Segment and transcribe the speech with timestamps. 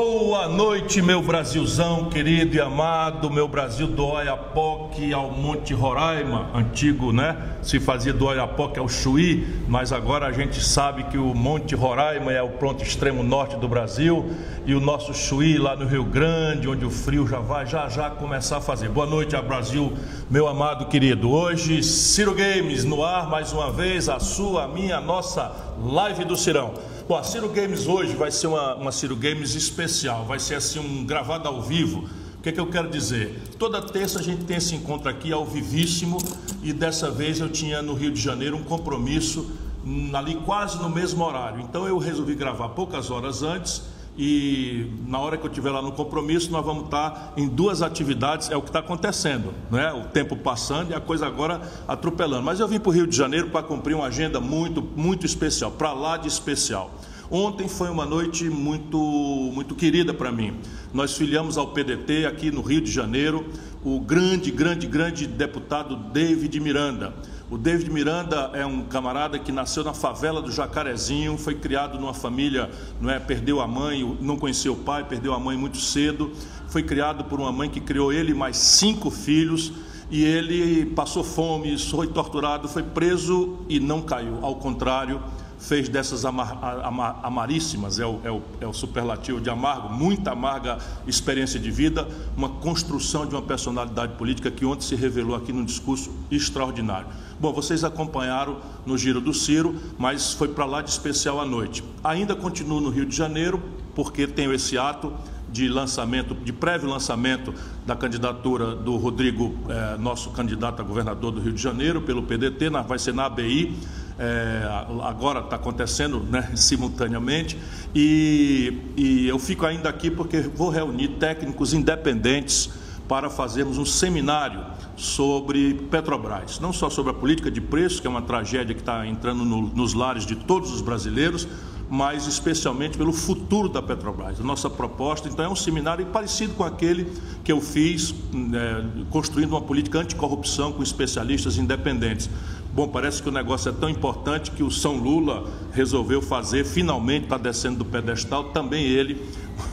[0.00, 7.12] Boa noite, meu Brasilzão querido e amado, meu Brasil do Oiapoque ao Monte Roraima, antigo,
[7.12, 7.36] né?
[7.62, 12.32] Se fazia do Oiapoque ao Chuí, mas agora a gente sabe que o Monte Roraima
[12.32, 14.30] é o pronto extremo norte do Brasil
[14.64, 18.08] e o nosso Chuí lá no Rio Grande, onde o frio já vai já já
[18.08, 18.88] começar a fazer.
[18.88, 19.92] Boa noite a Brasil,
[20.30, 21.28] meu amado querido.
[21.28, 25.52] Hoje, Ciro Games no ar mais uma vez, a sua, a minha, a nossa
[25.82, 26.74] live do Cirão.
[27.08, 30.78] Bom, a Ciro Games hoje vai ser uma, uma Ciro Games especial, vai ser assim
[30.78, 32.06] um gravado ao vivo.
[32.38, 33.40] O que, é que eu quero dizer?
[33.58, 36.18] Toda terça a gente tem esse encontro aqui ao vivíssimo
[36.62, 39.50] e dessa vez eu tinha no Rio de Janeiro um compromisso
[39.82, 41.62] hum, ali quase no mesmo horário.
[41.62, 43.84] Então eu resolvi gravar poucas horas antes
[44.18, 48.50] e na hora que eu estiver lá no compromisso, nós vamos estar em duas atividades,
[48.50, 49.92] é o que está acontecendo, né?
[49.92, 52.42] o tempo passando e a coisa agora atropelando.
[52.42, 55.70] Mas eu vim para o Rio de Janeiro para cumprir uma agenda muito, muito especial,
[55.70, 56.90] para lá de especial.
[57.30, 60.56] Ontem foi uma noite muito, muito querida para mim.
[60.92, 63.46] Nós filiamos ao PDT aqui no Rio de Janeiro
[63.84, 67.14] o grande, grande, grande deputado David Miranda.
[67.50, 72.12] O David Miranda é um camarada que nasceu na favela do Jacarezinho, foi criado numa
[72.12, 76.30] família, não é, perdeu a mãe, não conheceu o pai, perdeu a mãe muito cedo,
[76.68, 79.72] foi criado por uma mãe que criou ele mais cinco filhos,
[80.10, 85.18] e ele passou fome, foi torturado, foi preso e não caiu, ao contrário,
[85.58, 90.30] fez dessas amar, amar, amaríssimas, é o, é, o, é o superlativo de amargo, muita
[90.30, 95.52] amarga experiência de vida, uma construção de uma personalidade política que ontem se revelou aqui
[95.52, 97.08] num discurso extraordinário.
[97.40, 101.84] Bom, vocês acompanharam no Giro do Ciro, mas foi para lá de especial à noite.
[102.02, 103.62] Ainda continuo no Rio de Janeiro,
[103.94, 105.12] porque tenho esse ato
[105.48, 107.54] de lançamento, de prévio lançamento
[107.86, 112.70] da candidatura do Rodrigo, eh, nosso candidato a governador do Rio de Janeiro, pelo PDT,
[112.70, 113.72] na, vai ser na ABI,
[114.18, 114.62] é,
[115.04, 117.56] agora está acontecendo né, simultaneamente,
[117.94, 122.68] e, e eu fico ainda aqui porque vou reunir técnicos independentes
[123.06, 124.60] para fazermos um seminário
[124.98, 129.06] sobre Petrobras, não só sobre a política de preços, que é uma tragédia que está
[129.06, 131.46] entrando no, nos lares de todos os brasileiros,
[131.88, 134.40] mas especialmente pelo futuro da Petrobras.
[134.40, 137.10] A nossa proposta, então, é um seminário parecido com aquele
[137.42, 142.28] que eu fiz, é, construindo uma política anticorrupção com especialistas independentes.
[142.72, 147.24] Bom, parece que o negócio é tão importante que o São Lula resolveu fazer, finalmente
[147.24, 149.20] está descendo do pedestal, também ele,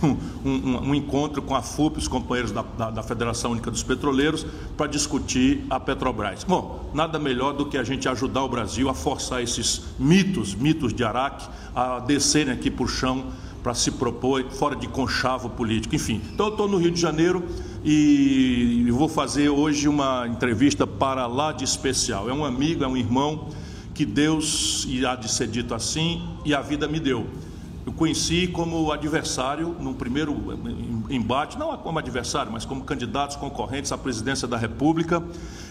[0.02, 3.84] um, um, um, encontro com a FUP, os companheiros da, da, da Federação Única dos
[3.84, 4.46] Petroleiros,
[4.76, 6.44] para discutir a Petrobras.
[6.44, 10.94] Bom, nada melhor do que a gente ajudar o Brasil a forçar esses mitos, mitos
[10.94, 13.26] de Araque, a descerem aqui por chão
[13.62, 15.96] para se propor fora de conchavo político.
[15.96, 17.44] Enfim, então eu estou no Rio de Janeiro
[17.88, 22.28] e vou fazer hoje uma entrevista para lá de especial.
[22.28, 23.50] É um amigo, é um irmão
[23.94, 27.28] que Deus, e há de ser dito assim, e a vida me deu.
[27.86, 30.36] Eu conheci como adversário no primeiro
[31.12, 35.22] embate, não como adversário, mas como candidatos concorrentes à presidência da República,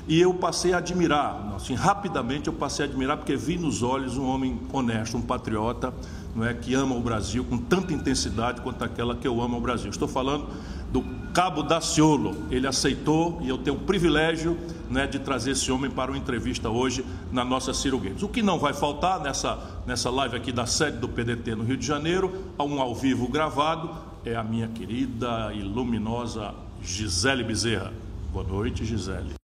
[0.07, 4.17] e eu passei a admirar, assim, rapidamente eu passei a admirar porque vi nos olhos
[4.17, 5.93] um homem honesto, um patriota,
[6.33, 9.61] não é, que ama o Brasil com tanta intensidade quanto aquela que eu amo o
[9.61, 9.91] Brasil.
[9.91, 10.47] Estou falando
[10.93, 12.47] do Cabo Daciolo.
[12.49, 14.57] Ele aceitou e eu tenho o privilégio
[14.89, 18.23] né, de trazer esse homem para uma entrevista hoje na nossa Ciro Games.
[18.23, 21.77] O que não vai faltar nessa, nessa live aqui da sede do PDT no Rio
[21.77, 23.91] de Janeiro, a um ao vivo gravado,
[24.25, 27.93] é a minha querida e luminosa Gisele Bezerra.
[28.33, 29.44] Boa noite, Gisele.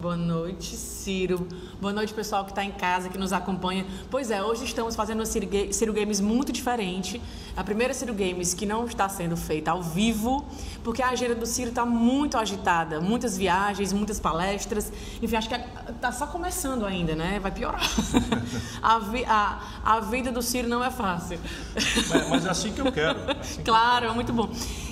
[0.00, 1.48] Boa noite, Ciro.
[1.80, 3.84] Boa noite, pessoal que está em casa, que nos acompanha.
[4.08, 7.20] Pois é, hoje estamos fazendo uma Ciro Games muito diferente.
[7.56, 10.46] A primeira Ciro Games que não está sendo feita ao vivo,
[10.84, 13.00] porque a agenda do Ciro está muito agitada.
[13.00, 14.92] Muitas viagens, muitas palestras.
[15.20, 15.56] Enfim, acho que
[15.90, 17.40] está só começando ainda, né?
[17.40, 17.82] Vai piorar.
[18.80, 21.40] a, vi, a, a, vida do Ciro não é fácil.
[21.74, 23.18] Mas, mas é assim que eu quero.
[23.28, 24.48] É assim claro, é muito bom.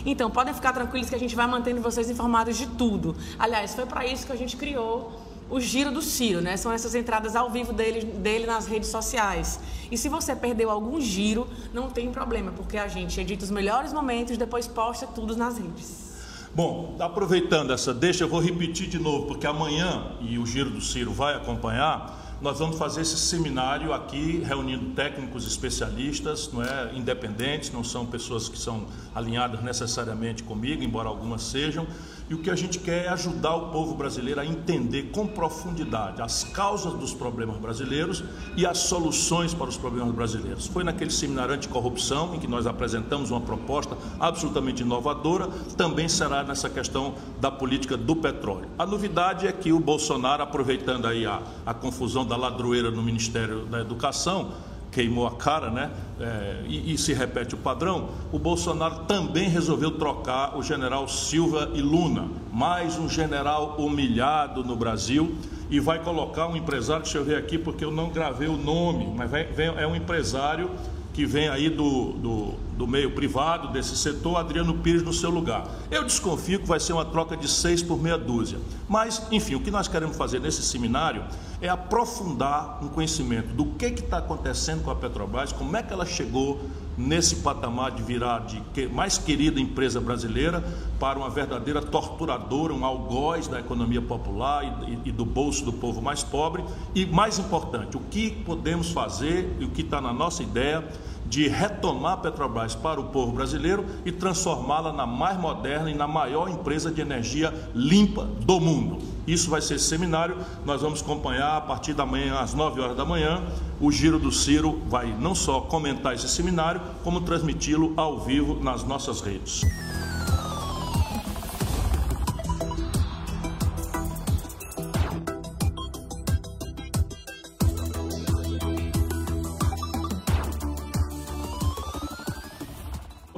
[0.07, 3.17] Então, podem ficar tranquilos que a gente vai mantendo vocês informados de tudo.
[3.37, 6.57] Aliás, foi para isso que a gente criou o Giro do Ciro, né?
[6.57, 9.61] São essas entradas ao vivo dele, dele nas redes sociais.
[9.91, 13.93] E se você perdeu algum giro, não tem problema, porque a gente edita os melhores
[13.93, 16.07] momentos e depois posta tudo nas redes.
[16.55, 20.81] Bom, aproveitando essa deixa, eu vou repetir de novo, porque amanhã, e o Giro do
[20.81, 27.73] Ciro vai acompanhar, nós vamos fazer esse seminário aqui, reunindo técnicos especialistas, não é, independentes,
[27.73, 31.87] não são pessoas que são alinhadas necessariamente comigo, embora algumas sejam,
[32.29, 36.23] e o que a gente quer é ajudar o povo brasileiro a entender com profundidade
[36.23, 38.23] as causas dos problemas brasileiros
[38.57, 40.67] e as soluções para os problemas brasileiros.
[40.67, 46.69] Foi naquele seminário anticorrupção em que nós apresentamos uma proposta absolutamente inovadora, também será nessa
[46.69, 48.69] questão da política do petróleo.
[48.79, 53.67] A novidade é que o Bolsonaro, aproveitando aí a, a confusão da ladroeira no Ministério
[53.67, 54.53] da Educação,
[54.97, 55.91] queimou a cara, né?
[56.19, 61.71] É, e, e, se repete o padrão, o Bolsonaro também resolveu trocar o general Silva
[61.75, 65.37] e Luna, mais um general humilhado no Brasil,
[65.69, 69.13] e vai colocar um empresário, deixa eu ver aqui porque eu não gravei o nome,
[69.15, 70.71] mas vem, é um empresário
[71.17, 75.67] que vem aí do, do, do, meio privado, desse setor, Adriano Pires no seu lugar.
[75.91, 78.59] Eu desconfio que vai ser uma troca de seis por meia dúzia.
[78.87, 81.25] Mas, enfim, o que nós queremos fazer nesse seminário
[81.59, 86.05] é aprofundar um conhecimento do que está acontecendo com a Petrobras, como é que ela
[86.05, 86.61] chegou
[86.97, 90.65] nesse patamar de virar de mais querida empresa brasileira
[90.99, 96.01] para uma verdadeira torturadora, um algoz da economia popular e, e, do bolso do povo
[96.01, 96.65] mais pobre.
[96.95, 100.85] E mais importante, o que podemos fazer e o que está na nossa ideia
[101.29, 106.07] de retomar a Petrobras para o povo brasileiro e transformá-la na mais moderna e na
[106.07, 108.99] maior empresa de energia limpa do mundo.
[109.27, 113.05] Isso vai ser seminário, nós vamos acompanhar a partir da manhã, às 9 horas da
[113.05, 113.43] manhã.
[113.81, 118.85] O Giro do Ciro vai não só comentar esse seminário, como transmiti-lo ao vivo nas
[118.85, 119.63] nossas redes.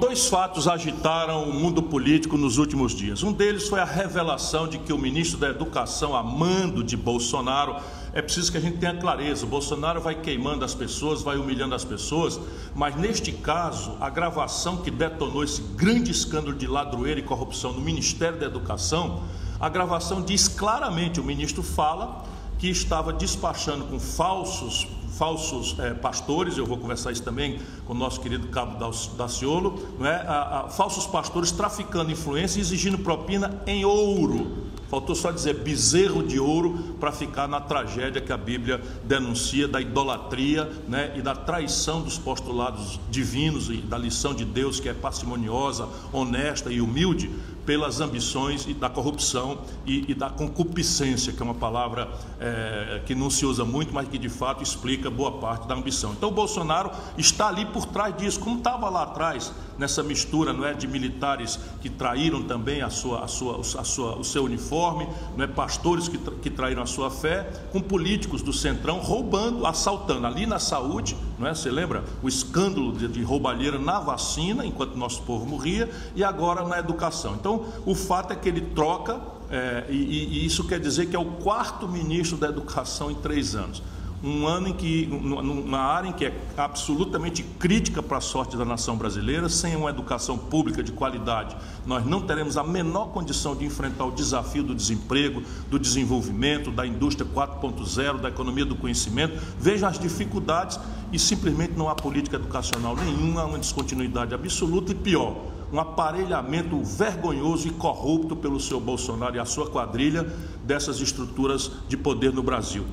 [0.08, 3.22] Dois fatos agitaram o mundo político nos últimos dias.
[3.22, 7.76] Um deles foi a revelação de que o ministro da Educação, amando de Bolsonaro,
[8.14, 9.44] é preciso que a gente tenha clareza.
[9.44, 12.40] O Bolsonaro vai queimando as pessoas, vai humilhando as pessoas,
[12.74, 17.80] mas neste caso, a gravação que detonou esse grande escândalo de ladroeira e corrupção no
[17.82, 19.24] Ministério da Educação,
[19.60, 22.24] a gravação diz claramente: o ministro fala
[22.58, 24.86] que estava despachando com falsos
[25.18, 28.78] falsos é, pastores, eu vou conversar isso também com o nosso querido Cabo
[29.16, 30.14] Daciolo, não é?
[30.14, 34.68] A, a, falsos pastores traficando influência e exigindo propina em ouro.
[34.88, 39.80] Faltou só dizer bezerro de ouro para ficar na tragédia que a Bíblia denuncia da
[39.82, 44.94] idolatria né, e da traição dos postulados divinos e da lição de Deus que é
[44.94, 47.30] parcimoniosa, honesta e humilde
[47.68, 52.08] pelas ambições e da corrupção e, e da concupiscência, que é uma palavra
[52.40, 56.12] é, que não se usa muito, mas que de fato explica boa parte da ambição.
[56.12, 60.64] Então o Bolsonaro está ali por trás disso, como estava lá atrás, nessa mistura não
[60.64, 65.06] é, de militares que traíram também a sua, a sua, a sua, o seu uniforme,
[65.36, 70.26] não é, pastores que, que traíram a sua fé, com políticos do Centrão roubando, assaltando
[70.26, 71.54] ali na saúde, não é?
[71.54, 76.66] Você lembra o escândalo de, de roubalheira na vacina, enquanto nosso povo morria, e agora
[76.66, 77.34] na educação.
[77.34, 79.20] Então, o fato é que ele troca,
[79.50, 83.54] é, e, e isso quer dizer que é o quarto ministro da educação em três
[83.54, 83.82] anos
[84.22, 88.64] um ano em que, numa área em que é absolutamente crítica para a sorte da
[88.64, 91.56] nação brasileira, sem uma educação pública de qualidade,
[91.86, 96.86] nós não teremos a menor condição de enfrentar o desafio do desemprego, do desenvolvimento, da
[96.86, 99.40] indústria 4.0, da economia do conhecimento.
[99.58, 100.80] Vejam as dificuldades
[101.12, 105.36] e simplesmente não há política educacional nenhuma, uma descontinuidade absoluta e pior,
[105.72, 110.24] um aparelhamento vergonhoso e corrupto pelo seu Bolsonaro e a sua quadrilha
[110.64, 112.84] dessas estruturas de poder no Brasil.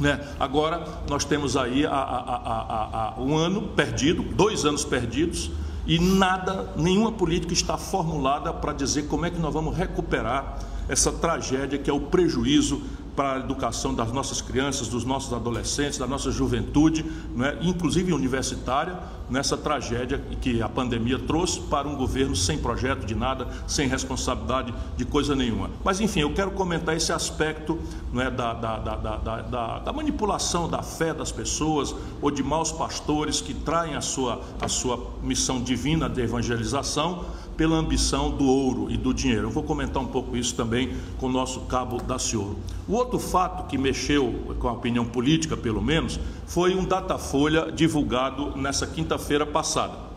[0.00, 0.20] Né?
[0.40, 5.50] Agora nós temos aí a, a, a, um ano perdido, dois anos perdidos,
[5.86, 10.58] e nada, nenhuma política está formulada para dizer como é que nós vamos recuperar
[10.88, 12.82] essa tragédia que é o prejuízo
[13.14, 17.04] para a educação das nossas crianças, dos nossos adolescentes, da nossa juventude,
[17.34, 18.98] né, inclusive universitária,
[19.32, 24.74] nessa tragédia que a pandemia trouxe para um governo sem projeto de nada, sem responsabilidade
[24.94, 25.70] de coisa nenhuma.
[25.82, 27.78] Mas, enfim, eu quero comentar esse aspecto
[28.12, 33.54] né, da, da, da, da, manipulação da fé das pessoas ou de maus pastores que
[33.54, 37.24] traem a sua, a sua missão divina de evangelização
[37.56, 39.48] pela ambição do ouro e do dinheiro.
[39.48, 42.58] Eu vou comentar um pouco isso também com o nosso cabo Daciolo.
[42.88, 48.56] O outro fato que mexeu com a opinião política, pelo menos, foi um Datafolha divulgado
[48.56, 50.11] nessa quinta-feira passada.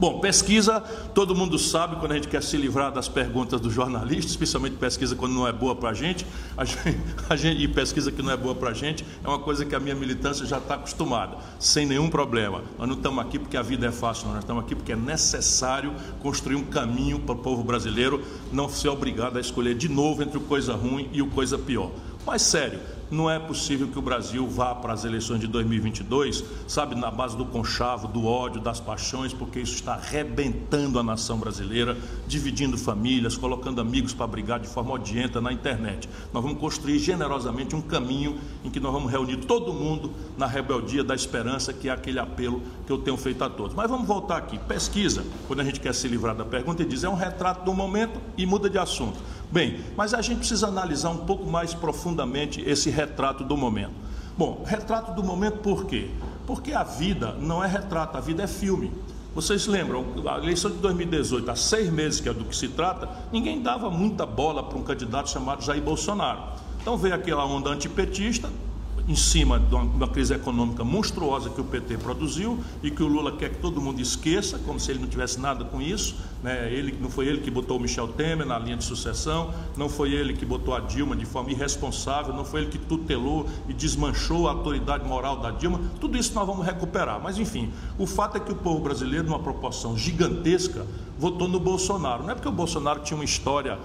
[0.00, 0.80] Bom, pesquisa,
[1.14, 5.14] todo mundo sabe quando a gente quer se livrar das perguntas do jornalista, especialmente pesquisa
[5.14, 6.24] quando não é boa para a gente,
[7.58, 9.94] e pesquisa que não é boa para a gente, é uma coisa que a minha
[9.94, 12.62] militância já está acostumada, sem nenhum problema.
[12.78, 15.92] Nós não estamos aqui porque a vida é fácil, nós estamos aqui porque é necessário
[16.22, 20.38] construir um caminho para o povo brasileiro não ser obrigado a escolher de novo entre
[20.38, 21.90] o coisa ruim e o coisa pior.
[22.24, 26.94] Mas sério, não é possível que o Brasil vá para as eleições de 2022, sabe,
[26.94, 31.96] na base do conchavo, do ódio, das paixões, porque isso está arrebentando a nação brasileira,
[32.28, 36.08] dividindo famílias, colocando amigos para brigar de forma odienta na internet.
[36.32, 41.02] Nós vamos construir generosamente um caminho em que nós vamos reunir todo mundo na rebeldia
[41.02, 43.74] da esperança, que é aquele apelo que eu tenho feito a todos.
[43.74, 44.58] Mas vamos voltar aqui.
[44.58, 47.72] Pesquisa, quando a gente quer se livrar da pergunta, e diz é um retrato do
[47.72, 49.18] momento e muda de assunto.
[49.50, 53.92] Bem, mas a gente precisa analisar um pouco mais profundamente esse retrato do momento.
[54.36, 56.10] Bom, retrato do momento por quê?
[56.46, 58.90] Porque a vida não é retrato, a vida é filme.
[59.32, 63.08] Vocês lembram, a eleição de 2018, há seis meses que é do que se trata,
[63.30, 66.40] ninguém dava muita bola para um candidato chamado Jair Bolsonaro.
[66.80, 68.50] Então veio aquela onda antipetista,
[69.10, 73.08] em cima de uma, uma, crise econômica monstruosa que o PT produziu e que o
[73.08, 76.14] Lula quer que todo mundo esqueça, como se ele não tivesse nada com isso.
[76.44, 76.72] Né?
[76.72, 80.12] Ele, não foi ele que botou o Michel Temer na linha de sucessão, não foi
[80.12, 84.46] ele que botou a Dilma de forma irresponsável, não foi ele que tutelou e desmanchou
[84.46, 85.80] a autoridade moral da Dilma.
[86.00, 87.20] Tudo isso nós vamos recuperar.
[87.20, 90.86] Mas, enfim, o fato é que o povo brasileiro, numa proporção gigantesca,
[91.18, 92.22] votou no Bolsonaro.
[92.22, 93.76] Não é porque o Bolsonaro tinha uma história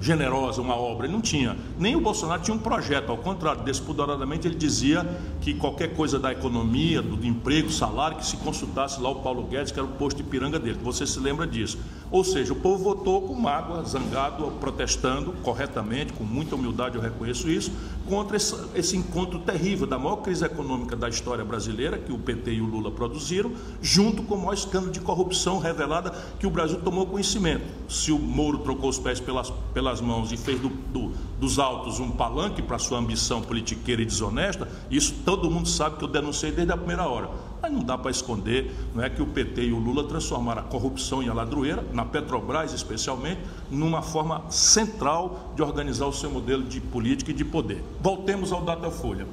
[0.00, 1.06] generosa, uma obra.
[1.06, 1.56] Ele não tinha.
[1.78, 5.04] Nem o Bolsonaro tinha um projeto, ao contrário, despoderadamente ele dizia
[5.40, 9.72] que qualquer coisa da economia, do emprego, salário, que se consultasse lá o Paulo Guedes,
[9.72, 10.78] que era o posto de piranga dele.
[10.82, 11.78] Você se lembra disso.
[12.10, 17.50] Ou seja, o povo votou com mágoa, zangado, protestando corretamente, com muita humildade, eu reconheço
[17.50, 17.72] isso,
[18.06, 22.60] contra esse, encontro terrível da maior crise econômica da história brasileira, que o PT e
[22.60, 27.06] o Lula produziram, junto com o maior escândalo de corrupção revelada que o Brasil tomou
[27.06, 27.64] conhecimento.
[27.88, 32.00] Se o Moro trocou os pés pelas, pelas mãos e fez do, do, dos autos
[32.00, 36.52] um palanque para sua ambição politiqueira e desonesta, isso todo mundo sabe que eu denunciei
[36.52, 37.30] desde a primeira hora.
[37.60, 40.64] Mas não dá para esconder não é que o PT e o Lula transformaram a
[40.64, 46.80] corrupção em aladroeira, na Petrobras especialmente, numa forma central de organizar o seu modelo de
[46.80, 47.82] política e de poder.
[48.00, 49.26] Voltemos ao Datafolha.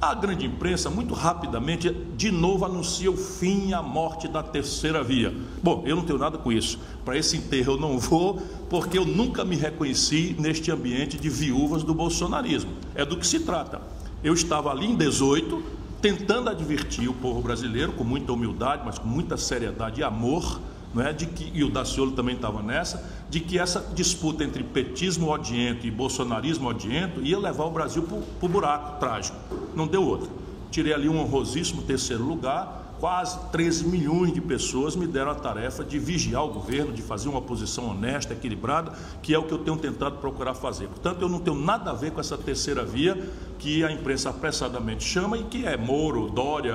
[0.00, 5.02] A grande imprensa, muito rapidamente, de novo anuncia o fim e a morte da terceira
[5.02, 5.34] via.
[5.60, 6.78] Bom, eu não tenho nada com isso.
[7.04, 8.40] Para esse enterro eu não vou,
[8.70, 12.70] porque eu nunca me reconheci neste ambiente de viúvas do bolsonarismo.
[12.94, 13.82] É do que se trata.
[14.22, 15.60] Eu estava ali em 18,
[16.00, 20.60] tentando advertir o povo brasileiro, com muita humildade, mas com muita seriedade e amor,
[20.94, 21.12] não é?
[21.12, 25.86] de que, e o Daciolo também estava nessa, de que essa disputa entre petismo odiento
[25.86, 29.36] e bolsonarismo odiento ia levar o Brasil para o buraco trágico.
[29.74, 30.28] Não deu outra.
[30.70, 35.84] Tirei ali um honrosíssimo terceiro lugar, quase 13 milhões de pessoas me deram a tarefa
[35.84, 39.58] de vigiar o governo, de fazer uma oposição honesta, equilibrada, que é o que eu
[39.58, 40.88] tenho tentado procurar fazer.
[40.88, 43.16] Portanto, eu não tenho nada a ver com essa terceira via
[43.58, 46.74] que a imprensa apressadamente chama e que é Moro, Dória,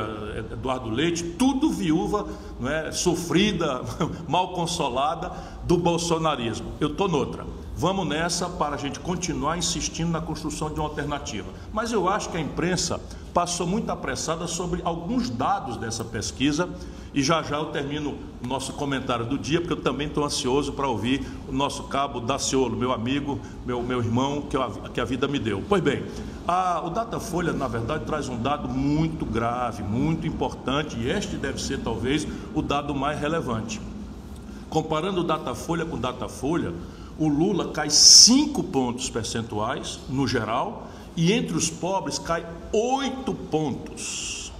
[0.51, 2.27] Eduardo Leite, tudo viúva,
[2.59, 3.81] não é, sofrida,
[4.27, 5.31] mal consolada
[5.63, 6.73] do bolsonarismo.
[6.79, 7.45] Eu estou noutra.
[7.75, 11.49] Vamos nessa para a gente continuar insistindo na construção de uma alternativa.
[11.71, 12.99] Mas eu acho que a imprensa
[13.33, 16.69] passou muito apressada sobre alguns dados dessa pesquisa
[17.15, 20.73] e já já eu termino o nosso comentário do dia, porque eu também estou ansioso
[20.73, 25.05] para ouvir o nosso cabo Daciolo, meu amigo, meu, meu irmão, que a, que a
[25.05, 25.63] vida me deu.
[25.67, 26.03] Pois bem,
[26.47, 31.59] a, o Datafolha, na verdade, traz um dado muito grave, muito importante, e este deve
[31.59, 33.81] ser talvez o dado mais relevante.
[34.69, 36.73] Comparando o Datafolha com o Datafolha,
[37.17, 44.51] o Lula cai 5 pontos percentuais no geral e entre os pobres cai 8 pontos.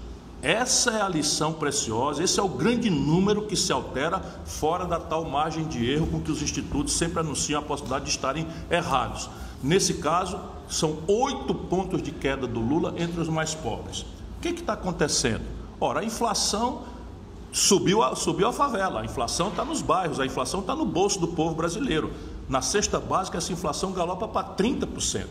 [0.42, 5.00] Essa é a lição preciosa, esse é o grande número que se altera fora da
[5.00, 9.30] tal margem de erro com que os institutos sempre anunciam a possibilidade de estarem errados.
[9.64, 14.02] Nesse caso, são oito pontos de queda do Lula entre os mais pobres.
[14.38, 15.44] O que está acontecendo?
[15.80, 16.82] Ora, a inflação
[17.54, 21.20] subiu a, subiu a favela, a inflação está nos bairros, a inflação está no bolso
[21.20, 22.12] do povo brasileiro.
[22.54, 25.26] Na cesta básica, essa inflação galopa para 30%.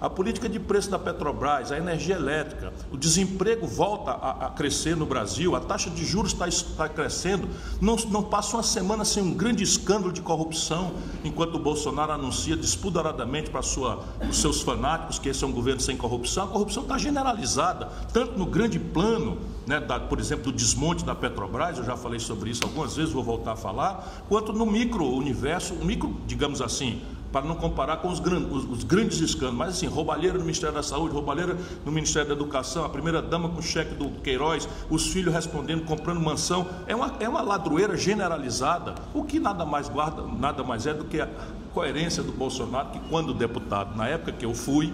[0.00, 4.96] A política de preço da Petrobras, a energia elétrica, o desemprego volta a, a crescer
[4.96, 7.46] no Brasil, a taxa de juros está, está crescendo.
[7.82, 10.92] Não, não passa uma semana sem um grande escândalo de corrupção,
[11.22, 15.82] enquanto o Bolsonaro anuncia despoderadamente para sua, os seus fanáticos que esse é um governo
[15.82, 16.44] sem corrupção.
[16.44, 21.14] A corrupção está generalizada, tanto no grande plano, né, da, por exemplo, do desmonte da
[21.14, 25.74] Petrobras, eu já falei sobre isso algumas vezes, vou voltar a falar, quanto no micro-universo,
[25.74, 27.02] micro, digamos assim,
[27.32, 30.82] para não comparar com os, os, os, grandes escândalos, mas assim, roubalheira no Ministério da
[30.82, 35.32] Saúde, roubalheira no Ministério da Educação, a primeira dama com cheque do Queiroz, os filhos
[35.32, 40.64] respondendo, comprando mansão, é uma, é uma ladroeira generalizada, o que nada mais guarda, nada
[40.64, 41.28] mais é do que a
[41.72, 44.92] coerência do Bolsonaro, que quando deputado, na época que eu fui,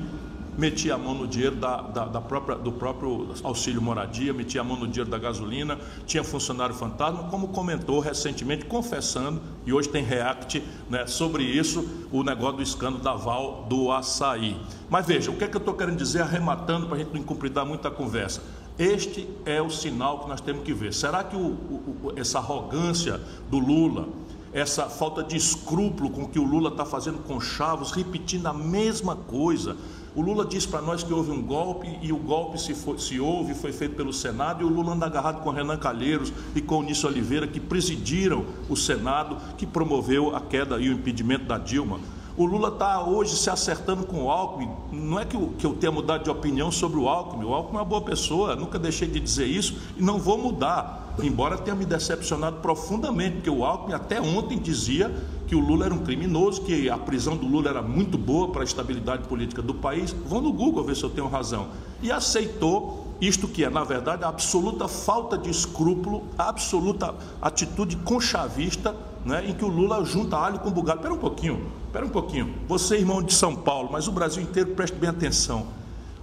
[0.56, 4.64] metia a mão no dinheiro da, da, da, própria, do próprio auxílio moradia, metia a
[4.64, 10.02] mão no dinheiro da gasolina, tinha funcionário fantasma, como comentou recentemente, confessando, e hoje tem
[10.02, 14.56] react né, sobre isso, o negócio do escândalo da Val do açaí.
[14.88, 17.22] Mas veja, o que é que eu estou querendo dizer, arrematando para a gente não
[17.22, 18.42] cumpridar muita conversa.
[18.78, 20.92] Este é o sinal que nós temos que ver.
[20.92, 23.20] Será que o, o, essa arrogância
[23.50, 24.08] do Lula,
[24.52, 29.16] essa falta de escrúpulo com que o Lula está fazendo com Chavos, repetindo a mesma
[29.16, 29.76] coisa,
[30.16, 33.20] o Lula diz para nós que houve um golpe e o golpe se, foi, se
[33.20, 36.78] houve foi feito pelo Senado e o Lula anda agarrado com Renan Calheiros e com
[36.78, 41.58] o Nício Oliveira que presidiram o Senado que promoveu a queda e o impedimento da
[41.58, 42.00] Dilma.
[42.38, 44.68] O Lula está hoje se acertando com o Alckmin.
[44.92, 47.46] Não é que eu, que eu tenha mudado de opinião sobre o Alckmin.
[47.46, 51.14] O Alckmin é uma boa pessoa, nunca deixei de dizer isso e não vou mudar.
[51.22, 55.10] Embora tenha me decepcionado profundamente, porque o Alckmin até ontem dizia
[55.46, 58.60] que o Lula era um criminoso, que a prisão do Lula era muito boa para
[58.60, 60.14] a estabilidade política do país.
[60.26, 61.68] Vão no Google ver se eu tenho razão.
[62.02, 67.96] E aceitou isto que é, na verdade, a absoluta falta de escrúpulo, a absoluta atitude
[67.96, 68.94] conchavista,
[69.26, 71.00] né, em que o Lula junta alho com bugado.
[71.00, 72.54] Espera um pouquinho, espera um pouquinho.
[72.68, 75.66] Você, irmão de São Paulo, mas o Brasil inteiro, preste bem atenção.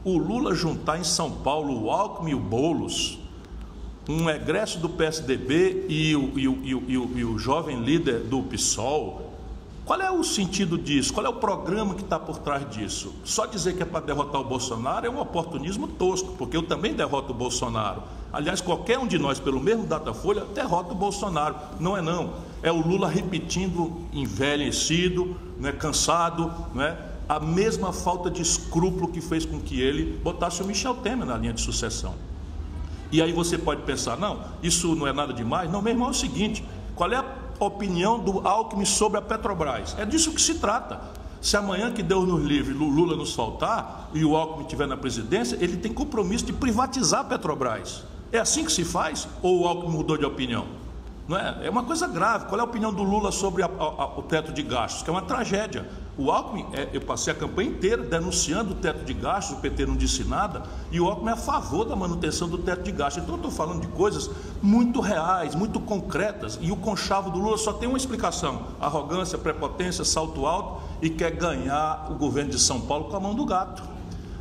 [0.05, 3.19] O Lula juntar em São Paulo o Alckmin e o Boulos,
[4.07, 8.41] um egresso do PSDB e o, e o, e o, e o jovem líder do
[8.43, 9.22] PSOL,
[9.85, 11.13] qual é o sentido disso?
[11.13, 13.13] Qual é o programa que está por trás disso?
[13.25, 16.93] Só dizer que é para derrotar o Bolsonaro é um oportunismo tosco, porque eu também
[16.93, 18.01] derroto o Bolsonaro.
[18.31, 21.55] Aliás, qualquer um de nós, pelo mesmo Datafolha, derrota o Bolsonaro.
[21.81, 22.33] Não é não.
[22.61, 26.97] É o Lula repetindo, envelhecido, né, cansado, né,
[27.27, 31.37] a mesma falta de escrúpulo que fez com que ele botasse o Michel Temer na
[31.37, 32.13] linha de sucessão.
[33.11, 35.69] E aí você pode pensar, não, isso não é nada demais.
[35.69, 36.63] Não, meu irmão, é o seguinte,
[36.95, 39.95] qual é a opinião do Alckmin sobre a Petrobras.
[39.97, 40.99] É disso que se trata.
[41.41, 45.57] Se amanhã que Deus nos livre, Lula nos faltar e o Alckmin estiver na presidência,
[45.59, 48.03] ele tem compromisso de privatizar a Petrobras.
[48.31, 49.27] É assim que se faz?
[49.41, 50.82] Ou o Alckmin mudou de opinião?
[51.27, 51.67] Não é?
[51.67, 52.45] é uma coisa grave.
[52.47, 55.03] Qual é a opinião do Lula sobre a, a, o teto de gastos?
[55.03, 55.89] Que é uma tragédia.
[56.17, 59.85] O Alckmin, é, eu passei a campanha inteira denunciando o teto de gastos, o PT
[59.87, 60.61] não disse nada,
[60.91, 63.23] e o Alckmin é a favor da manutenção do teto de gastos.
[63.23, 64.29] Então eu estou falando de coisas
[64.61, 70.05] muito reais, muito concretas, e o conchavo do Lula só tem uma explicação: arrogância, prepotência,
[70.05, 73.93] salto alto e quer ganhar o governo de São Paulo com a mão do gato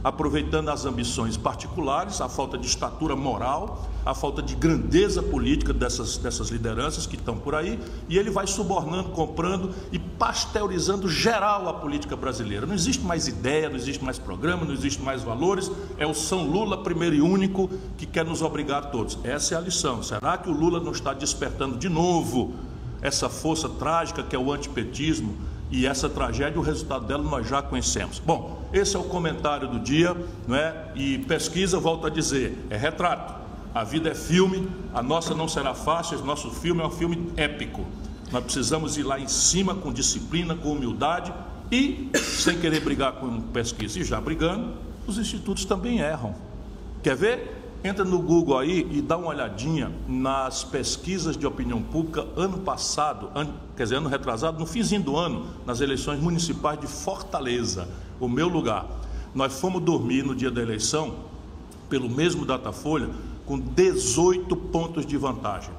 [0.05, 6.17] aproveitando as ambições particulares, a falta de estatura moral, a falta de grandeza política dessas,
[6.17, 7.79] dessas lideranças que estão por aí,
[8.09, 12.67] e ele vai subornando, comprando e pasteurizando geral a política brasileira.
[12.67, 16.47] Não existe mais ideia, não existe mais programa, não existe mais valores, é o São
[16.47, 19.19] Lula primeiro e único que quer nos obrigar a todos.
[19.25, 20.03] Essa é a lição.
[20.03, 22.55] Será que o Lula não está despertando de novo
[23.01, 25.37] essa força trágica que é o antipetismo?
[25.71, 28.19] E essa tragédia, o resultado dela nós já conhecemos.
[28.19, 30.15] Bom, esse é o comentário do dia,
[30.47, 30.93] não é?
[30.95, 33.42] E pesquisa, volto a dizer, é retrato.
[33.75, 37.33] A vida é filme, a nossa não será fácil, o nosso filme é um filme
[37.37, 37.87] épico.
[38.31, 41.33] Nós precisamos ir lá em cima com disciplina, com humildade
[41.71, 43.99] e sem querer brigar com pesquisa.
[43.99, 44.75] E já brigando,
[45.07, 46.35] os institutos também erram.
[47.03, 47.63] Quer ver?
[47.83, 53.31] Entra no Google aí e dá uma olhadinha nas pesquisas de opinião pública ano passado,
[53.35, 57.89] ano, quer dizer, ano retrasado, no finzinho do ano, nas eleições municipais de Fortaleza,
[58.21, 58.87] o meu lugar.
[59.35, 61.15] Nós fomos dormir no dia da eleição,
[61.89, 63.09] pelo mesmo Datafolha,
[63.53, 65.75] com 18 pontos de vantagem.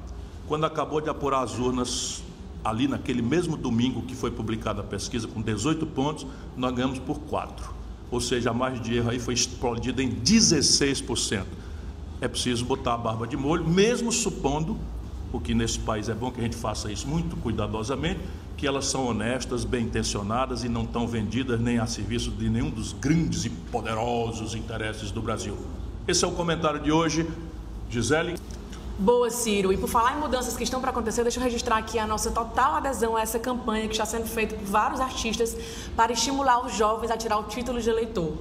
[0.46, 2.22] Quando acabou de apurar as urnas,
[2.64, 6.24] ali naquele mesmo domingo que foi publicada a pesquisa, com 18 pontos,
[6.56, 7.74] nós ganhamos por 4.
[8.12, 11.42] Ou seja, a margem de erro aí foi explodida em 16%
[12.20, 14.78] é preciso botar a barba de molho, mesmo supondo,
[15.32, 18.20] porque nesse país é bom que a gente faça isso muito cuidadosamente,
[18.56, 22.70] que elas são honestas, bem intencionadas e não estão vendidas nem a serviço de nenhum
[22.70, 25.58] dos grandes e poderosos interesses do Brasil.
[26.06, 27.26] Esse é o comentário de hoje.
[27.94, 28.34] Gisele.
[28.98, 29.72] Boa, Ciro.
[29.72, 32.30] E por falar em mudanças que estão para acontecer, deixa eu registrar aqui a nossa
[32.32, 35.56] total adesão a essa campanha que está sendo feita por vários artistas
[35.96, 38.36] para estimular os jovens a tirar o título de eleitor.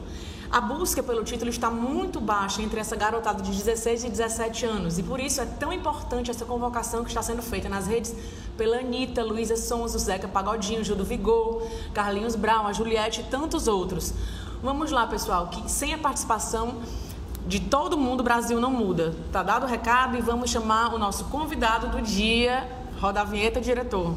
[0.52, 5.00] A busca pelo título está muito baixa entre essa garotada de 16 e 17 anos
[5.00, 8.14] e por isso é tão importante essa convocação que está sendo feita nas redes
[8.56, 13.24] pela Anitta, Luísa Sons, o Zeca Pagodinho, Gil do Vigor, Carlinhos Brown, a Juliette e
[13.24, 14.14] tantos outros.
[14.62, 16.82] Vamos lá, pessoal, que sem a participação
[17.48, 19.14] de todo mundo o Brasil não muda.
[19.32, 22.68] Tá dado o recado e vamos chamar o nosso convidado do dia.
[23.00, 24.16] Roda a vinheta, diretor.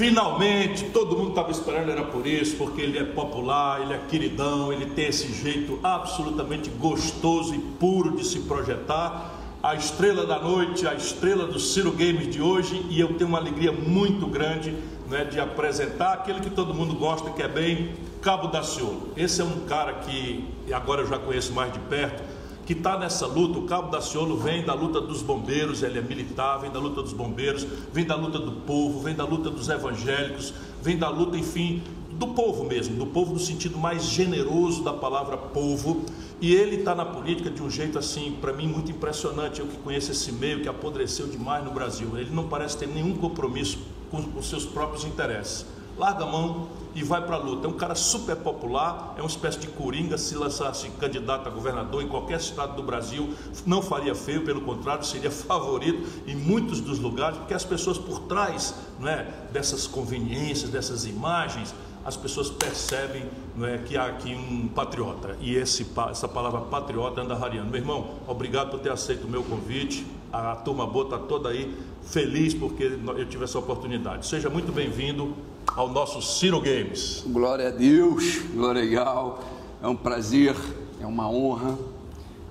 [0.00, 4.72] Finalmente, todo mundo estava esperando, era por isso, porque ele é popular, ele é queridão,
[4.72, 9.30] ele tem esse jeito absolutamente gostoso e puro de se projetar.
[9.62, 13.36] A estrela da noite, a estrela do Ciro Games de hoje, e eu tenho uma
[13.36, 14.74] alegria muito grande
[15.06, 19.10] né, de apresentar aquele que todo mundo gosta, que é bem Cabo da Ciolo.
[19.18, 22.22] Esse é um cara que agora eu já conheço mais de perto
[22.70, 23.58] que está nessa luta.
[23.58, 27.02] O Cabo da Ciolo vem da luta dos bombeiros, ele é militar, vem da luta
[27.02, 31.36] dos bombeiros, vem da luta do povo, vem da luta dos evangélicos, vem da luta,
[31.36, 36.04] enfim, do povo mesmo, do povo no sentido mais generoso da palavra povo.
[36.40, 39.58] E ele está na política de um jeito assim, para mim, muito impressionante.
[39.58, 42.16] Eu que conheço esse meio que apodreceu demais no Brasil.
[42.16, 43.80] Ele não parece ter nenhum compromisso
[44.12, 45.66] com os seus próprios interesses.
[46.00, 47.66] Larga a mão e vai para a luta.
[47.66, 52.02] É um cara super popular, é uma espécie de coringa, se lançasse candidato a governador
[52.02, 53.34] em qualquer estado do Brasil,
[53.66, 58.20] não faria feio, pelo contrário, seria favorito em muitos dos lugares, porque as pessoas por
[58.20, 64.34] trás não é, dessas conveniências, dessas imagens, as pessoas percebem não é, que há aqui
[64.34, 65.36] um patriota.
[65.38, 67.70] E esse, essa palavra patriota anda rareando.
[67.70, 70.06] Meu irmão, obrigado por ter aceito o meu convite.
[70.32, 74.26] A turma boa está toda aí feliz porque eu tive essa oportunidade.
[74.26, 75.36] Seja muito bem-vindo
[75.76, 77.22] ao nosso Ciro Games.
[77.26, 79.42] Glória a Deus, glória legal.
[79.82, 80.56] É um prazer,
[81.00, 81.78] é uma honra.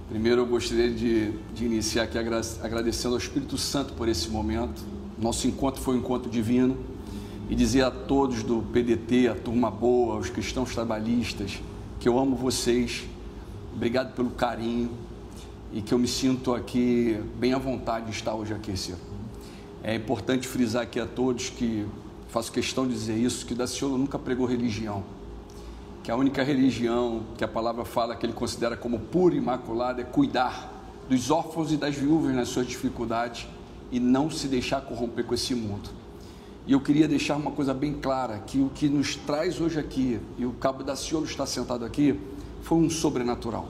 [0.09, 4.81] Primeiro eu gostaria de, de iniciar aqui agradecendo ao Espírito Santo por esse momento.
[5.17, 6.77] Nosso encontro foi um encontro divino
[7.49, 11.61] e dizer a todos do PDT, a turma boa, os cristãos trabalhistas,
[11.99, 13.03] que eu amo vocês.
[13.75, 14.91] Obrigado pelo carinho
[15.71, 18.73] e que eu me sinto aqui bem à vontade de estar hoje aqui.
[19.83, 21.85] É importante frisar aqui a todos que
[22.29, 25.03] faço questão de dizer isso, que Daciolo nunca pregou religião.
[26.03, 30.01] Que a única religião que a palavra fala que ele considera como pura e imaculada
[30.01, 30.71] é cuidar
[31.09, 33.47] dos órfãos e das viúvas nas suas dificuldades
[33.91, 35.89] e não se deixar corromper com esse mundo.
[36.67, 40.19] E eu queria deixar uma coisa bem clara, que o que nos traz hoje aqui,
[40.37, 42.19] e o Cabo Daciolo está sentado aqui,
[42.61, 43.67] foi um sobrenatural.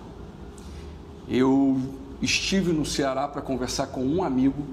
[1.30, 1.80] Eu
[2.22, 4.66] estive no Ceará para conversar com um amigo,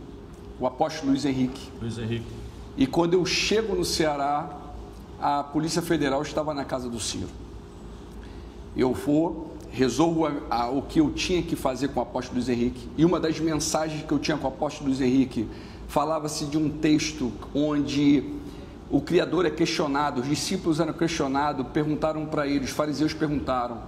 [0.58, 1.70] o apóstolo Luiz Henrique.
[1.80, 2.26] Luiz Henrique.
[2.76, 4.48] E quando eu chego no Ceará,
[5.20, 7.28] a Polícia Federal estava na casa do Ciro.
[8.76, 12.48] Eu vou, resolvo a, a, o que eu tinha que fazer com o apóstolo Luiz
[12.48, 12.88] Henrique.
[12.98, 15.48] E uma das mensagens que eu tinha com o apóstolo Luiz Henrique
[15.88, 18.24] falava-se de um texto onde
[18.90, 23.80] o Criador é questionado, os discípulos eram questionados, perguntaram para ele, os fariseus perguntaram,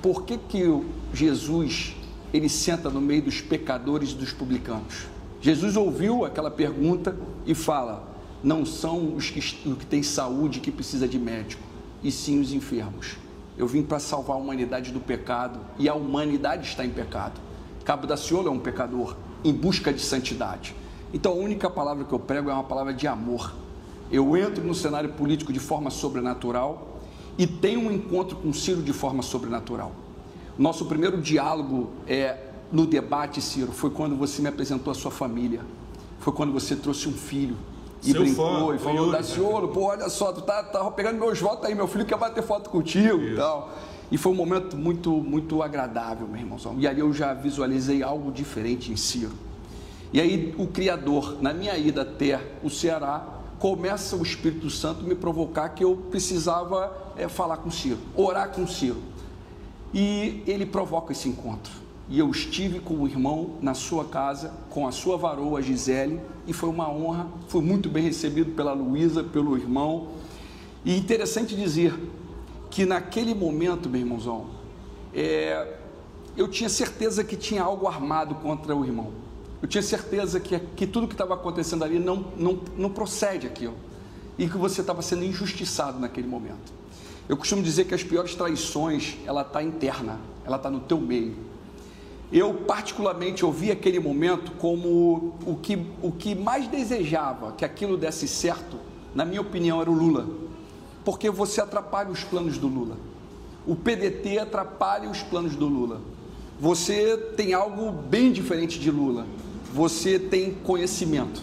[0.00, 0.82] por que que
[1.12, 1.96] Jesus
[2.32, 5.06] ele senta no meio dos pecadores e dos publicanos?
[5.40, 8.15] Jesus ouviu aquela pergunta e fala:
[8.46, 11.64] não são os que, os que têm saúde que precisa de médico,
[12.00, 13.16] e sim os enfermos.
[13.58, 17.40] Eu vim para salvar a humanidade do pecado e a humanidade está em pecado.
[17.84, 20.76] Cabo da Ciolo é um pecador em busca de santidade.
[21.12, 23.52] Então a única palavra que eu prego é uma palavra de amor.
[24.12, 27.00] Eu entro no cenário político de forma sobrenatural
[27.36, 29.90] e tenho um encontro com Ciro de forma sobrenatural.
[30.56, 35.62] Nosso primeiro diálogo é no debate, Ciro, foi quando você me apresentou a sua família.
[36.20, 37.56] Foi quando você trouxe um filho
[38.06, 41.40] e Seu brincou fã, e falou, Daciolo, pô, olha só, tu tá, tá pegando meus
[41.40, 43.32] votos aí, meu filho quer bater foto contigo Isso.
[43.32, 43.70] e tal.
[44.10, 46.58] E foi um momento muito, muito agradável, meu irmão.
[46.78, 49.32] E aí eu já visualizei algo diferente em Ciro.
[50.12, 53.26] E aí o Criador, na minha ida até o Ceará,
[53.58, 58.66] começa o Espírito Santo me provocar que eu precisava é, falar com Ciro, orar com
[58.66, 59.02] Ciro.
[59.92, 61.85] E ele provoca esse encontro.
[62.08, 66.52] E eu estive com o irmão na sua casa, com a sua varoa Gisele, e
[66.52, 70.08] foi uma honra, fui muito bem recebido pela Luísa, pelo irmão.
[70.84, 71.98] E interessante dizer
[72.70, 74.46] que naquele momento, meu irmãozão,
[75.12, 75.78] é,
[76.36, 79.10] eu tinha certeza que tinha algo armado contra o irmão.
[79.60, 83.74] Eu tinha certeza que, que tudo que estava acontecendo ali não, não, não procede aquilo.
[84.38, 86.72] E que você estava sendo injustiçado naquele momento.
[87.28, 91.34] Eu costumo dizer que as piores traições, ela está interna, ela está no teu meio.
[92.32, 98.26] Eu particularmente ouvi aquele momento como o que, o que mais desejava que aquilo desse
[98.26, 98.78] certo,
[99.14, 100.26] na minha opinião, era o Lula.
[101.04, 102.96] Porque você atrapalha os planos do Lula.
[103.66, 106.00] O PDT atrapalha os planos do Lula.
[106.58, 109.26] Você tem algo bem diferente de Lula
[109.76, 111.42] você tem conhecimento,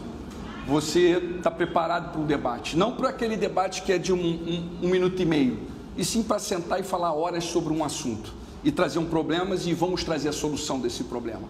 [0.68, 2.76] você está preparado para um debate.
[2.76, 5.60] Não para aquele debate que é de um, um, um minuto e meio,
[5.96, 9.74] e sim para sentar e falar horas sobre um assunto e trazer um problema e
[9.74, 11.48] vamos trazer a solução desse problema.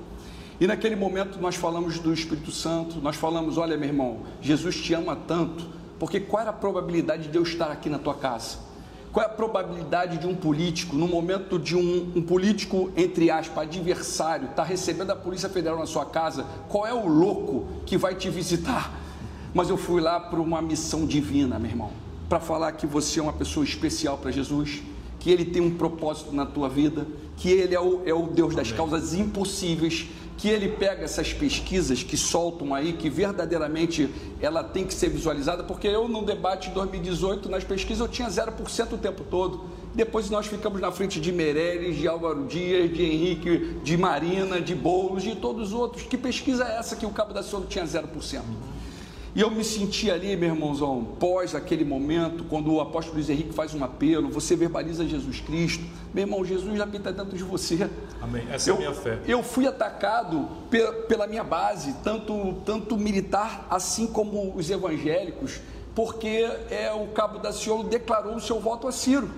[0.59, 4.93] E naquele momento nós falamos do Espírito Santo, nós falamos: olha, meu irmão, Jesus te
[4.93, 5.67] ama tanto,
[5.99, 8.57] porque qual era a probabilidade de eu estar aqui na tua casa?
[9.11, 13.67] Qual é a probabilidade de um político, no momento de um, um político, entre aspas,
[13.67, 16.47] adversário, estar tá recebendo a Polícia Federal na sua casa?
[16.67, 18.91] Qual é o louco que vai te visitar?
[19.53, 21.91] Mas eu fui lá por uma missão divina, meu irmão,
[22.27, 24.81] para falar que você é uma pessoa especial para Jesus,
[25.23, 27.07] que Ele tem um propósito na tua vida,
[27.37, 30.05] que Ele é o, é o Deus das causas impossíveis,
[30.37, 34.09] que ele pega essas pesquisas que soltam aí, que verdadeiramente
[34.41, 38.27] ela tem que ser visualizada, porque eu no debate de 2018, nas pesquisas, eu tinha
[38.27, 39.63] 0% o tempo todo.
[39.95, 44.75] Depois nós ficamos na frente de Meirelles, de Álvaro Dias, de Henrique, de Marina, de
[44.75, 46.03] Boulos, de todos os outros.
[46.03, 48.41] Que pesquisa é essa que o Cabo da Ciolo tinha 0%?
[49.35, 53.51] E eu me senti ali, meu irmãozão, pós aquele momento, quando o apóstolo Luiz Henrique
[53.51, 55.83] faz um apelo, você verbaliza Jesus Cristo.
[56.13, 57.89] Meu irmão, Jesus já habita dentro de você.
[58.21, 58.45] Amém.
[58.51, 59.19] Essa eu, é a minha fé.
[59.27, 60.47] Eu fui atacado
[61.07, 65.59] pela minha base, tanto, tanto militar, assim como os evangélicos,
[65.95, 69.31] porque é, o cabo da Ciolo declarou o seu voto a Ciro.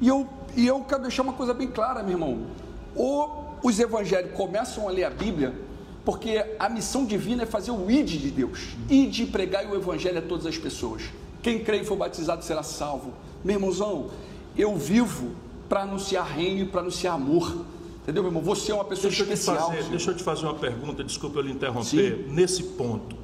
[0.00, 2.46] E eu, e eu quero deixar uma coisa bem clara, meu irmão.
[2.94, 5.54] Ou os evangélicos começam a ler a Bíblia,
[6.04, 10.18] porque a missão divina é fazer o id de Deus, id e pregar o evangelho
[10.18, 11.02] a todas as pessoas.
[11.42, 13.12] Quem crê e for batizado será salvo.
[13.44, 14.10] Meu irmãozão,
[14.56, 15.32] eu vivo
[15.68, 17.64] para anunciar reino e para anunciar amor.
[18.02, 18.42] Entendeu, meu irmão?
[18.42, 19.70] Você é uma pessoa deixa especial.
[19.70, 22.24] Fazer, deixa eu te fazer uma pergunta, desculpa eu lhe interromper.
[22.26, 22.32] Sim.
[22.32, 23.16] Nesse ponto,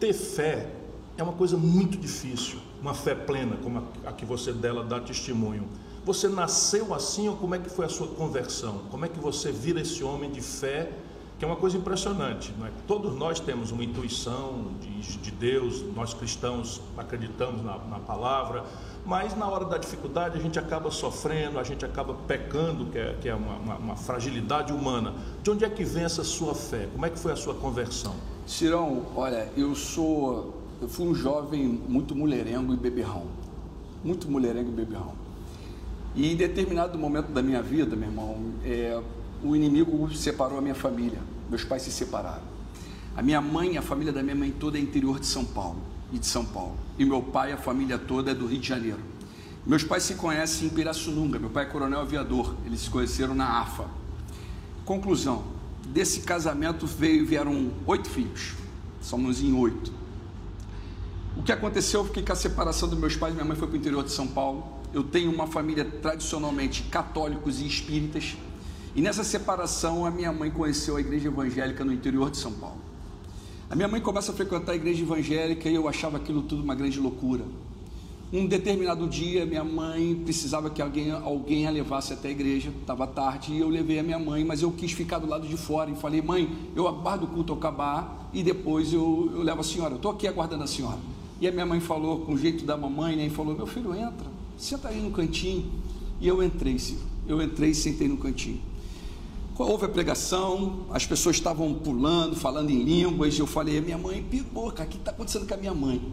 [0.00, 0.70] ter fé
[1.18, 5.00] é uma coisa muito difícil, uma fé plena, como a, a que você dela dá
[5.00, 5.68] testemunho.
[6.04, 8.82] Você nasceu assim ou como é que foi a sua conversão?
[8.90, 10.90] Como é que você vira esse homem de fé
[11.38, 12.52] que é uma coisa impressionante.
[12.58, 12.70] Não é?
[12.86, 18.64] Todos nós temos uma intuição de, de Deus, nós cristãos acreditamos na, na, palavra,
[19.04, 23.16] mas na hora da dificuldade a gente acaba sofrendo, a gente acaba pecando, que é,
[23.20, 25.14] que é uma, uma, uma, fragilidade humana.
[25.42, 26.88] De onde é que vem essa sua fé?
[26.92, 28.14] Como é que foi a sua conversão?
[28.46, 33.24] Cirão, olha, eu sou, eu fui um jovem muito mulherengo e beberrão,
[34.02, 35.26] muito mulherengo e beberrão.
[36.14, 38.98] E em determinado momento da minha vida, meu irmão, é,
[39.42, 41.18] o inimigo separou a minha família.
[41.48, 42.42] Meus pais se separaram.
[43.16, 45.80] A minha mãe, a família da minha mãe toda é interior de São Paulo
[46.12, 46.76] e de São Paulo.
[46.98, 49.00] E meu pai, a família toda é do Rio de Janeiro.
[49.66, 51.38] Meus pais se conhecem em Pirassununga.
[51.38, 52.54] Meu pai é coronel aviador.
[52.64, 53.86] Eles se conheceram na AFA.
[54.84, 55.44] Conclusão:
[55.86, 58.54] desse casamento veio, vieram oito filhos.
[59.00, 59.92] Somos em oito.
[61.36, 63.78] O que aconteceu foi que a separação dos meus pais, minha mãe foi para o
[63.78, 64.64] interior de São Paulo.
[64.92, 68.36] Eu tenho uma família tradicionalmente católicos e espíritas.
[68.96, 72.78] E nessa separação, a minha mãe conheceu a igreja evangélica no interior de São Paulo.
[73.68, 76.74] A minha mãe começa a frequentar a igreja evangélica e eu achava aquilo tudo uma
[76.74, 77.44] grande loucura.
[78.32, 83.06] Um determinado dia, minha mãe precisava que alguém, alguém a levasse até a igreja, estava
[83.06, 85.90] tarde, e eu levei a minha mãe, mas eu quis ficar do lado de fora
[85.90, 89.92] e falei, mãe, eu aguardo o culto acabar e depois eu, eu levo a senhora,
[89.92, 90.98] eu estou aqui aguardando a senhora.
[91.38, 93.94] E a minha mãe falou, com o jeito da mamãe, né, e falou, meu filho,
[93.94, 95.70] entra, senta aí no cantinho.
[96.18, 98.58] E eu entrei, Ciro, eu entrei e sentei no cantinho.
[99.58, 104.22] Houve a pregação, as pessoas estavam pulando, falando em línguas, e eu falei, minha mãe,
[104.52, 106.12] pô, cara, o que está acontecendo com a minha mãe?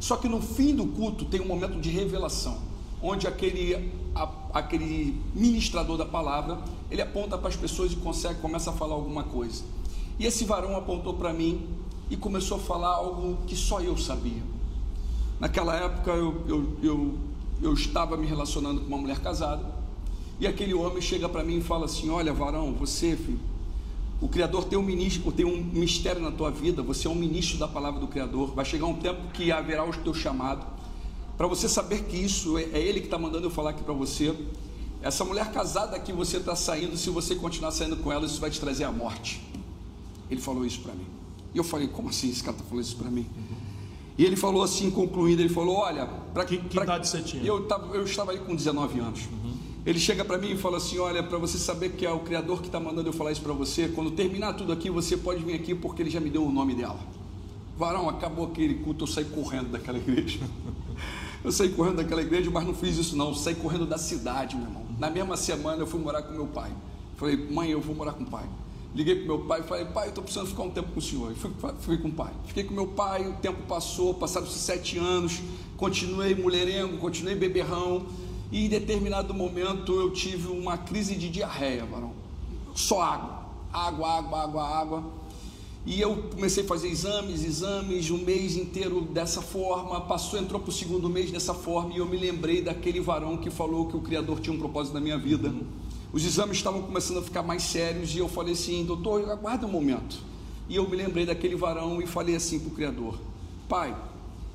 [0.00, 2.56] Só que no fim do culto tem um momento de revelação,
[3.02, 6.58] onde aquele, a, aquele ministrador da palavra,
[6.90, 9.64] ele aponta para as pessoas e consegue, começa a falar alguma coisa.
[10.18, 11.68] E esse varão apontou para mim
[12.08, 14.42] e começou a falar algo que só eu sabia.
[15.38, 17.18] Naquela época eu, eu, eu,
[17.60, 19.64] eu estava me relacionando com uma mulher casada,
[20.40, 23.40] e aquele homem chega para mim e fala assim: Olha, varão, você, filho,
[24.20, 27.58] o Criador tem um, ministro, tem um mistério na tua vida, você é um ministro
[27.58, 28.54] da palavra do Criador.
[28.54, 30.66] Vai chegar um tempo que haverá o teu chamado.
[31.36, 33.94] Para você saber que isso é, é Ele que está mandando eu falar aqui para
[33.94, 34.34] você.
[35.00, 38.50] Essa mulher casada que você está saindo, se você continuar saindo com ela, isso vai
[38.50, 39.40] te trazer a morte.
[40.28, 41.06] Ele falou isso para mim.
[41.54, 43.26] E eu falei: Como assim esse cara está falando isso para mim?
[44.18, 47.42] E ele falou assim, concluindo: Ele falou: Olha, para que, que pra, idade você tinha?
[47.44, 49.20] Eu, tava, eu estava ali com 19 anos.
[49.26, 49.47] Uhum.
[49.88, 52.60] Ele chega para mim e fala assim: Olha, para você saber que é o Criador
[52.60, 55.54] que está mandando eu falar isso para você, quando terminar tudo aqui, você pode vir
[55.54, 57.00] aqui porque ele já me deu o nome dela.
[57.74, 60.40] Varão, acabou aquele culto, eu saí correndo daquela igreja.
[61.42, 64.56] Eu saí correndo daquela igreja, mas não fiz isso não, eu saí correndo da cidade,
[64.56, 64.84] meu irmão.
[64.98, 66.70] Na mesma semana eu fui morar com meu pai.
[67.16, 68.44] Falei, mãe, eu vou morar com o pai.
[68.94, 71.02] Liguei para meu pai e falei, pai, eu estou precisando ficar um tempo com o
[71.02, 71.32] senhor.
[71.34, 72.34] Fui, fui com o pai.
[72.44, 75.40] Fiquei com meu pai, o tempo passou, passaram-se sete anos,
[75.78, 78.04] continuei mulherengo, continuei beberrão.
[78.50, 82.12] E em determinado momento eu tive uma crise de diarreia, varão.
[82.74, 85.04] Só água, água, água, água, água.
[85.84, 90.00] E eu comecei a fazer exames, exames, um mês inteiro dessa forma.
[90.02, 91.92] Passou, entrou para o segundo mês dessa forma.
[91.92, 95.00] E eu me lembrei daquele varão que falou que o Criador tinha um propósito na
[95.00, 95.52] minha vida.
[96.10, 98.14] Os exames estavam começando a ficar mais sérios.
[98.14, 100.18] E eu falei assim, doutor, aguarda um momento.
[100.68, 103.18] E eu me lembrei daquele varão e falei assim para o Criador:
[103.68, 103.96] Pai,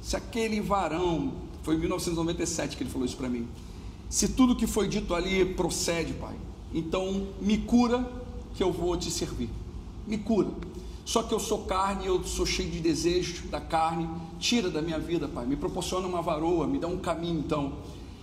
[0.02, 3.48] se aquele varão, foi em 1997 que ele falou isso para mim
[4.14, 6.36] se tudo que foi dito ali procede, Pai,
[6.72, 8.08] então me cura
[8.54, 9.50] que eu vou te servir.
[10.06, 10.50] Me cura.
[11.04, 14.08] Só que eu sou carne, eu sou cheio de desejo da carne.
[14.38, 15.48] Tira da minha vida, Pai.
[15.48, 17.74] Me proporciona uma varoa, me dá um caminho, então.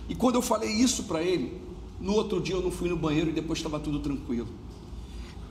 [0.07, 1.61] E quando eu falei isso para ele,
[1.99, 4.47] no outro dia eu não fui no banheiro e depois estava tudo tranquilo.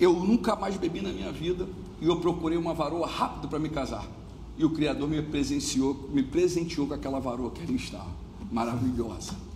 [0.01, 1.69] Eu nunca mais bebi na minha vida
[2.01, 4.09] e eu procurei uma varoa rápido para me casar.
[4.57, 8.09] E o Criador me presenteou, me presenteou com aquela varoa que ali estava,
[8.51, 9.50] maravilhosa.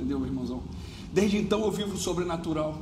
[0.00, 0.62] Entendeu, irmãozão?
[1.12, 2.74] Desde então eu vivo sobrenatural.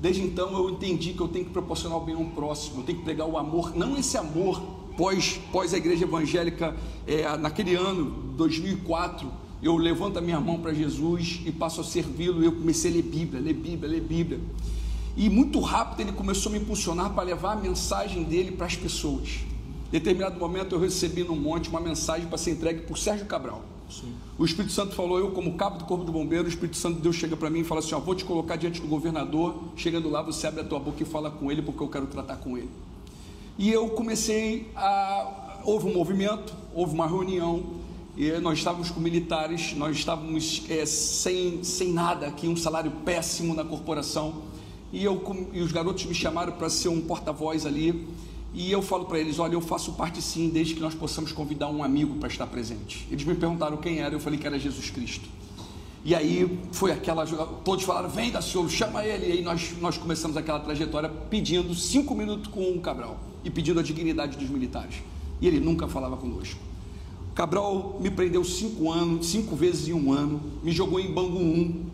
[0.00, 2.98] Desde então eu entendi que eu tenho que proporcionar o bem ao próximo, eu tenho
[2.98, 4.60] que pregar o amor, não esse amor
[4.96, 9.28] pós, pós a igreja evangélica, é, naquele ano, 2004,
[9.62, 12.94] eu levanto a minha mão para Jesus e passo a servi-lo e eu comecei a
[12.94, 14.40] ler Bíblia, ler Bíblia, ler Bíblia.
[15.16, 18.76] E muito rápido ele começou a me impulsionar para levar a mensagem dele para as
[18.76, 19.40] pessoas.
[19.90, 23.73] determinado momento eu recebi no monte uma mensagem para ser entregue por Sérgio Cabral.
[23.90, 24.12] Sim.
[24.38, 27.02] O Espírito Santo falou, eu como cabo do corpo do bombeiro, o Espírito Santo de
[27.02, 30.08] Deus chega para mim e fala assim, ó, vou te colocar diante do governador, chegando
[30.08, 32.56] lá você abre a tua boca e fala com ele porque eu quero tratar com
[32.58, 32.70] ele.
[33.56, 37.62] E eu comecei a, houve um movimento, houve uma reunião,
[38.16, 43.54] e nós estávamos com militares, nós estávamos é, sem, sem nada aqui, um salário péssimo
[43.54, 44.42] na corporação,
[44.92, 45.20] e, eu,
[45.52, 48.06] e os garotos me chamaram para ser um porta-voz ali,
[48.54, 51.68] e eu falo para eles: olha, eu faço parte sim, desde que nós possamos convidar
[51.68, 53.06] um amigo para estar presente.
[53.10, 55.28] Eles me perguntaram quem era, eu falei que era Jesus Cristo.
[56.04, 57.26] E aí foi aquela.
[57.26, 59.26] Todos falaram: vem da senhor, chama ele.
[59.26, 63.80] E aí nós, nós começamos aquela trajetória pedindo cinco minutos com o Cabral e pedindo
[63.80, 64.96] a dignidade dos militares.
[65.40, 66.60] E ele nunca falava conosco.
[67.34, 71.86] Cabral me prendeu cinco anos, cinco vezes em um ano, me jogou em Bangu 1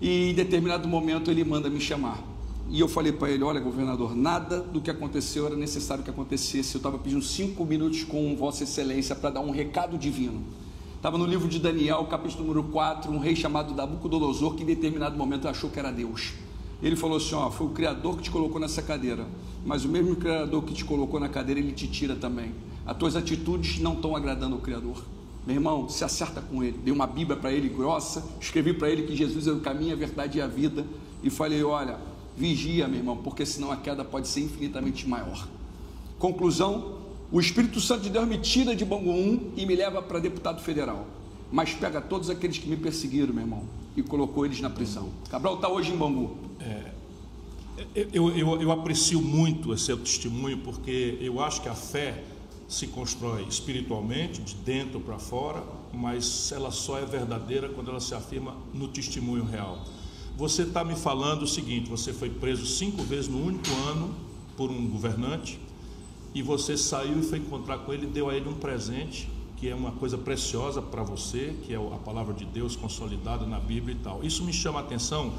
[0.00, 2.33] e em determinado momento ele manda me chamar.
[2.70, 6.74] E eu falei para ele: Olha, governador, nada do que aconteceu era necessário que acontecesse.
[6.74, 10.42] Eu estava pedindo cinco minutos com Vossa Excelência para dar um recado divino.
[10.96, 15.16] Estava no livro de Daniel, capítulo número 4, um rei chamado Nabucodonosor, que em determinado
[15.16, 16.32] momento achou que era Deus.
[16.82, 19.26] Ele falou assim: Ó, foi o Criador que te colocou nessa cadeira,
[19.64, 22.52] mas o mesmo Criador que te colocou na cadeira, ele te tira também.
[22.86, 25.04] As tuas atitudes não estão agradando ao Criador.
[25.46, 26.78] Meu irmão, se acerta com ele.
[26.82, 29.96] Dei uma Bíblia para ele grossa, escrevi para ele que Jesus é o caminho, a
[29.96, 30.86] verdade e a vida,
[31.22, 35.46] e falei: Olha Vigia, meu irmão, porque senão a queda pode ser infinitamente maior.
[36.18, 36.98] Conclusão:
[37.30, 40.60] o Espírito Santo de Deus me tira de Bangu 1 e me leva para deputado
[40.60, 41.06] federal.
[41.52, 43.64] Mas pega todos aqueles que me perseguiram, meu irmão,
[43.96, 45.10] e colocou eles na prisão.
[45.30, 46.36] Cabral está hoje em Bangu.
[46.60, 46.90] É,
[48.12, 52.22] eu, eu, eu aprecio muito esse seu testemunho, porque eu acho que a fé
[52.68, 58.14] se constrói espiritualmente, de dentro para fora, mas ela só é verdadeira quando ela se
[58.14, 59.84] afirma no testemunho real.
[60.36, 64.12] Você está me falando o seguinte: você foi preso cinco vezes no único ano
[64.56, 65.60] por um governante
[66.34, 69.74] e você saiu e foi encontrar com ele deu a ele um presente que é
[69.74, 73.98] uma coisa preciosa para você, que é a palavra de Deus consolidada na Bíblia e
[74.02, 74.22] tal.
[74.24, 75.32] Isso me chama a atenção,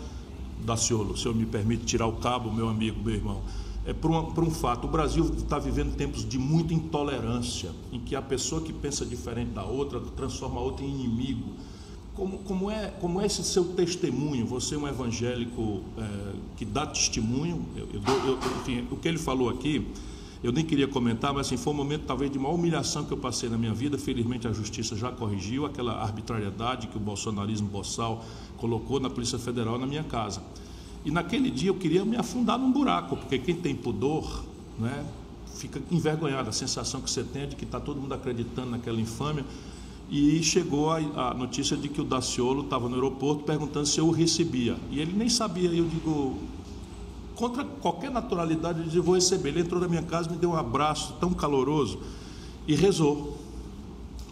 [0.66, 3.42] Daciolo, se eu me permite tirar o cabo, meu amigo, meu irmão.
[3.86, 8.00] É por, um, por um fato, o Brasil está vivendo tempos de muita intolerância, em
[8.00, 11.52] que a pessoa que pensa diferente da outra transforma a outra em inimigo
[12.15, 14.45] como, como, é, como é esse seu testemunho?
[14.45, 17.65] Você é um evangélico é, que dá testemunho.
[17.75, 19.86] Eu, eu, eu, enfim, o que ele falou aqui,
[20.41, 23.17] eu nem queria comentar, mas assim, foi um momento talvez de maior humilhação que eu
[23.17, 23.97] passei na minha vida.
[23.97, 28.23] Felizmente a justiça já corrigiu aquela arbitrariedade que o bolsonarismo boçal
[28.58, 30.41] colocou na Polícia Federal na minha casa.
[31.04, 34.45] E naquele dia eu queria me afundar num buraco, porque quem tem pudor,
[34.80, 35.06] né,
[35.54, 36.49] fica envergonhado.
[36.49, 39.45] A sensação que você tem é de que está todo mundo acreditando naquela infâmia
[40.10, 44.08] e chegou a, a, notícia de que o Daciolo estava no aeroporto perguntando se eu
[44.08, 44.78] o recebia.
[44.91, 46.38] E ele nem sabia, eu digo,
[47.36, 49.50] contra qualquer naturalidade, eu disse, vou receber.
[49.50, 52.00] Ele entrou na minha casa, me deu um abraço tão caloroso
[52.68, 53.38] e rezou.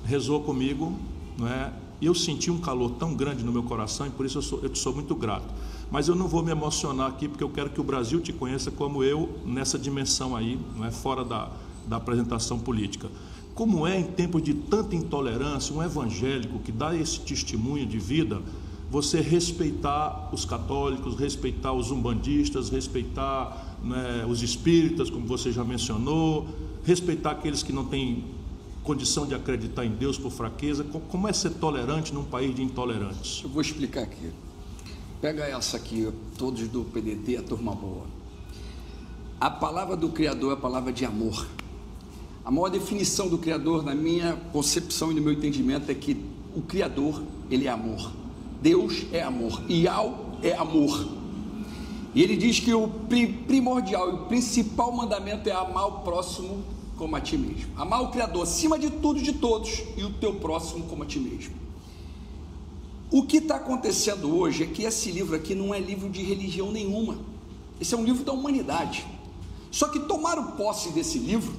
[0.06, 0.94] Rezou comigo,
[1.38, 1.74] não é?
[2.00, 4.60] E eu senti um calor tão grande no meu coração e por isso eu, sou,
[4.62, 5.48] eu te sou muito grato.
[5.90, 8.70] Mas eu não vou me emocionar aqui porque eu quero que o Brasil te conheça
[8.70, 11.50] como eu nessa dimensão aí, não é fora da,
[11.88, 13.10] da apresentação política.
[13.56, 18.42] Como é em tempos de tanta intolerância, um evangélico que dá esse testemunho de vida,
[18.90, 26.48] você respeitar os católicos, respeitar os umbandistas, respeitar né, os espíritas, como você já mencionou,
[26.84, 28.24] respeitar aqueles que não têm
[28.84, 30.84] condição de acreditar em Deus por fraqueza.
[30.84, 33.42] Como é ser tolerante num país de intolerantes?
[33.44, 34.32] Eu vou explicar aqui.
[35.22, 38.06] Pega essa aqui, todos do PDT, a turma boa.
[39.40, 41.48] A palavra do Criador é a palavra de amor.
[42.46, 46.18] A maior definição do Criador, na minha concepção e no meu entendimento, é que
[46.54, 48.12] o Criador, ele é amor.
[48.62, 49.64] Deus é amor.
[49.70, 51.08] Ial é amor.
[52.14, 52.88] E ele diz que o
[53.48, 56.64] primordial e o principal mandamento é amar o próximo
[56.98, 57.72] como a ti mesmo.
[57.78, 61.06] Amar o Criador acima de tudo e de todos e o teu próximo como a
[61.06, 61.56] ti mesmo.
[63.10, 66.72] O que está acontecendo hoje é que esse livro aqui não é livro de religião
[66.72, 67.18] nenhuma.
[67.80, 69.06] Esse é um livro da humanidade.
[69.72, 71.54] Só que tomaram posse desse livro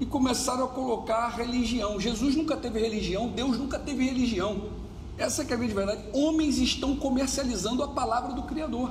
[0.00, 2.00] e começaram a colocar religião.
[2.00, 4.70] Jesus nunca teve religião, Deus nunca teve religião.
[5.18, 6.02] Essa é a grande verdade.
[6.14, 8.90] Homens estão comercializando a palavra do Criador.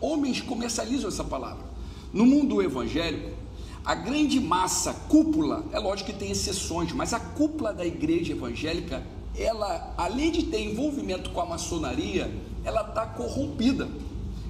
[0.00, 1.62] Homens comercializam essa palavra.
[2.10, 3.36] No mundo evangélico,
[3.84, 9.06] a grande massa, cúpula, é lógico que tem exceções, mas a cúpula da igreja evangélica,
[9.36, 12.32] ela, além de ter envolvimento com a maçonaria,
[12.64, 13.86] ela está corrompida.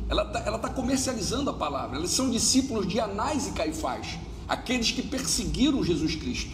[0.09, 1.99] Ela está tá comercializando a palavra.
[1.99, 4.16] Eles são discípulos de Anás e Caifás
[4.49, 6.51] aqueles que perseguiram Jesus Cristo.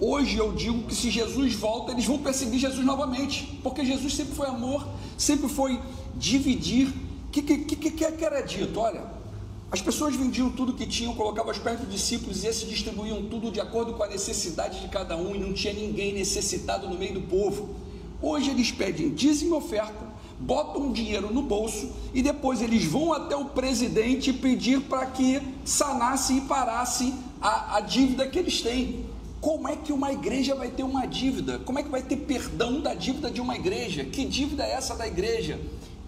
[0.00, 4.34] Hoje eu digo que se Jesus volta, eles vão perseguir Jesus novamente, porque Jesus sempre
[4.34, 4.86] foi amor,
[5.18, 5.78] sempre foi
[6.16, 6.88] dividir.
[6.88, 8.80] O que, que, que, que era dito?
[8.80, 9.04] Olha,
[9.70, 13.60] As pessoas vendiam tudo que tinham, colocavam pés dos discípulos e esses distribuíam tudo de
[13.60, 17.20] acordo com a necessidade de cada um e não tinha ninguém necessitado no meio do
[17.22, 17.76] povo.
[18.20, 20.06] Hoje eles pedem dízimo oferta,
[20.40, 26.32] botam dinheiro no bolso e depois eles vão até o presidente pedir para que sanasse
[26.38, 29.06] e parasse a, a dívida que eles têm.
[29.40, 31.58] Como é que uma igreja vai ter uma dívida?
[31.60, 34.04] Como é que vai ter perdão da dívida de uma igreja?
[34.04, 35.58] Que dívida é essa da igreja?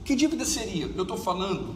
[0.05, 0.91] Que dívida seria?
[0.95, 1.75] Eu estou falando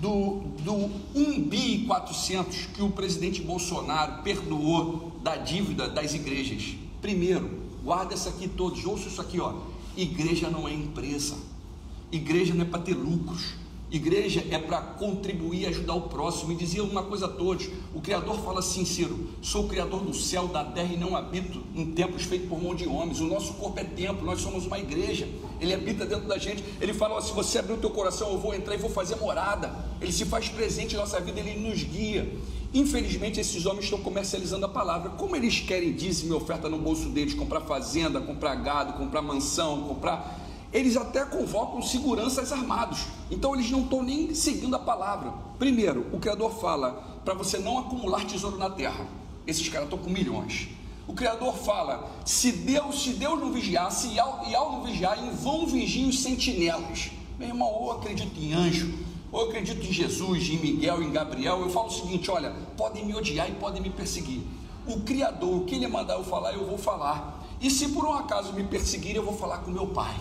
[0.00, 6.74] do, do 1 bi 400 que o presidente Bolsonaro perdoou da dívida das igrejas.
[7.00, 9.54] Primeiro, guarda isso aqui todos, ouça isso aqui, ó.
[9.96, 11.36] Igreja não é empresa.
[12.10, 13.54] Igreja não é para ter lucros.
[13.90, 16.52] Igreja é para contribuir ajudar o próximo.
[16.52, 20.46] E dizia uma coisa a todos: o Criador fala Ciro: sou o Criador do céu,
[20.46, 23.20] da terra e não habito em templos feitos por mão de homens.
[23.20, 25.26] O nosso corpo é templo, nós somos uma igreja.
[25.58, 26.62] Ele habita dentro da gente.
[26.80, 29.74] Ele fala: se você abrir o teu coração, eu vou entrar e vou fazer morada.
[30.02, 32.30] Ele se faz presente em nossa vida, ele nos guia.
[32.74, 35.10] Infelizmente, esses homens estão comercializando a palavra.
[35.10, 39.84] Como eles querem dízimo e oferta no bolso deles, comprar fazenda, comprar gado, comprar mansão,
[39.84, 43.06] comprar eles até convocam seguranças armados.
[43.30, 45.32] Então eles não estão nem seguindo a palavra.
[45.58, 49.06] Primeiro, o Criador fala para você não acumular tesouro na terra.
[49.46, 50.68] Esses caras estão com milhões.
[51.06, 55.18] O Criador fala: se Deus, se Deus não vigiasse, e ao, e ao não vigiar,
[55.24, 57.10] em vão vigiam os sentinelas.
[57.38, 58.92] Meu irmão, ou acredito em anjo,
[59.32, 61.60] ou acredito em Jesus, em Miguel, em Gabriel.
[61.60, 64.42] Eu falo o seguinte: olha, podem me odiar e podem me perseguir.
[64.86, 67.46] O Criador, o que Ele mandar eu falar, eu vou falar.
[67.60, 70.14] E se por um acaso me perseguirem, eu vou falar com meu Pai.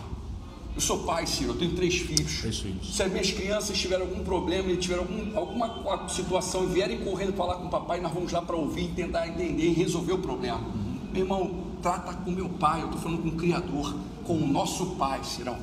[0.77, 2.39] Eu sou pai, Ciro, eu tenho três filhos.
[2.83, 7.55] Se as minhas crianças tiverem algum problema tiverem algum, alguma situação e vierem correndo falar
[7.55, 10.59] com o papai, nós vamos lá para ouvir e tentar entender e resolver o problema.
[10.59, 10.99] Uhum.
[11.11, 14.85] Meu irmão, trata com meu pai, eu estou falando com o Criador, com o nosso
[14.97, 15.57] pai, Cirão.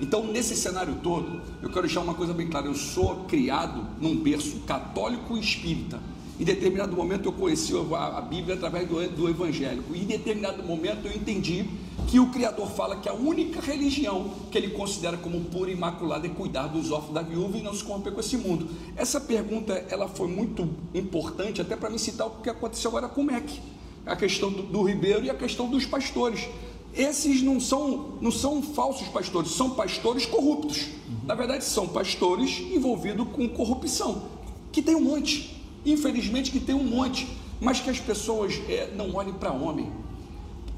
[0.00, 4.16] Então, nesse cenário todo, eu quero deixar uma coisa bem clara: eu sou criado num
[4.22, 5.98] berço católico e espírita.
[6.38, 9.94] Em determinado momento eu conheci a Bíblia através do, do evangélico.
[9.96, 11.66] E em determinado momento eu entendi
[12.10, 16.26] que o Criador fala que a única religião que ele considera como pura e imaculada
[16.26, 18.68] é cuidar dos órfãos da viúva e não se corromper com esse mundo.
[18.96, 23.20] Essa pergunta ela foi muito importante até para me citar o que aconteceu agora com
[23.20, 23.60] o MEC,
[24.04, 26.48] a questão do, do Ribeiro e a questão dos pastores.
[26.92, 30.88] Esses não são, não são falsos pastores, são pastores corruptos.
[31.24, 34.24] Na verdade, são pastores envolvidos com corrupção,
[34.72, 35.62] que tem um monte.
[35.86, 37.28] Infelizmente que tem um monte,
[37.60, 39.92] mas que as pessoas é, não olhem para homem,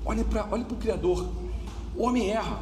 [0.05, 1.27] olhem para olhem o Criador.
[1.97, 2.61] O homem erra,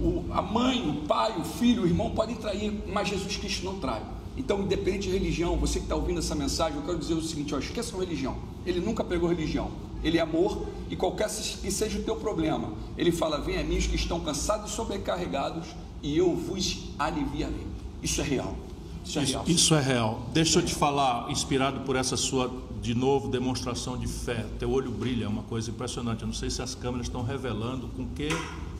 [0.00, 3.78] o, a mãe, o pai, o filho, o irmão podem trair, mas Jesus Cristo não
[3.78, 4.02] trai.
[4.36, 7.54] Então, independente de religião, você que está ouvindo essa mensagem, eu quero dizer o seguinte:
[7.54, 8.36] ó, esqueça a religião.
[8.64, 9.70] Ele nunca pregou religião.
[10.02, 13.76] Ele é amor e qualquer que seja o teu problema, ele fala: Vem a mim
[13.76, 15.68] os que estão cansados e sobrecarregados,
[16.02, 17.66] e eu vos aliviarei.
[18.02, 18.56] Isso é real.
[19.04, 19.44] Isso é real.
[19.46, 20.22] Isso é real.
[20.32, 24.44] Deixa eu te falar, inspirado por essa sua, de novo, demonstração de fé.
[24.58, 26.22] Teu olho brilha, é uma coisa impressionante.
[26.22, 28.28] Eu não sei se as câmeras estão revelando com que,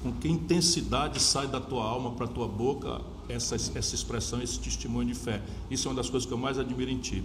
[0.03, 4.59] com que intensidade sai da tua alma para a tua boca essa, essa expressão, esse
[4.59, 5.41] testemunho de fé.
[5.71, 7.23] Isso é uma das coisas que eu mais admiro em ti.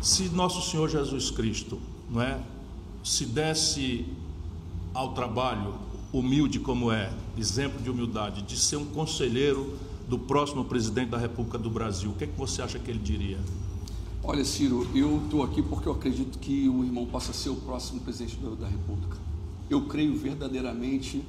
[0.00, 2.40] Se nosso Senhor Jesus Cristo, não é,
[3.02, 4.06] se desse
[4.94, 5.74] ao trabalho,
[6.12, 9.76] humilde como é, exemplo de humildade, de ser um conselheiro
[10.08, 12.98] do próximo presidente da República do Brasil, o que, é que você acha que ele
[13.00, 13.38] diria?
[14.32, 17.98] Olha, Ciro, eu estou aqui porque eu acredito que o irmão possa ser o próximo
[17.98, 19.16] presidente da República.
[19.68, 21.20] Eu creio verdadeiramente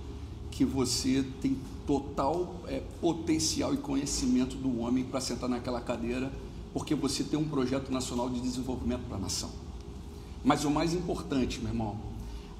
[0.51, 6.31] que você tem total é, potencial e conhecimento do homem para sentar naquela cadeira,
[6.75, 9.49] porque você tem um projeto nacional de desenvolvimento para a nação.
[10.43, 11.97] Mas o mais importante, meu irmão,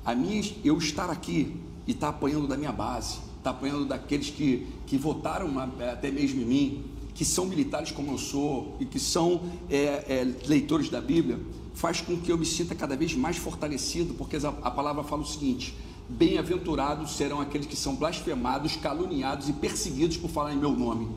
[0.03, 4.31] a minha, eu estar aqui e estar tá apanhando da minha base, está apanhando daqueles
[4.31, 6.83] que, que votaram até mesmo em mim,
[7.22, 11.39] que são militares como eu sou e que são é, é, leitores da Bíblia,
[11.76, 15.22] faz com que eu me sinta cada vez mais fortalecido, porque a, a palavra fala
[15.22, 15.76] o seguinte:
[16.09, 21.09] bem-aventurados serão aqueles que são blasfemados, caluniados e perseguidos por falar em meu nome.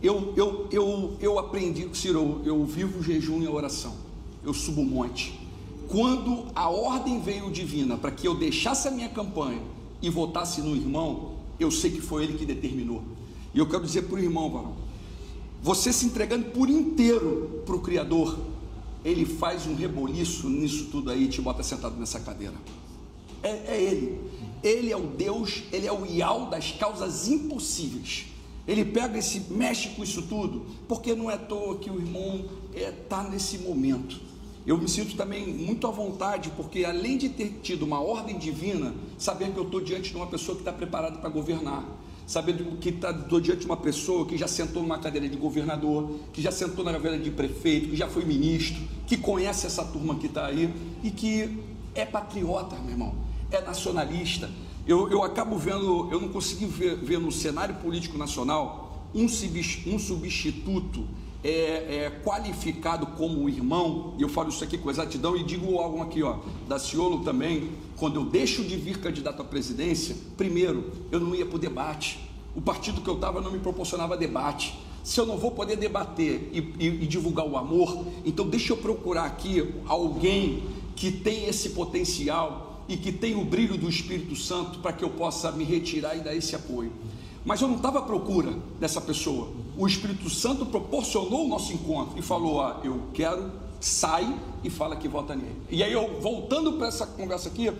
[0.00, 3.92] Eu, eu, eu, eu aprendi, Ciro, eu vivo o jejum e a oração,
[4.44, 5.36] eu subo o monte.
[5.88, 9.62] Quando a ordem veio divina para que eu deixasse a minha campanha
[10.00, 13.02] e votasse no irmão, eu sei que foi Ele que determinou.
[13.52, 14.83] E eu quero dizer para o irmão, varão,
[15.64, 18.38] você se entregando por inteiro para o Criador,
[19.02, 22.52] Ele faz um reboliço nisso tudo aí e te bota sentado nessa cadeira.
[23.42, 24.20] É, é Ele.
[24.62, 28.26] Ele é o Deus, Ele é o Ial das causas impossíveis.
[28.68, 32.44] Ele pega esse, mexe com isso tudo, porque não é à toa que o irmão
[32.74, 34.20] está é, tá nesse momento.
[34.66, 38.94] Eu me sinto também muito à vontade, porque além de ter tido uma ordem divina,
[39.16, 41.86] saber que eu estou diante de uma pessoa que está preparada para governar.
[42.26, 46.40] Sabendo que está diante de uma pessoa que já sentou numa cadeira de governador, que
[46.40, 50.26] já sentou na cadeira de prefeito, que já foi ministro, que conhece essa turma que
[50.26, 50.72] está aí
[51.02, 51.58] e que
[51.94, 53.14] é patriota, meu irmão,
[53.50, 54.50] é nacionalista.
[54.86, 59.98] Eu, eu acabo vendo, eu não consegui ver, ver no cenário político nacional um, um
[59.98, 61.06] substituto
[61.44, 66.00] é, é, qualificado como irmão, e eu falo isso aqui com exatidão e digo algo
[66.00, 71.20] aqui, ó, da Ciolo também, quando eu deixo de vir candidato à presidência, primeiro, eu
[71.20, 72.18] não ia para o debate,
[72.56, 76.48] o partido que eu estava não me proporcionava debate, se eu não vou poder debater
[76.50, 80.64] e, e, e divulgar o amor, então deixa eu procurar aqui alguém
[80.96, 85.10] que tem esse potencial e que tem o brilho do Espírito Santo para que eu
[85.10, 86.90] possa me retirar e dar esse apoio.
[87.44, 89.48] Mas eu não estava à procura dessa pessoa.
[89.76, 94.96] O Espírito Santo proporcionou o nosso encontro e falou: ah, Eu quero, sai e fala
[94.96, 95.56] que vota nele.
[95.70, 97.70] E aí, eu, voltando para essa conversa aqui,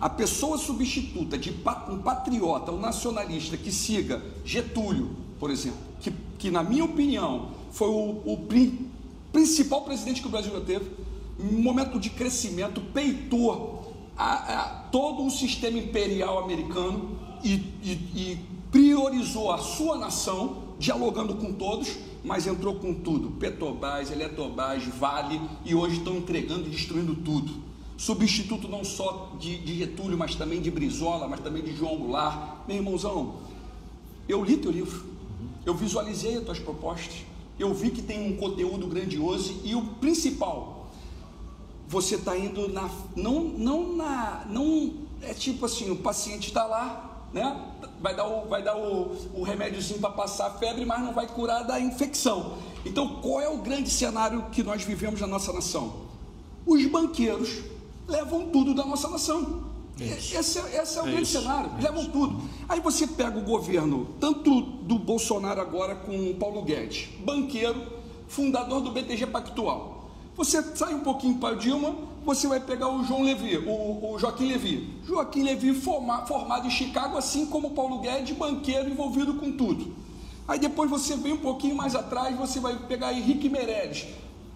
[0.00, 6.50] a pessoa substituta de um patriota, um nacionalista que siga Getúlio, por exemplo, que, que
[6.50, 8.48] na minha opinião foi o, o
[9.30, 10.90] principal presidente que o Brasil já teve,
[11.38, 18.38] um momento de crescimento, peitou a, a, todo o sistema imperial americano e, e, e
[18.70, 25.74] priorizou a sua nação, dialogando com todos, mas entrou com tudo: Petrobras, Eletrobras, Vale, e
[25.74, 27.70] hoje estão entregando e destruindo tudo.
[27.96, 32.66] Substituto não só de, de Getúlio, mas também de Brizola, mas também de João Goulart.
[32.66, 33.36] Meu irmãozão,
[34.28, 35.04] eu li teu livro,
[35.66, 37.24] eu visualizei as tuas propostas,
[37.58, 40.88] eu vi que tem um conteúdo grandioso e o principal,
[41.86, 42.88] você está indo na.
[43.14, 44.46] Não, não na.
[44.48, 47.66] Não, é tipo assim: o paciente está lá, né?
[48.00, 51.26] Vai dar o, vai dar o, o remédiozinho para passar a febre, mas não vai
[51.26, 52.58] curar da infecção.
[52.84, 56.08] Então, qual é o grande cenário que nós vivemos na nossa nação?
[56.66, 57.62] Os banqueiros
[58.08, 59.70] levam tudo da nossa nação.
[60.00, 61.40] Esse, esse, é, esse é o é grande isso.
[61.40, 62.42] cenário, é levam tudo.
[62.66, 68.80] Aí você pega o governo, tanto do Bolsonaro agora com o Paulo Guedes, banqueiro, fundador
[68.80, 69.99] do BTG Pactual.
[70.40, 74.46] Você sai um pouquinho para Dilma, você vai pegar o João Levi, o, o Joaquim
[74.46, 74.98] Levi.
[75.04, 79.94] Joaquim Levi forma, formado em Chicago, assim como Paulo Guedes, banqueiro envolvido com tudo.
[80.48, 84.06] Aí depois você vem um pouquinho mais atrás, você vai pegar Henrique Meirelles.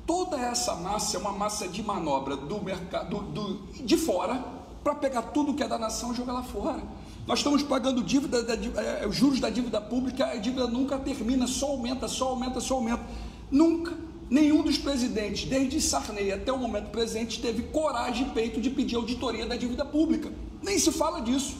[0.06, 4.42] Toda essa massa é uma massa de manobra do mercado do, de fora
[4.82, 6.82] para pegar tudo que é da nação e jogar lá fora.
[7.26, 11.46] Nós estamos pagando dívida, da, é, os juros da dívida pública, a dívida nunca termina,
[11.46, 13.02] só aumenta, só aumenta, só aumenta.
[13.50, 13.92] Nunca
[14.30, 18.96] Nenhum dos presidentes, desde Sarney até o momento presente, teve coragem e peito de pedir
[18.96, 20.32] auditoria da dívida pública.
[20.62, 21.56] Nem se fala disso.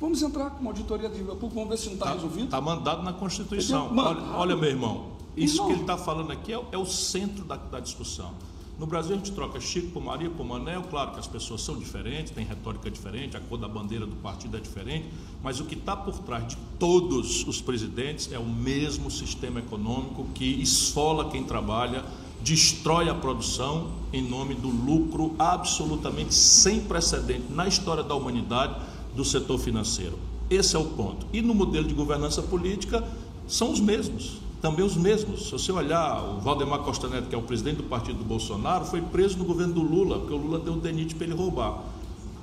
[0.00, 2.44] Vamos entrar com uma auditoria da dívida pública, vamos ver se não está tá, resolvido.
[2.44, 3.90] Está mandado na Constituição.
[3.96, 7.56] Olha, olha, meu irmão, isso que ele está falando aqui é, é, o centro da,
[7.56, 8.32] da discussão.
[8.78, 11.78] No Brasil a gente troca Chico por Maria por Manel, claro que as pessoas são
[11.78, 15.06] diferentes, tem retórica diferente, a cor da bandeira do partido é diferente,
[15.44, 20.26] mas o que está por trás de todos os presidentes é o mesmo sistema econômico
[20.34, 22.04] que esfola quem trabalha,
[22.42, 28.74] destrói a produção em nome do lucro absolutamente sem precedente na história da humanidade
[29.14, 30.18] do setor financeiro.
[30.50, 31.26] Esse é o ponto.
[31.32, 33.06] E no modelo de governança política
[33.46, 35.44] são os mesmos também os mesmos.
[35.44, 38.86] Se você olhar, o Valdemar Costa Neto, que é o presidente do partido do Bolsonaro,
[38.86, 41.84] foi preso no governo do Lula, porque o Lula deu o DENIT para ele roubar.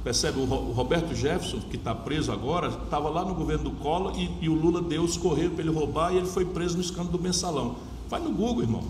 [0.04, 0.40] Percebe?
[0.40, 4.48] O Roberto Jefferson, que está preso agora, estava lá no governo do Collor e, e
[4.48, 7.20] o Lula deu os correios para ele roubar e ele foi preso no escândalo do
[7.20, 7.78] mensalão.
[8.08, 8.84] Vai no Google, irmão.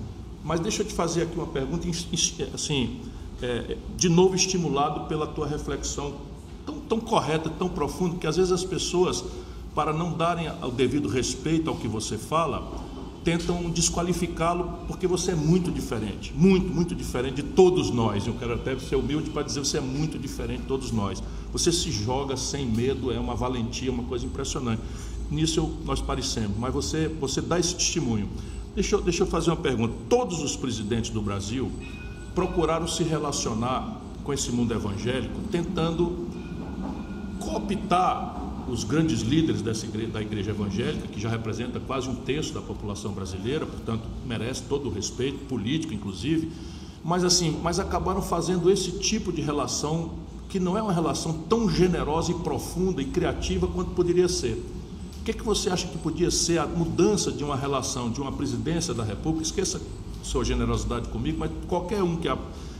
[0.43, 1.87] Mas deixa eu te fazer aqui uma pergunta,
[2.53, 2.99] assim,
[3.41, 6.15] é, de novo estimulado pela tua reflexão
[6.65, 9.23] tão, tão correta, tão profunda, que às vezes as pessoas,
[9.73, 12.90] para não darem o devido respeito ao que você fala,
[13.23, 18.25] tentam desqualificá-lo porque você é muito diferente, muito, muito diferente de todos nós.
[18.25, 21.21] Eu quero até ser humilde para dizer você é muito diferente de todos nós.
[21.51, 24.81] Você se joga sem medo, é uma valentia, uma coisa impressionante.
[25.29, 28.27] Nisso eu, nós parecemos, mas você, você dá esse testemunho.
[28.73, 29.93] Deixa eu, deixa eu fazer uma pergunta.
[30.09, 31.71] Todos os presidentes do Brasil
[32.33, 36.27] procuraram se relacionar com esse mundo evangélico, tentando
[37.39, 38.30] cooptar
[38.69, 42.61] os grandes líderes dessa igreja, da igreja evangélica, que já representa quase um terço da
[42.61, 46.51] população brasileira, portanto merece todo o respeito, político inclusive,
[47.03, 50.11] mas assim, mas acabaram fazendo esse tipo de relação
[50.49, 54.61] que não é uma relação tão generosa e profunda e criativa quanto poderia ser.
[55.19, 58.19] O que, é que você acha que podia ser a mudança de uma relação de
[58.19, 59.43] uma presidência da República?
[59.43, 59.79] Esqueça
[60.23, 62.37] sua generosidade comigo, mas qualquer um que a,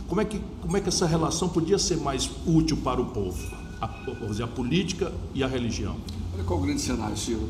[0.07, 3.60] como é que como é que essa relação podia ser mais útil para o povo?
[3.81, 3.87] A,
[4.27, 5.95] dizer, a política e a religião.
[6.33, 7.49] Olha qual o grande cenário, Ciro.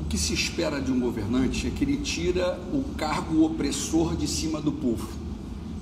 [0.00, 4.28] O que se espera de um governante é que ele tira o cargo opressor de
[4.28, 5.08] cima do povo.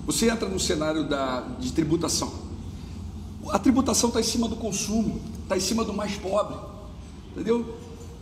[0.06, 2.32] Você entra no cenário da, de tributação.
[3.50, 6.56] A tributação está em cima do consumo, está em cima do mais pobre.
[7.32, 7.74] Entendeu?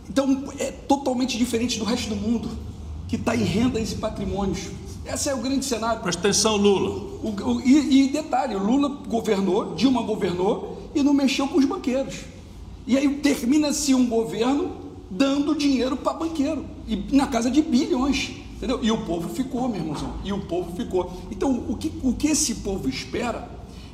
[0.09, 2.49] Então é totalmente diferente do resto do mundo,
[3.07, 4.69] que está em rendas e patrimônios.
[5.05, 6.01] Esse é o grande cenário.
[6.01, 6.89] Presta atenção, Lula.
[7.23, 12.15] O, o, e, e detalhe, Lula governou, Dilma governou e não mexeu com os banqueiros.
[12.85, 14.75] E aí termina-se um governo
[15.09, 18.31] dando dinheiro para banqueiro, e na casa de bilhões.
[18.57, 18.79] Entendeu?
[18.83, 20.15] E o povo ficou, meu irmãozão.
[20.23, 21.13] E o povo ficou.
[21.31, 23.49] Então, o que, o que esse povo espera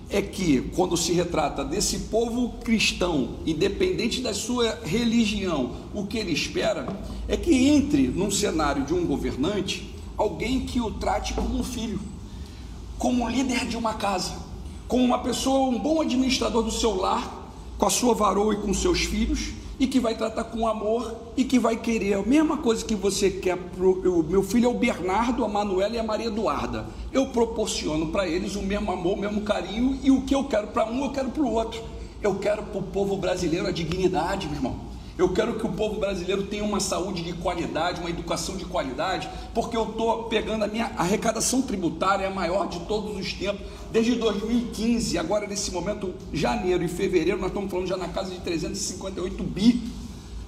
[0.10, 6.32] é que, quando se retrata desse povo cristão, independente da sua religião, o que ele
[6.32, 6.88] espera
[7.28, 12.00] é que entre num cenário de um governante alguém que o trate como um filho,
[12.98, 14.34] como líder de uma casa,
[14.88, 18.74] como uma pessoa, um bom administrador do seu lar, com a sua varoa e com
[18.74, 22.86] seus filhos, e que vai tratar com amor e que vai querer a mesma coisa
[22.86, 26.28] que você quer pro o meu filho é o Bernardo, a Manuela e a Maria
[26.28, 26.86] Eduarda.
[27.12, 30.68] Eu proporciono para eles o mesmo amor, o mesmo carinho e o que eu quero
[30.68, 31.82] para um, eu quero para o outro.
[32.22, 34.96] Eu quero para o povo brasileiro a dignidade, meu irmão.
[35.18, 39.30] Eu quero que o povo brasileiro tenha uma saúde de qualidade, uma educação de qualidade,
[39.54, 43.66] porque eu estou pegando a minha arrecadação tributária, é a maior de todos os tempos,
[43.96, 48.42] desde 2015, agora nesse momento, janeiro e fevereiro, nós estamos falando já na casa de
[48.42, 49.90] 358 bi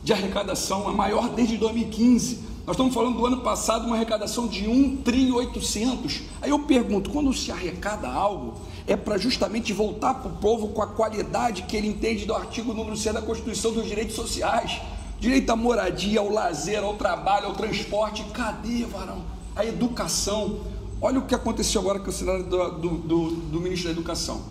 [0.04, 2.40] de arrecadação, a maior desde 2015.
[2.66, 6.24] Nós estamos falando do ano passado, uma arrecadação de 1 tri 800.
[6.42, 10.82] Aí eu pergunto, quando se arrecada algo, é para justamente voltar para o povo com
[10.82, 14.82] a qualidade que ele entende do artigo número 6 da Constituição dos Direitos Sociais.
[15.22, 18.26] Direito à moradia, ao lazer, ao trabalho, ao transporte.
[18.34, 19.24] Cadê, varão?
[19.56, 20.60] A educação.
[21.02, 24.42] Olha o que aconteceu agora com o cenário do, do, do, do ministro da Educação.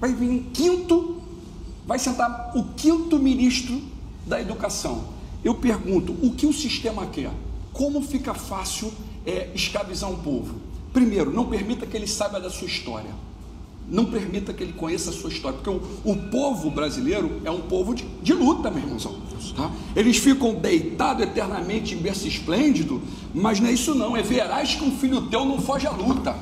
[0.00, 1.20] Vai vir um quinto,
[1.86, 3.80] vai sentar o quinto ministro
[4.26, 5.04] da Educação.
[5.44, 7.30] Eu pergunto, o que o sistema quer?
[7.72, 8.92] Como fica fácil
[9.26, 10.54] é, escravizar um povo?
[10.92, 13.10] Primeiro, não permita que ele saiba da sua história
[13.90, 17.60] não permita que ele conheça a sua história, porque o, o povo brasileiro é um
[17.60, 19.16] povo de, de luta, meu irmãozão.
[19.56, 19.70] Tá?
[19.96, 23.02] Eles ficam deitados eternamente em berço esplêndido,
[23.34, 26.36] mas não é isso não, é verás que um filho teu não foge à luta.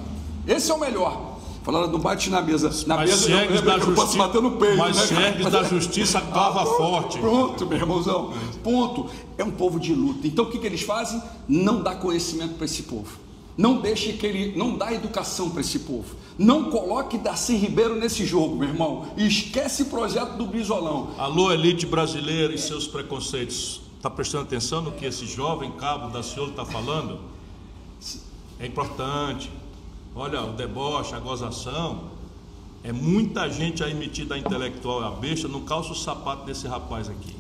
[0.46, 1.38] Esse é o melhor.
[1.62, 2.70] Falaram do bate na mesa.
[2.86, 5.38] Na mas mesa eu, eu, eu, eu posso bater no peito, mas né?
[5.42, 7.18] Mas da justiça cava ah, forte.
[7.18, 8.32] Pronto, meu irmãozão.
[8.62, 9.06] Ponto.
[9.36, 10.26] É um povo de luta.
[10.26, 11.22] Então o que, que eles fazem?
[11.46, 13.18] Não dá conhecimento para esse povo.
[13.54, 16.16] Não deixe que ele não dá educação para esse povo.
[16.38, 19.08] Não coloque Darcy Ribeiro nesse jogo, meu irmão.
[19.16, 21.10] E esquece o projeto do Brizolão.
[21.18, 23.80] Alô, elite brasileira e seus preconceitos.
[23.96, 27.18] Está prestando atenção no que esse jovem cabo da Ciolo está falando?
[28.60, 29.50] É importante.
[30.14, 32.16] Olha, o deboche, a gozação.
[32.84, 35.48] É muita gente aí metida a intelectual a besta.
[35.48, 37.34] Não calça o sapato desse rapaz aqui.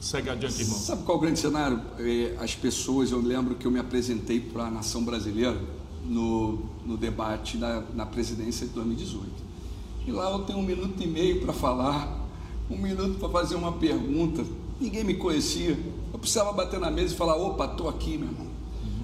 [0.00, 0.78] Segue adiante, irmão.
[0.78, 1.82] Sabe qual é o grande cenário?
[1.98, 5.60] É, as pessoas, eu lembro que eu me apresentei para a nação brasileira
[6.04, 9.44] no, no debate na, na presidência de 2018.
[10.06, 12.20] E lá eu tenho um minuto e meio para falar,
[12.70, 14.44] um minuto para fazer uma pergunta.
[14.80, 15.78] Ninguém me conhecia.
[16.12, 18.46] Eu precisava bater na mesa e falar: opa, estou aqui, meu irmão.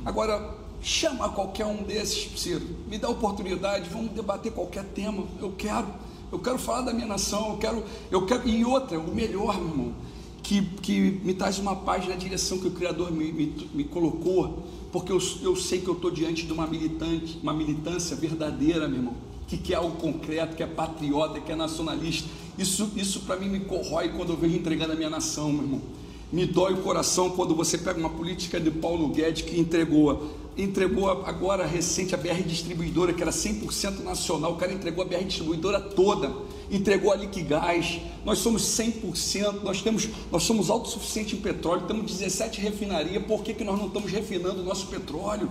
[0.05, 2.67] Agora, chama qualquer um desses, Ciro.
[2.89, 5.25] Me dá oportunidade, vamos debater qualquer tema.
[5.41, 5.89] Eu quero.
[6.31, 8.49] Eu quero falar da minha nação, eu quero, eu quero.
[8.49, 9.95] E outra, o melhor, meu irmão,
[10.51, 14.65] que, que me traz uma paz na direção que o Criador me, me, me colocou
[14.91, 18.99] porque eu, eu sei que eu estou diante de uma militante, uma militância verdadeira, meu
[18.99, 19.15] irmão,
[19.47, 22.29] que quer algo concreto, que é patriota, que é nacionalista.
[22.59, 25.83] Isso, isso para mim me corrói quando eu vejo entregando a minha nação, meu irmão.
[26.33, 31.09] Me dói o coração quando você pega uma política de Paulo Guedes que entregou, entregou
[31.11, 35.81] agora recente a BR Distribuidora, que era 100% nacional, o cara entregou a BR Distribuidora
[35.81, 36.33] toda.
[36.71, 42.61] Entregou a Liquigás, nós somos 100%, nós, temos, nós somos autossuficientes em petróleo, temos 17
[42.61, 45.51] refinarias, por que, que nós não estamos refinando o nosso petróleo?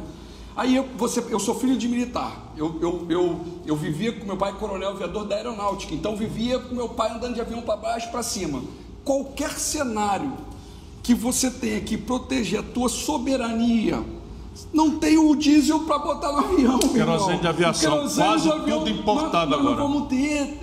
[0.55, 4.37] Aí eu, você, eu sou filho de militar, eu, eu, eu, eu vivia com meu
[4.37, 8.09] pai coronel aviador da aeronáutica, então vivia com meu pai andando de avião para baixo
[8.11, 8.63] para cima.
[9.03, 10.37] Qualquer cenário
[11.03, 14.03] que você tenha que proteger a tua soberania,
[14.73, 16.79] não tem o diesel para botar no avião.
[16.79, 19.75] Querosene de aviação, quase avião, tudo importado agora.
[19.75, 20.59] Não vamos ter,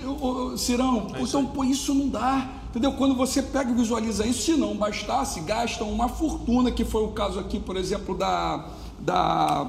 [0.57, 1.07] Cirão.
[1.13, 2.49] É então, pô, isso não dá.
[2.69, 2.93] Entendeu?
[2.93, 7.09] Quando você pega e visualiza isso, se não bastasse, gastam uma fortuna, que foi o
[7.09, 8.65] caso aqui, por exemplo, da.
[8.99, 9.65] da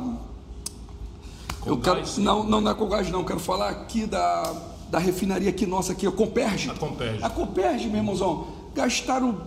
[1.64, 3.24] eu quero, não, não, não é com gás, não.
[3.24, 4.54] Quero falar aqui da,
[4.90, 6.70] da refinaria aqui nossa, aqui, a Comperge.
[6.70, 7.24] A Comperge.
[7.24, 8.46] A Comperge, meu irmãozão.
[8.74, 9.38] Gastaram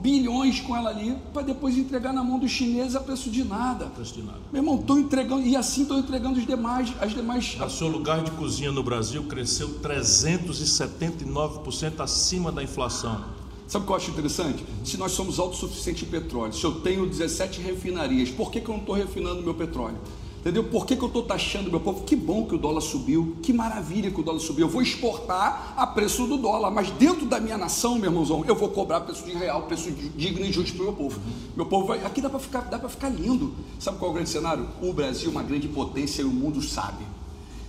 [0.00, 3.86] bilhões com ela ali para depois entregar na mão dos chineses a preço de nada.
[3.86, 4.38] Preço de nada.
[4.52, 7.56] Meu irmão, estou entregando, e assim estou entregando os demais, as demais.
[7.60, 13.36] O seu lugar de cozinha no Brasil cresceu 379% acima da inflação.
[13.66, 14.64] Sabe o que eu acho interessante?
[14.82, 18.72] Se nós somos autossuficientes em petróleo, se eu tenho 17 refinarias, por que, que eu
[18.72, 19.98] não estou refinando meu petróleo?
[20.40, 20.64] Entendeu?
[20.64, 22.04] Por que, que eu estou taxando meu povo?
[22.04, 24.66] Que bom que o dólar subiu, que maravilha que o dólar subiu.
[24.66, 28.54] Eu vou exportar a preço do dólar, mas dentro da minha nação, meu irmãozão, eu
[28.54, 31.20] vou cobrar preço de real, preço digno e justo para o meu povo.
[31.56, 32.04] Meu povo vai.
[32.04, 33.52] Aqui dá para ficar, dá ficar lindo.
[33.80, 34.68] Sabe qual é o grande cenário?
[34.80, 37.04] O Brasil é uma grande potência e o mundo sabe.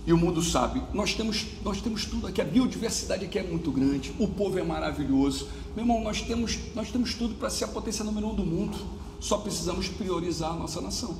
[0.06, 3.70] E o mundo sabe, nós temos, nós temos tudo aqui, a biodiversidade aqui é muito
[3.70, 5.46] grande, o povo é maravilhoso.
[5.76, 8.78] Meu irmão, nós temos, nós temos tudo para ser a potência número um do mundo.
[9.20, 11.14] Só precisamos priorizar a nossa nação.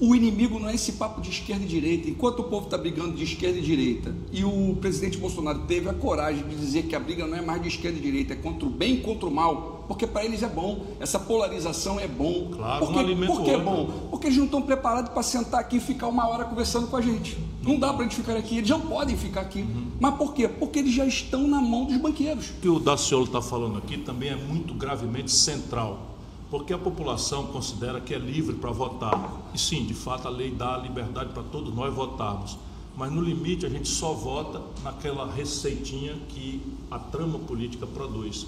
[0.00, 2.08] O inimigo não é esse papo de esquerda e direita.
[2.08, 5.94] Enquanto o povo está brigando de esquerda e direita, e o presidente Bolsonaro teve a
[5.94, 8.66] coragem de dizer que a briga não é mais de esquerda e direita, é contra
[8.66, 12.50] o bem e contra o mal, porque para eles é bom, essa polarização é bom.
[12.52, 14.08] Claro, porque, um por que é bom?
[14.10, 17.00] Porque eles não estão preparados para sentar aqui e ficar uma hora conversando com a
[17.00, 17.36] gente.
[17.62, 19.62] Não dá para gente ficar aqui, eles não podem ficar aqui.
[19.62, 19.88] Uhum.
[19.98, 20.46] Mas por quê?
[20.46, 22.50] Porque eles já estão na mão dos banqueiros.
[22.50, 26.17] O que o Daciolo está falando aqui também é muito gravemente central,
[26.50, 29.50] porque a população considera que é livre para votar.
[29.54, 32.56] E sim, de fato, a lei dá a liberdade para todos nós votarmos.
[32.96, 38.46] Mas no limite a gente só vota naquela receitinha que a trama política produz.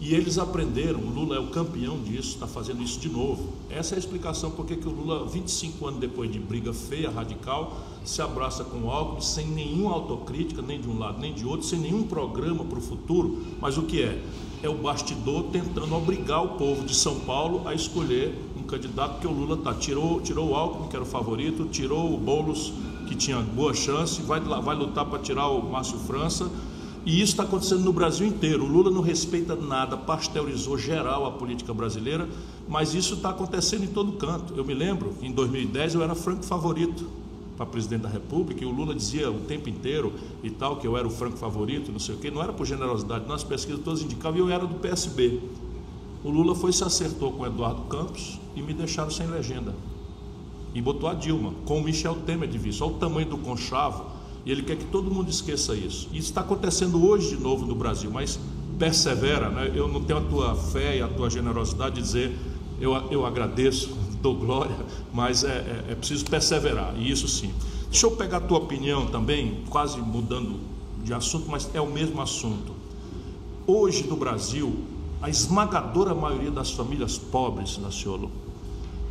[0.00, 3.52] E eles aprenderam, o Lula é o campeão disso, está fazendo isso de novo.
[3.70, 7.76] Essa é a explicação porque que o Lula, 25 anos depois de briga feia, radical,
[8.04, 11.64] se abraça com o Alckmin sem nenhuma autocrítica, nem de um lado nem de outro,
[11.64, 13.44] sem nenhum programa para o futuro.
[13.60, 14.20] Mas o que é?
[14.64, 19.26] É o bastidor tentando obrigar o povo de São Paulo a escolher um candidato que
[19.26, 22.72] o Lula tá, tirou, tirou o Alckmin, que era o favorito, tirou o Boulos,
[23.06, 26.50] que tinha boa chance, vai, vai lutar para tirar o Márcio França
[27.04, 28.64] e isso está acontecendo no Brasil inteiro.
[28.64, 32.26] O Lula não respeita nada, pasteurizou geral a política brasileira,
[32.66, 34.54] mas isso está acontecendo em todo canto.
[34.56, 37.06] Eu me lembro em 2010 eu era franco favorito
[37.56, 40.96] para presidente da República e o Lula dizia o tempo inteiro e tal que eu
[40.96, 42.30] era o franco favorito, não sei o quê.
[42.30, 45.40] Não era por generosidade, nas pesquisas todas indicavam e eu era do PSB.
[46.24, 49.74] O Lula foi se acertou com Eduardo Campos e me deixaram sem legenda.
[50.74, 52.82] E botou a Dilma, com o Michel Temer de vice.
[52.82, 54.06] Olha o tamanho do conchavo
[54.44, 56.08] e ele quer que todo mundo esqueça isso.
[56.12, 58.40] Isso está acontecendo hoje de novo no Brasil, mas
[58.78, 59.48] persevera.
[59.50, 59.72] Né?
[59.74, 62.36] Eu não tenho a tua fé e a tua generosidade de dizer
[62.80, 64.74] eu, eu agradeço, dou glória,
[65.12, 67.52] mas é, é, é preciso perseverar, e isso sim.
[67.90, 70.60] Deixa eu pegar a tua opinião também, quase mudando
[71.04, 72.72] de assunto, mas é o mesmo assunto.
[73.66, 74.74] Hoje no Brasil,
[75.20, 78.30] a esmagadora maioria das famílias pobres, Naciolo,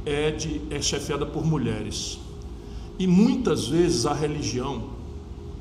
[0.03, 2.18] é, de, é chefiada por mulheres.
[2.97, 4.89] E muitas vezes a religião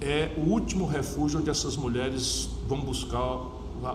[0.00, 3.38] é o último refúgio onde essas mulheres vão buscar,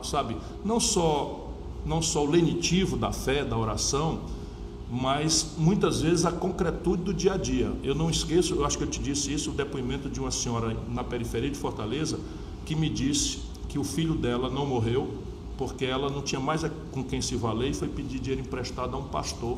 [0.03, 1.45] sabe, não só
[1.85, 4.19] não só o lenitivo da fé, da oração,
[4.89, 7.71] mas muitas vezes a concretude do dia a dia.
[7.83, 10.75] Eu não esqueço, eu acho que eu te disse isso, o depoimento de uma senhora
[10.87, 12.19] na periferia de Fortaleza
[12.65, 15.13] que me disse que o filho dela não morreu
[15.57, 16.61] porque ela não tinha mais
[16.91, 19.57] com quem se valer e foi pedir dinheiro emprestado a um pastor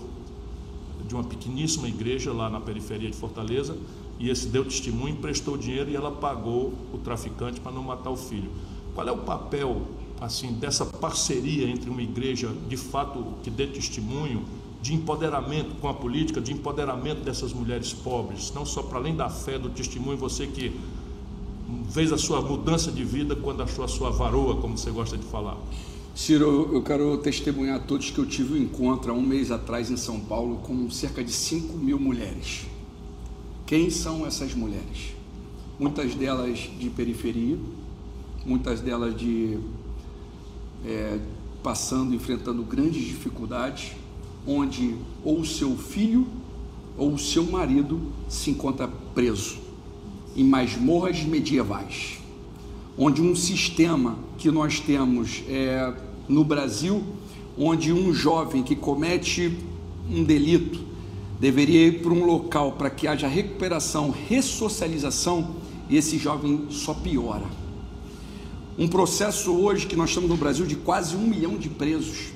[1.08, 3.78] de uma pequeníssima igreja lá na periferia de Fortaleza
[4.18, 8.18] e esse deu testemunho, emprestou dinheiro e ela pagou o traficante para não matar o
[8.18, 8.50] filho.
[8.96, 9.82] Qual é o papel
[10.20, 14.44] assim dessa parceria entre uma igreja de fato que dê testemunho
[14.82, 19.30] de empoderamento com a política, de empoderamento dessas mulheres pobres, não só para além da
[19.30, 20.74] fé, do testemunho, você que
[21.92, 25.26] fez a sua mudança de vida quando achou a sua varoa, como você gosta de
[25.26, 25.58] falar.
[26.16, 29.90] Ciro, eu quero testemunhar a todos que eu tive um encontro há um mês atrás
[29.90, 32.66] em São Paulo com cerca de 5 mil mulheres.
[33.66, 35.14] Quem são essas mulheres?
[35.80, 37.58] Muitas delas de periferia,
[38.46, 39.60] muitas delas de
[40.86, 41.20] é,
[41.62, 43.92] passando, enfrentando grandes dificuldades,
[44.48, 46.28] onde ou o seu filho
[46.98, 49.58] ou o seu marido se encontra preso
[50.36, 52.20] em masmorras medievais,
[52.98, 55.94] onde um sistema que nós temos é,
[56.28, 57.04] no Brasil,
[57.58, 59.58] onde um jovem que comete
[60.10, 60.90] um delito
[61.40, 65.56] deveria ir para um local para que haja recuperação, ressocialização,
[65.90, 67.46] e esse jovem só piora.
[68.78, 72.32] Um processo hoje que nós estamos no Brasil de quase um milhão de presos,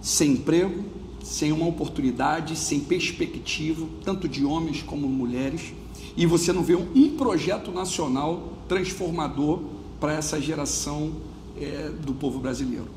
[0.00, 0.84] sem emprego,
[1.22, 5.72] sem uma oportunidade, sem perspectiva, tanto de homens como mulheres,
[6.16, 9.60] e você não vê um projeto nacional transformador
[10.00, 11.12] para essa geração
[11.60, 12.88] é, do povo brasileiro.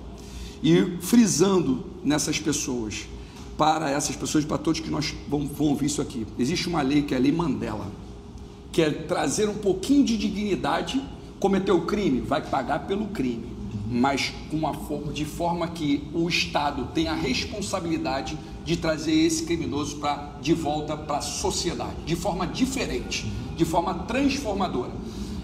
[0.64, 3.06] E frisando nessas pessoas,
[3.58, 6.26] para essas pessoas, para todos que nós vão, vão ouvir isso aqui.
[6.40, 7.92] Existe uma lei que é a Lei Mandela,
[8.72, 11.02] que é trazer um pouquinho de dignidade.
[11.40, 13.46] Cometeu o crime, vai pagar pelo crime,
[13.86, 14.34] mas
[14.88, 20.54] forma, de forma que o Estado tenha a responsabilidade de trazer esse criminoso para de
[20.54, 23.26] volta para a sociedade, de forma diferente,
[23.56, 24.92] de forma transformadora.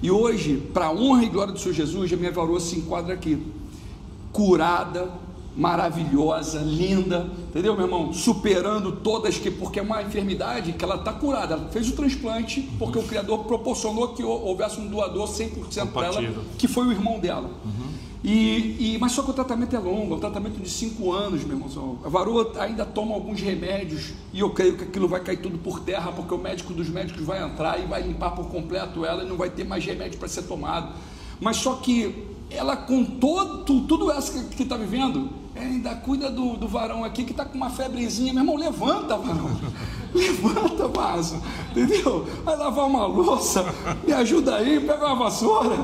[0.02, 3.14] E hoje, para a honra e glória do Senhor Jesus, a minha varoa se enquadra
[3.14, 3.40] aqui,
[4.32, 5.10] curada,
[5.56, 8.12] maravilhosa, linda, entendeu, meu irmão?
[8.12, 11.54] Superando todas que, porque é uma enfermidade que ela está curada.
[11.54, 16.22] Ela fez o transplante porque o Criador proporcionou que houvesse um doador 100% para ela,
[16.56, 17.50] que foi o irmão dela.
[17.64, 17.97] Uhum.
[18.22, 21.44] E, e, mas só que o tratamento é longo, é um tratamento de cinco anos,
[21.44, 21.98] meu irmão.
[22.04, 25.80] A varoa ainda toma alguns remédios e eu creio que aquilo vai cair tudo por
[25.80, 29.28] terra, porque o médico dos médicos vai entrar e vai limpar por completo ela e
[29.28, 30.94] não vai ter mais remédio para ser tomado.
[31.40, 36.66] Mas só que ela com todo, tudo essa que está vivendo, ainda cuida do, do
[36.66, 38.32] varão aqui que está com uma febrezinha.
[38.32, 39.50] Meu irmão, levanta, varão.
[40.12, 41.40] levanta, vaso.
[41.70, 42.26] Entendeu?
[42.44, 43.64] Vai lavar uma louça,
[44.04, 45.76] me ajuda aí, pega uma vassoura.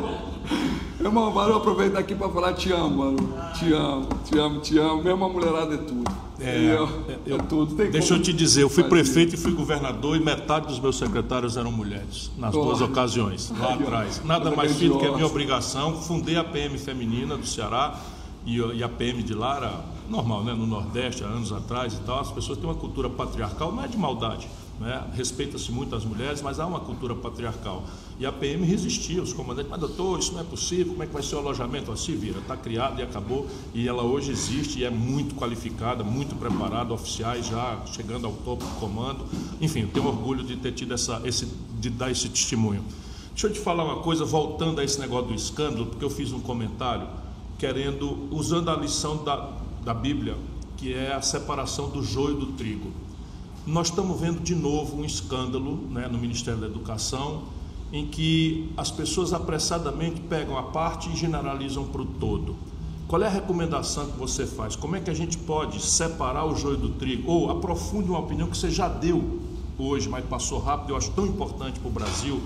[1.04, 3.52] Irmão, Barão, aproveita aqui para falar te amo, Barão.
[3.52, 5.02] Te amo, te amo, te amo.
[5.02, 6.10] Mesmo a mulherada é tudo.
[6.40, 6.78] É,
[7.26, 7.74] eu, é tudo.
[7.74, 10.96] Tem deixa eu te dizer, eu fui prefeito e fui governador e metade dos meus
[10.96, 12.64] secretários eram mulheres, nas oh.
[12.64, 14.22] duas ocasiões, lá atrás.
[14.24, 15.94] Nada mais filho que a minha obrigação.
[16.00, 18.00] Fundei a PM feminina do Ceará
[18.46, 20.54] e, e a PM de lá era normal, né?
[20.54, 22.20] no Nordeste, há anos atrás e tal.
[22.20, 24.48] As pessoas têm uma cultura patriarcal, não é de maldade
[24.78, 25.04] né?
[25.14, 27.84] Respeita-se muito as mulheres, mas há uma cultura patriarcal.
[28.18, 31.12] E a PM resistia, os comandantes, mas doutor, isso não é possível, como é que
[31.12, 31.90] vai ser o alojamento?
[31.90, 33.48] Assim vira, está criado e acabou.
[33.74, 38.64] E ela hoje existe e é muito qualificada, muito preparada, oficiais já chegando ao topo
[38.64, 39.24] do comando.
[39.60, 41.48] Enfim, eu tenho orgulho de ter tido essa, esse,
[41.80, 42.84] de dar esse testemunho.
[43.30, 46.30] Deixa eu te falar uma coisa, voltando a esse negócio do escândalo, porque eu fiz
[46.32, 47.08] um comentário
[47.58, 49.50] querendo, usando a lição da,
[49.84, 50.36] da Bíblia,
[50.76, 52.92] que é a separação do joio do trigo.
[53.66, 57.42] Nós estamos vendo de novo um escândalo né, no Ministério da Educação,
[57.94, 62.56] em que as pessoas apressadamente pegam a parte e generalizam para o todo.
[63.06, 64.74] Qual é a recomendação que você faz?
[64.74, 67.30] Como é que a gente pode separar o joio do trigo?
[67.30, 69.38] Ou aprofunde uma opinião que você já deu
[69.78, 72.42] hoje, mas passou rápido, eu acho tão importante para o Brasil,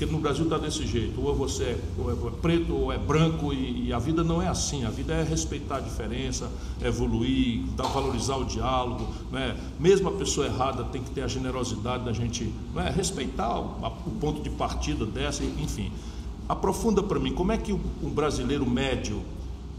[0.00, 3.52] porque no Brasil está desse jeito, ou você é, ou é preto ou é branco,
[3.52, 4.86] e, e, a vida não é assim.
[4.86, 6.50] A vida é respeitar a diferença,
[6.82, 9.06] evoluir, valorizar o diálogo.
[9.30, 9.54] Né?
[9.78, 12.90] Mesmo a pessoa errada tem que ter a generosidade da gente né?
[12.96, 15.92] respeitar o, o, ponto de partida dessa, enfim.
[16.48, 19.20] Aprofunda para mim, como é que o, o brasileiro médio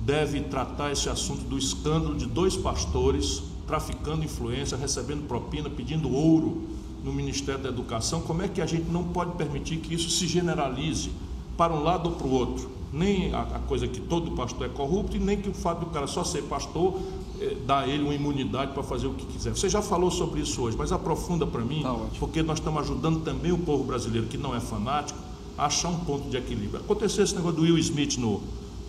[0.06, 6.62] deve tratar esse assunto do escândalo de dois pastores traficando influência, recebendo propina, pedindo ouro
[7.04, 10.28] no Ministério da Educação, como é que a gente não pode permitir que isso se
[10.28, 11.12] generalize
[11.58, 12.70] para um lado ou para o outro?
[12.94, 15.86] Nem a, a coisa que todo pastor é corrupto e nem que o fato do
[15.88, 17.00] cara só ser pastor
[17.40, 19.52] eh, dá a ele uma imunidade para fazer o que quiser.
[19.52, 23.24] Você já falou sobre isso hoje, mas aprofunda para mim, tá porque nós estamos ajudando
[23.24, 25.20] também o povo brasileiro que não é fanático
[25.58, 26.82] a achar um ponto de equilíbrio.
[26.82, 28.42] Aconteceu esse negócio do Will Smith no,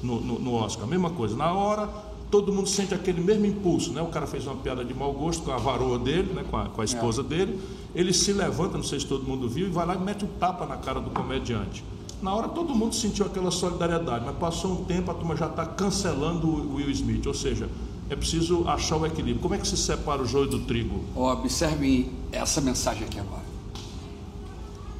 [0.02, 1.36] no, no, no Oscar, a mesma coisa.
[1.36, 1.88] Na hora
[2.32, 4.00] todo mundo sente aquele mesmo impulso, né?
[4.00, 6.42] O cara fez uma piada de mau gosto com a varoa dele, né?
[6.50, 7.24] com, a, com a esposa é.
[7.24, 7.60] dele,
[7.94, 10.28] ele se levanta, não sei se todo mundo viu, e vai lá e mete o
[10.28, 11.84] um tapa na cara do comediante.
[12.22, 15.66] Na hora todo mundo sentiu aquela solidariedade, mas passou um tempo, a turma já está
[15.66, 17.68] cancelando o Will Smith, ou seja,
[18.08, 19.40] é preciso achar o equilíbrio.
[19.40, 21.00] Como é que se separa o joio do trigo?
[21.16, 23.42] Oh, observe essa mensagem aqui agora.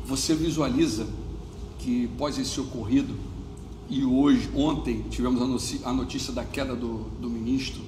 [0.07, 1.07] Você visualiza
[1.79, 3.15] que após esse ocorrido,
[3.89, 7.83] e hoje, ontem, tivemos a notícia da queda do, do ministro.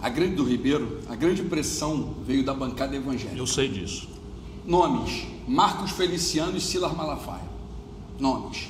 [0.00, 3.36] A grande do Ribeiro, a grande pressão veio da bancada evangélica.
[3.36, 4.08] Eu sei disso.
[4.64, 7.48] Nomes: Marcos Feliciano e Silas Malafaia.
[8.18, 8.68] Nomes.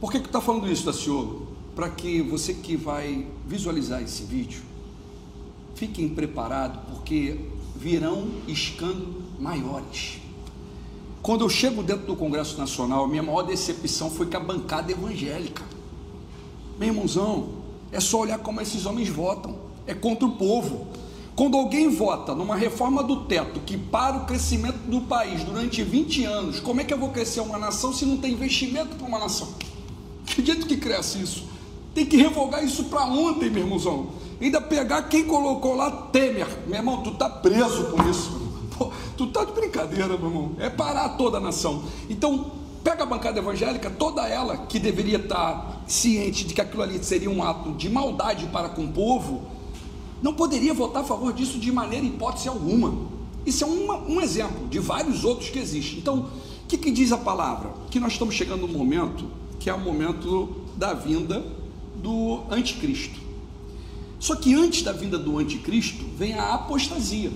[0.00, 1.48] Por que que está falando isso, Daciolo?
[1.74, 4.62] Para que você que vai visualizar esse vídeo
[5.74, 7.40] fiquem preparados, porque
[7.74, 10.18] virão escândalos maiores.
[11.20, 15.64] Quando eu chego dentro do Congresso Nacional, minha maior decepção foi com a bancada evangélica.
[16.78, 17.48] Meu irmãozão,
[17.90, 19.56] é só olhar como esses homens votam.
[19.86, 20.86] É contra o povo.
[21.36, 26.24] Quando alguém vota numa reforma do teto que para o crescimento do país durante 20
[26.24, 29.18] anos, como é que eu vou crescer uma nação se não tem investimento para uma
[29.18, 29.48] nação?
[30.26, 31.44] Que jeito que cresce isso?
[31.92, 34.08] Tem que revogar isso para ontem, meu irmãozão.
[34.40, 36.46] Ainda pegar quem colocou lá Temer.
[36.66, 38.42] Meu irmão, tu tá preso por isso.
[38.76, 40.52] Pô, tu tá de brincadeira, meu irmão.
[40.58, 41.84] É parar toda a nação.
[42.10, 42.50] Então,
[42.82, 47.30] pega a bancada evangélica, toda ela que deveria estar ciente de que aquilo ali seria
[47.30, 49.42] um ato de maldade para com o povo,
[50.24, 52.94] não poderia votar a favor disso de maneira hipótese alguma.
[53.44, 55.98] Isso é uma, um exemplo de vários outros que existem.
[55.98, 56.30] Então,
[56.64, 57.74] o que, que diz a palavra?
[57.90, 59.26] Que nós estamos chegando no momento
[59.60, 61.44] que é o momento da vinda
[61.96, 63.20] do anticristo.
[64.18, 67.30] Só que antes da vinda do anticristo vem a apostasia.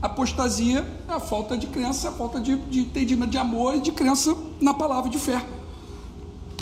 [0.00, 3.92] Apostasia é a falta de crença, a falta de, de entendimento de amor e de
[3.92, 5.44] crença na palavra de fé.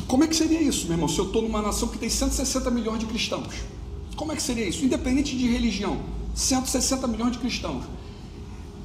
[0.08, 1.08] Como é que seria isso, meu irmão?
[1.08, 3.77] Se eu estou numa nação que tem 160 milhões de cristãos,
[4.18, 4.84] como é que seria isso?
[4.84, 6.00] Independente de religião,
[6.34, 7.84] 160 milhões de cristãos.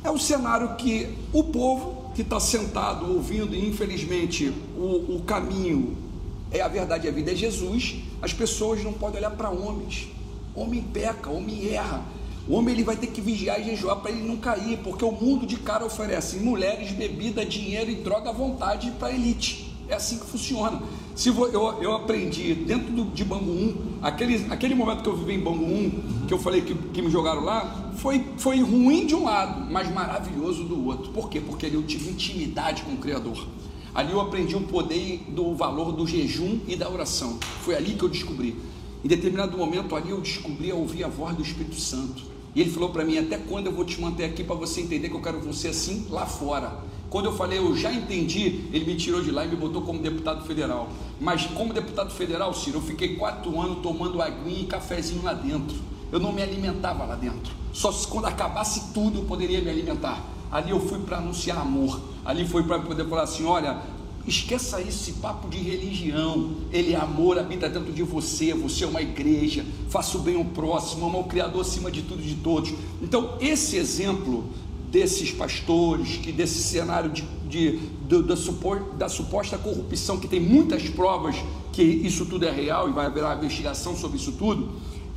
[0.03, 5.97] É o cenário que o povo que está sentado ouvindo, e infelizmente o, o caminho
[6.51, 7.95] é a verdade, a vida é Jesus.
[8.21, 10.07] As pessoas não podem olhar para homens.
[10.53, 12.05] Homem peca, homem erra.
[12.47, 15.11] O homem ele vai ter que vigiar e jejuar para ele não cair, porque o
[15.11, 19.72] mundo de cara oferece mulheres, bebida, dinheiro e droga à vontade para a elite.
[19.87, 20.81] É assim que funciona.
[21.15, 25.33] Se eu, eu aprendi dentro do, de Bangu 1, aquele, aquele momento que eu vivi
[25.33, 29.13] em Bangu 1, que eu falei que, que me jogaram lá, foi, foi ruim de
[29.13, 31.11] um lado, mas maravilhoso do outro.
[31.11, 31.39] Por quê?
[31.39, 33.45] Porque ali eu tive intimidade com o Criador.
[33.93, 37.37] Ali eu aprendi o poder do valor do jejum e da oração.
[37.61, 38.55] Foi ali que eu descobri.
[39.03, 42.23] Em determinado momento ali eu descobri a ouvir a voz do Espírito Santo.
[42.55, 45.09] E ele falou para mim: Até quando eu vou te manter aqui para você entender
[45.09, 46.81] que eu quero você assim lá fora?
[47.13, 49.99] Quando eu falei, eu já entendi, ele me tirou de lá e me botou como
[49.99, 50.89] deputado federal.
[51.21, 55.75] Mas como deputado federal, Ciro, eu fiquei quatro anos tomando aguinha e cafezinho lá dentro.
[56.11, 57.53] Eu não me alimentava lá dentro.
[57.71, 60.25] Só quando acabasse tudo eu poderia me alimentar.
[60.51, 62.01] Ali eu fui para anunciar amor.
[62.25, 63.79] Ali foi para poder falar assim: olha,
[64.25, 66.51] Esqueça esse papo de religião.
[66.71, 68.53] Ele é amor, habita dentro de você.
[68.53, 69.65] Você é uma igreja.
[69.89, 72.73] Faça o bem ao próximo, ama o Criador acima de tudo e de todos.
[73.01, 74.45] Então, esse exemplo
[74.93, 80.39] desses pastores, que desse cenário de, de, de da, supor, da suposta corrupção, que tem
[80.39, 81.35] muitas provas
[81.73, 84.69] que isso tudo é real e vai haver uma investigação sobre isso tudo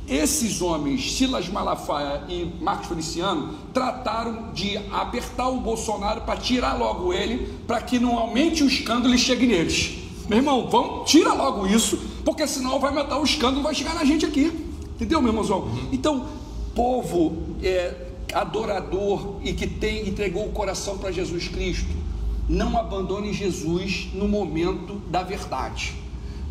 [0.07, 7.11] esses homens, Silas Malafaia e Marcos Feliciano, trataram de apertar o Bolsonaro para tirar logo
[7.13, 9.97] ele, para que não aumente o escândalo e chegue neles.
[10.29, 13.95] Meu irmão, vamos, tira logo isso, porque senão vai matar o escândalo e vai chegar
[13.95, 14.45] na gente aqui.
[14.95, 15.67] Entendeu, meu irmãozão?
[15.91, 16.25] Então,
[16.73, 21.95] povo é, adorador e que tem entregou o coração para Jesus Cristo,
[22.47, 25.95] não abandone Jesus no momento da verdade.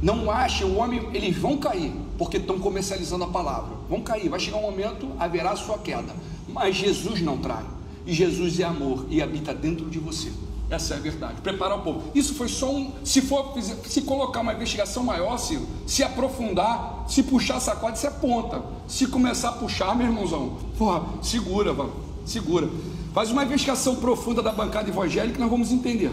[0.03, 3.77] Não ache, o homem, eles vão cair, porque estão comercializando a palavra.
[3.89, 6.15] Vão cair, vai chegar um momento, haverá sua queda.
[6.49, 7.65] Mas Jesus não trai.
[8.07, 10.31] E Jesus é amor e habita dentro de você.
[10.69, 11.41] Essa é a verdade.
[11.41, 12.11] Preparar o povo.
[12.15, 12.93] Isso foi só um.
[13.05, 13.55] Se for
[13.85, 18.63] se colocar uma investigação maior, se, se aprofundar, se puxar sacode, você aponta.
[18.89, 21.95] Se começar a puxar, meu irmãozão, porra, segura, vamos,
[22.25, 22.69] segura.
[23.15, 26.11] Faz uma investigação profunda da bancada evangélica e nós vamos entender.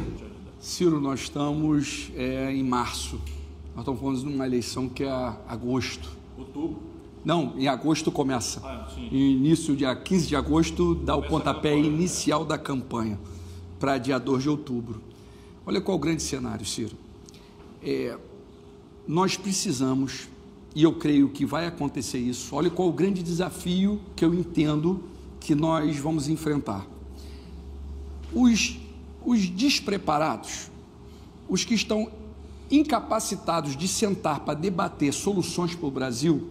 [0.60, 3.20] Ciro, nós estamos é, em março.
[3.76, 6.10] Nós estamos falando de uma eleição que é agosto.
[6.38, 6.78] Outubro?
[7.26, 8.62] Não, em agosto começa.
[8.64, 9.08] Ah, sim.
[9.12, 13.18] Início, dia 15 de agosto, dá começa o pontapé inicial da campanha
[13.84, 15.02] para dia 2 de outubro.
[15.66, 16.96] Olha qual o grande cenário, Ciro.
[17.84, 18.18] É,
[19.06, 20.30] nós precisamos,
[20.74, 25.04] e eu creio que vai acontecer isso, olha qual o grande desafio que eu entendo
[25.38, 26.88] que nós vamos enfrentar.
[28.34, 28.80] Os,
[29.26, 30.72] os despreparados,
[31.50, 32.10] os que estão
[32.72, 36.48] incapacitados de sentar para debater soluções para o Brasil,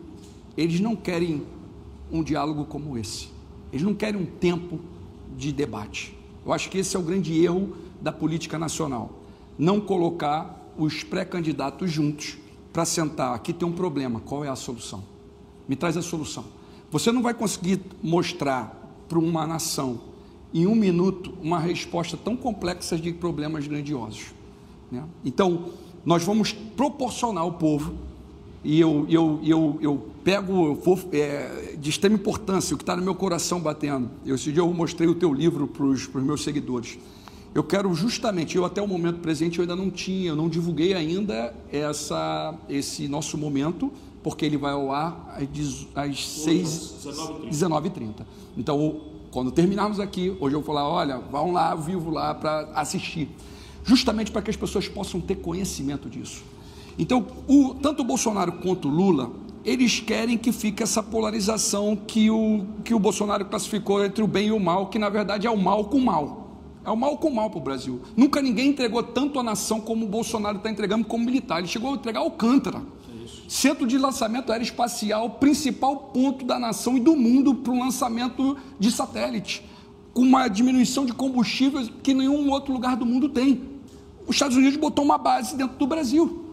[0.54, 1.46] eles não querem
[2.10, 3.28] um diálogo como esse.
[3.72, 4.78] Eles não querem um tempo
[5.34, 6.20] de debate.
[6.44, 9.10] Eu acho que esse é o grande erro da política nacional.
[9.58, 12.36] Não colocar os pré-candidatos juntos
[12.72, 13.34] para sentar.
[13.34, 15.04] Aqui tem um problema, qual é a solução?
[15.68, 16.44] Me traz a solução.
[16.90, 20.00] Você não vai conseguir mostrar para uma nação
[20.52, 24.34] em um minuto uma resposta tão complexa de problemas grandiosos.
[24.90, 25.02] Né?
[25.24, 25.70] Então,
[26.04, 27.94] nós vamos proporcionar ao povo,
[28.64, 32.94] e eu, eu, eu, eu pego eu vou, é, de extrema importância o que está
[32.94, 34.10] no meu coração batendo.
[34.24, 36.98] Eu, esse dia eu mostrei o teu livro para os meus seguidores.
[37.54, 40.94] Eu quero justamente, eu até o momento presente eu ainda não tinha, eu não divulguei
[40.94, 43.92] ainda essa, esse nosso momento
[44.22, 45.36] porque ele vai ao ar
[45.94, 47.06] às, 6,
[47.50, 48.24] 19h30.
[48.56, 49.00] Então,
[49.30, 53.28] quando terminarmos aqui, hoje eu vou falar, olha, vão lá, vivo lá para assistir.
[53.84, 56.44] Justamente para que as pessoas possam ter conhecimento disso.
[56.98, 59.30] Então, o, tanto o Bolsonaro quanto o Lula,
[59.64, 64.48] eles querem que fique essa polarização que o, que o Bolsonaro classificou entre o bem
[64.48, 66.42] e o mal, que na verdade é o mal com o mal.
[66.84, 68.00] É o mal com o mal para o Brasil.
[68.16, 71.58] Nunca ninguém entregou tanto a nação como o Bolsonaro está entregando como militar.
[71.58, 72.82] Ele chegou a entregar Alcântara.
[73.46, 78.90] Centro de lançamento aeroespacial, principal ponto da nação e do mundo para o lançamento de
[78.90, 79.64] satélite,
[80.12, 83.60] com uma diminuição de combustível que nenhum outro lugar do mundo tem.
[84.26, 86.51] Os Estados Unidos botou uma base dentro do Brasil.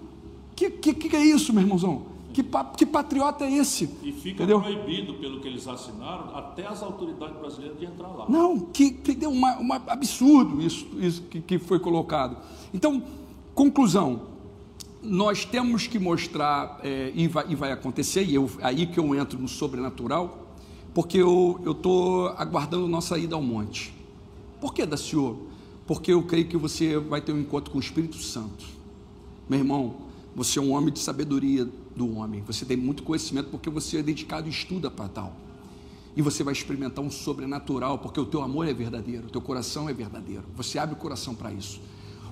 [0.59, 2.01] Que, que, que é isso, meu irmãozão?
[2.33, 2.43] Que,
[2.75, 3.89] que patriota é esse?
[4.03, 4.59] E fica Entendeu?
[4.61, 8.25] proibido, pelo que eles assinaram, até as autoridades brasileiras de entrar lá.
[8.27, 12.35] Não, que, que deu uma absurdo isso, isso que, que foi colocado.
[12.73, 13.01] Então,
[13.55, 14.23] conclusão,
[15.01, 19.15] nós temos que mostrar, é, e, vai, e, vai, acontecer, e eu, aí que eu
[19.15, 20.55] entro no sobrenatural,
[20.93, 23.93] porque eu estou aguardando nossa ida ao monte.
[24.59, 25.37] Por que, da senhor?
[25.87, 28.65] Porque eu creio que você vai ter um encontro com o Espírito Santo.
[29.47, 30.08] Meu irmão,
[30.39, 32.41] você é um homem de sabedoria do homem.
[32.47, 35.35] Você tem muito conhecimento porque você é dedicado e estuda para tal.
[36.15, 39.89] E você vai experimentar um sobrenatural porque o teu amor é verdadeiro, o teu coração
[39.89, 40.45] é verdadeiro.
[40.55, 41.81] Você abre o coração para isso.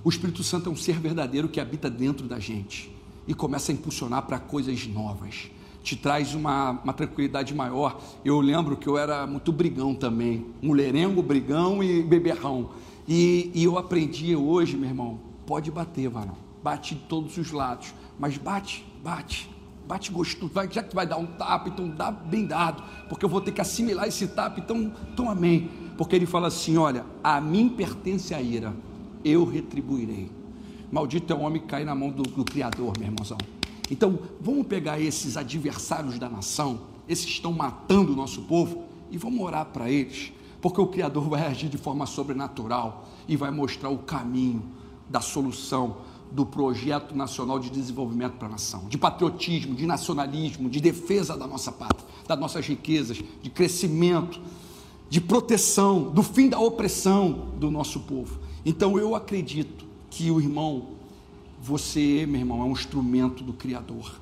[0.06, 2.90] O Espírito Santo é um ser verdadeiro que habita dentro da gente
[3.28, 5.52] e começa a impulsionar para coisas novas.
[5.84, 8.00] Te traz uma, uma tranquilidade maior.
[8.24, 12.70] Eu lembro que eu era muito brigão também, mulherengo, brigão e beberrão.
[13.06, 17.94] E, e eu aprendi hoje, meu irmão, pode bater, varão bate de todos os lados,
[18.20, 19.50] mas bate, bate,
[19.88, 23.30] bate gostoso, vai, já que vai dar um tapa, então dá bem dado, porque eu
[23.30, 25.72] vou ter que assimilar esse tapa, então, então amém.
[25.98, 28.76] Porque ele fala assim: olha, a mim pertence a ira,
[29.24, 30.30] eu retribuirei.
[30.92, 33.38] Maldito é o homem que cai na mão do, do Criador, meu irmãozão.
[33.90, 39.18] Então, vamos pegar esses adversários da nação, esses que estão matando o nosso povo, e
[39.18, 43.90] vamos orar para eles, porque o Criador vai agir de forma sobrenatural e vai mostrar
[43.90, 44.62] o caminho
[45.10, 50.80] da solução do projeto nacional de desenvolvimento para a nação, de patriotismo, de nacionalismo, de
[50.80, 54.40] defesa da nossa pátria, das nossas riquezas, de crescimento,
[55.10, 58.40] de proteção, do fim da opressão do nosso povo.
[58.66, 60.90] Então eu acredito que o irmão,
[61.62, 64.20] você, meu irmão, é um instrumento do Criador.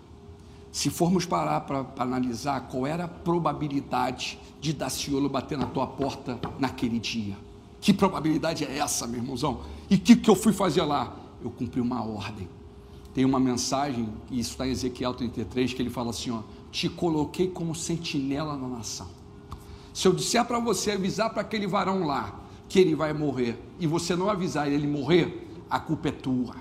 [0.71, 6.39] Se formos parar para analisar qual era a probabilidade de Daciolo bater na tua porta
[6.59, 7.35] naquele dia,
[7.79, 9.61] que probabilidade é essa, meu irmãozão?
[9.89, 11.15] E o que, que eu fui fazer lá?
[11.45, 12.49] Eu cumpri uma ordem.
[13.13, 16.41] Tem uma mensagem, e isso está em Ezequiel 33, que ele fala assim: ó,
[16.71, 19.07] te coloquei como sentinela na nação.
[19.93, 23.87] Se eu disser para você avisar para aquele varão lá que ele vai morrer, e
[23.87, 26.55] você não avisar ele morrer, a culpa é tua.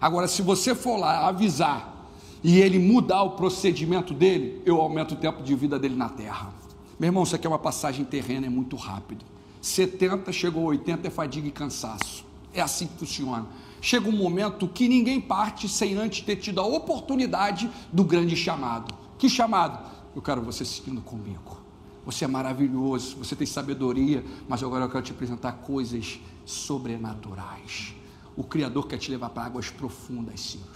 [0.00, 2.08] Agora, se você for lá avisar
[2.42, 6.52] e ele mudar o procedimento dele, eu aumento o tempo de vida dele na terra.
[7.00, 9.24] Meu irmão, isso aqui é uma passagem terrena, é muito rápido.
[9.60, 12.24] 70 chegou a 80 é fadiga e cansaço.
[12.52, 13.46] É assim que funciona
[13.84, 18.94] chega um momento que ninguém parte sem antes ter tido a oportunidade do grande chamado.
[19.18, 19.78] Que chamado?
[20.16, 21.58] Eu quero você seguindo comigo.
[22.06, 27.94] Você é maravilhoso, você tem sabedoria, mas agora eu quero te apresentar coisas sobrenaturais.
[28.34, 30.66] O Criador quer te levar para águas profundas, Senhor.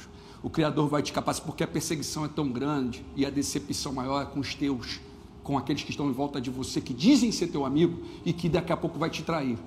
[0.43, 4.23] O Criador vai te capacitar, porque a perseguição é tão grande e a decepção maior
[4.23, 5.01] é com os teus,
[5.43, 8.51] com aqueles que estão em volta de você, que dizem ser teu amigo e que
[8.51, 9.59] daqui a pouco vai te trair.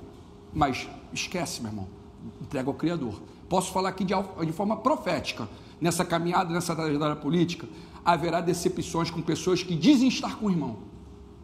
[0.54, 2.02] Mas esquece, meu irmão
[2.42, 3.22] entrega ao Criador.
[3.52, 4.14] Posso falar aqui de,
[4.46, 5.46] de forma profética,
[5.82, 7.68] nessa caminhada, nessa trajetória política,
[8.06, 10.78] haverá decepções com pessoas que dizem estar com o irmão,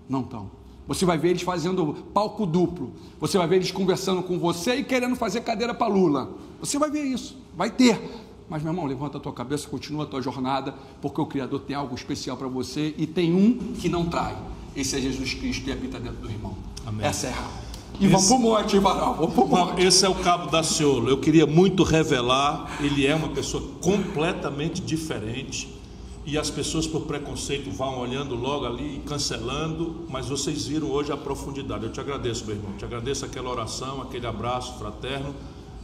[0.08, 0.50] não estão.
[0.88, 2.94] Você vai ver eles fazendo palco duplo.
[3.20, 6.32] Você vai ver eles conversando com você e querendo fazer cadeira para Lula.
[6.62, 8.00] Você vai ver isso, vai ter.
[8.48, 11.76] Mas, meu irmão, levanta a tua cabeça, continua a tua jornada, porque o Criador tem
[11.76, 14.38] algo especial para você e tem um que não trai.
[14.74, 16.56] Esse é Jesus Cristo e habita dentro do irmão.
[16.86, 17.06] Amém.
[17.06, 17.67] Essa é a
[18.00, 19.16] e vamos para o monte, Varal.
[19.16, 19.82] Vamos pro monte.
[19.82, 21.10] Esse é o Cabo da Ciolo.
[21.10, 22.78] Eu queria muito revelar.
[22.80, 25.76] Ele é uma pessoa completamente diferente.
[26.24, 30.06] E as pessoas, por preconceito, vão olhando logo ali e cancelando.
[30.10, 31.86] Mas vocês viram hoje a profundidade.
[31.86, 32.74] Eu te agradeço, meu irmão.
[32.78, 35.34] Te agradeço aquela oração, aquele abraço fraterno.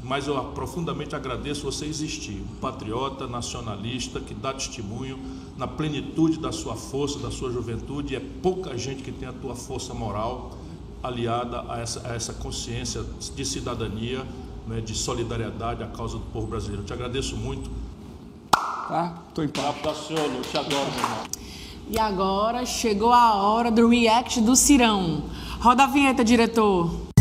[0.03, 2.44] Mas eu profundamente agradeço você existir.
[2.44, 5.18] Um patriota, nacionalista, que dá testemunho
[5.57, 8.14] na plenitude da sua força, da sua juventude.
[8.14, 10.61] E é pouca gente que tem a tua força moral
[11.04, 13.04] aliada a essa, a essa consciência
[13.36, 14.26] de cidadania,
[14.66, 16.84] né, de solidariedade à causa do povo brasileiro.
[16.84, 17.70] Eu te agradeço muito.
[18.52, 19.16] Tá?
[19.30, 19.76] Estou em paz.
[20.10, 21.24] Eu te adoro, meu irmão.
[21.90, 25.24] E agora chegou a hora do react do Cirão.
[25.60, 27.12] Roda a vinheta, diretor.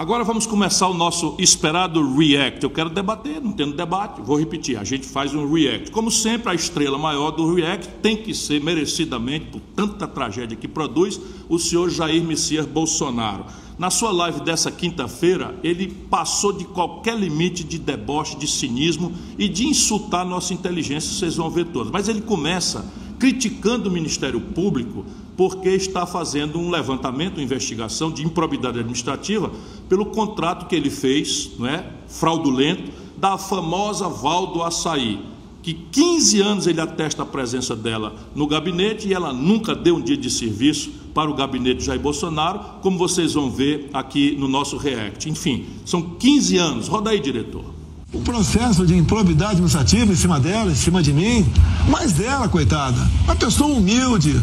[0.00, 2.64] Agora vamos começar o nosso esperado react.
[2.64, 5.90] Eu quero debater, não tendo debate, vou repetir, a gente faz um react.
[5.90, 10.66] Como sempre, a estrela maior do react tem que ser merecidamente, por tanta tragédia que
[10.66, 11.20] produz,
[11.50, 13.44] o senhor Jair Messias Bolsonaro.
[13.78, 19.50] Na sua live dessa quinta-feira, ele passou de qualquer limite de deboche, de cinismo e
[19.50, 21.92] de insultar a nossa inteligência, vocês vão ver todas.
[21.92, 25.04] Mas ele começa criticando o Ministério Público
[25.40, 29.50] porque está fazendo um levantamento, uma investigação de improbidade administrativa
[29.88, 35.18] pelo contrato que ele fez, não é, fraudulento, da famosa Valdo Açaí,
[35.62, 40.02] que 15 anos ele atesta a presença dela no gabinete e ela nunca deu um
[40.02, 44.76] dia de serviço para o gabinete Jair Bolsonaro, como vocês vão ver aqui no nosso
[44.76, 45.30] react.
[45.30, 46.86] Enfim, são 15 anos.
[46.86, 47.64] Roda aí, diretor.
[48.12, 51.46] O processo de improbidade administrativa em cima dela, em cima de mim,
[51.88, 54.38] mas dela, coitada, uma pessoa humilde,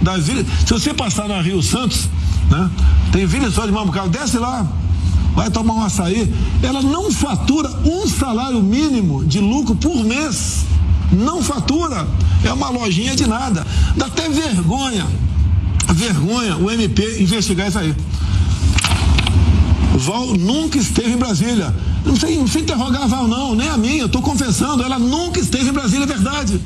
[0.00, 0.44] da Vila.
[0.66, 2.08] Se você passar na Rio Santos,
[2.50, 2.70] né,
[3.12, 4.66] tem Vila Só de Mambucaba, desce lá,
[5.34, 6.32] vai tomar um açaí.
[6.62, 10.64] Ela não fatura um salário mínimo de lucro por mês.
[11.12, 12.06] Não fatura.
[12.44, 13.66] É uma lojinha de nada.
[13.96, 15.06] Dá até vergonha.
[15.94, 17.94] Vergonha o MP investigar isso aí.
[19.96, 21.74] Val nunca esteve em Brasília.
[22.04, 24.02] Não sei, não sei interrogar a Val, não, nem a minha.
[24.02, 26.60] Eu estou confessando, ela nunca esteve em Brasília, é verdade.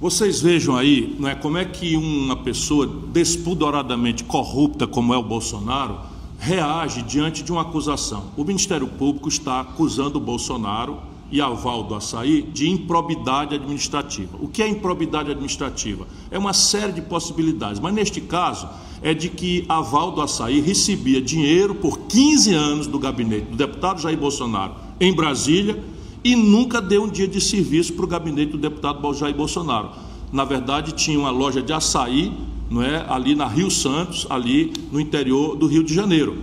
[0.00, 5.22] Vocês vejam aí não é, como é que uma pessoa despudoradamente corrupta como é o
[5.22, 5.98] Bolsonaro
[6.38, 8.30] reage diante de uma acusação.
[8.34, 10.96] O Ministério Público está acusando o Bolsonaro
[11.30, 14.38] e a Val do Açaí de improbidade administrativa.
[14.40, 16.06] O que é improbidade administrativa?
[16.30, 18.70] É uma série de possibilidades, mas neste caso
[19.02, 23.56] é de que a Val do Açaí recebia dinheiro por 15 anos do gabinete do
[23.56, 25.78] deputado Jair Bolsonaro em Brasília
[26.22, 29.90] e nunca deu um dia de serviço para o gabinete do deputado Jair Bolsonaro.
[30.32, 32.32] Na verdade, tinha uma loja de açaí
[32.70, 36.38] não é, ali na Rio Santos, ali no interior do Rio de Janeiro.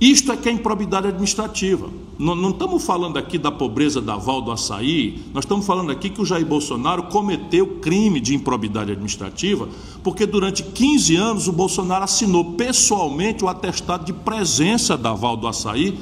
[0.00, 1.88] Isto é que é improbidade administrativa.
[2.16, 6.08] Não, não, estamos falando aqui da pobreza da Val do Açaí, nós estamos falando aqui
[6.08, 9.68] que o Jair Bolsonaro cometeu crime de improbidade administrativa,
[10.02, 15.48] porque durante 15 anos o Bolsonaro assinou pessoalmente o atestado de presença da Val do
[15.48, 15.98] Açaí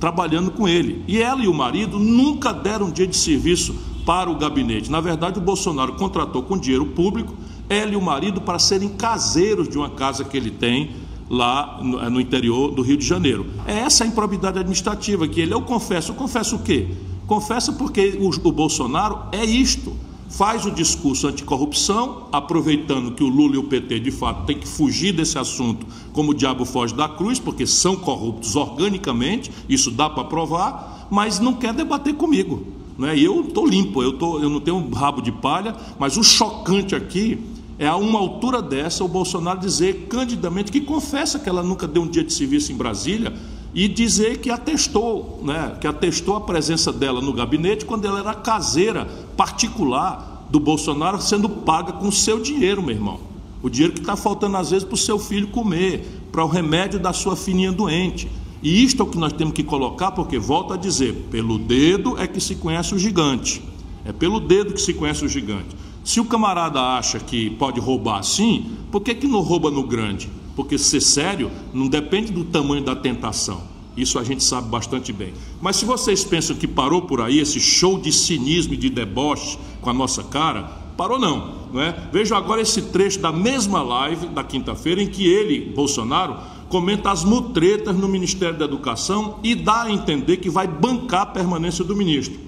[0.00, 1.02] trabalhando com ele.
[1.06, 3.74] E ela e o marido nunca deram um dia de serviço
[4.04, 4.90] para o gabinete.
[4.90, 7.34] Na verdade, o Bolsonaro contratou com dinheiro público
[7.68, 10.90] ela e o marido para serem caseiros de uma casa que ele tem
[11.28, 13.46] lá no, no interior do Rio de Janeiro.
[13.66, 16.88] É essa a improbidade administrativa que ele, eu confesso, eu confesso o quê?
[17.26, 19.96] Confessa porque o, o Bolsonaro é isto
[20.28, 24.66] faz o discurso anticorrupção, aproveitando que o Lula e o PT de fato têm que
[24.66, 30.08] fugir desse assunto como o diabo foge da cruz, porque são corruptos organicamente, isso dá
[30.08, 32.66] para provar, mas não quer debater comigo.
[32.98, 33.18] Né?
[33.18, 36.94] Eu estou limpo, eu, tô, eu não tenho um rabo de palha, mas o chocante
[36.94, 37.38] aqui
[37.78, 42.02] é a uma altura dessa o Bolsonaro dizer candidamente que confessa que ela nunca deu
[42.02, 43.34] um dia de serviço em Brasília
[43.76, 48.32] e dizer que atestou, né, que atestou a presença dela no gabinete quando ela era
[48.32, 49.04] caseira
[49.36, 53.20] particular do Bolsonaro sendo paga com seu dinheiro, meu irmão.
[53.62, 56.98] O dinheiro que está faltando às vezes para o seu filho comer, para o remédio
[56.98, 58.30] da sua filhinha doente.
[58.62, 62.18] E isto é o que nós temos que colocar, porque volta a dizer, pelo dedo
[62.18, 63.62] é que se conhece o gigante.
[64.06, 65.76] É pelo dedo que se conhece o gigante.
[66.02, 70.30] Se o camarada acha que pode roubar assim, por que, que não rouba no grande?
[70.56, 73.62] Porque ser sério não depende do tamanho da tentação.
[73.96, 75.32] Isso a gente sabe bastante bem.
[75.60, 79.58] Mas se vocês pensam que parou por aí esse show de cinismo e de deboche
[79.80, 80.64] com a nossa cara,
[80.96, 81.94] parou não, não é?
[82.34, 86.36] Agora esse trecho da mesma live da quinta-feira em que ele, Bolsonaro,
[86.68, 91.26] comenta as mutretas no Ministério da Educação e dá a entender que vai bancar a
[91.26, 92.38] permanência do ministro.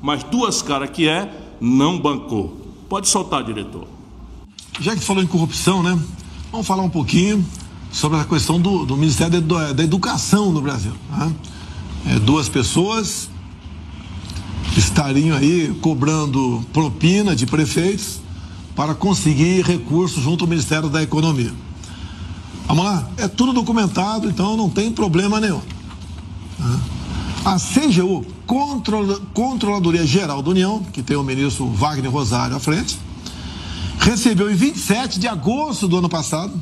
[0.00, 2.60] Mas duas caras que é, não bancou.
[2.88, 3.86] Pode soltar, diretor.
[4.80, 5.98] Já que falou em corrupção, né?
[6.52, 7.42] Vamos falar um pouquinho
[7.90, 10.92] sobre a questão do, do Ministério da, Educação no Brasil.
[11.10, 11.32] Né?
[12.08, 13.30] É, duas pessoas
[14.76, 18.20] estariam aí cobrando propina de prefeitos
[18.76, 21.54] para conseguir recursos junto ao Ministério da Economia.
[22.66, 23.08] Vamos lá?
[23.16, 25.62] É tudo documentado, então não tem problema nenhum.
[26.58, 26.80] Né?
[27.46, 28.26] A CGU,
[29.32, 32.98] Controladoria Geral da União, que tem o ministro Wagner Rosário à frente,
[34.02, 36.52] recebeu em 27 de agosto do ano passado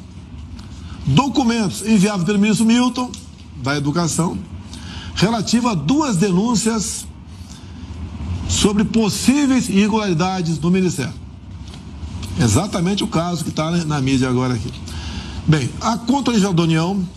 [1.07, 3.11] documentos enviados pelo ministro Milton,
[3.57, 4.39] da Educação,
[5.15, 7.07] relativo a duas denúncias
[8.49, 11.15] sobre possíveis irregularidades no Ministério.
[12.39, 14.71] Exatamente o caso que está na mídia agora aqui.
[15.47, 17.09] Bem, a Controladoria da União,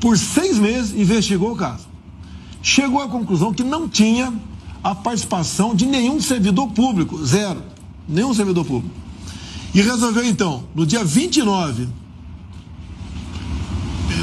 [0.00, 1.86] por seis meses, investigou o caso.
[2.62, 4.32] Chegou à conclusão que não tinha
[4.82, 7.62] a participação de nenhum servidor público, zero,
[8.08, 8.99] nenhum servidor público.
[9.72, 11.88] E resolveu então, no dia 29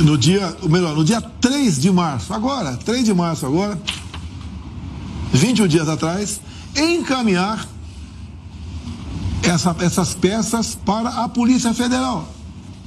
[0.03, 3.79] no dia, melhor, no dia 3 de março, agora, 3 de março agora,
[5.31, 6.41] 21 dias atrás,
[6.75, 7.67] encaminhar
[9.43, 12.27] essa, essas peças para a Polícia Federal.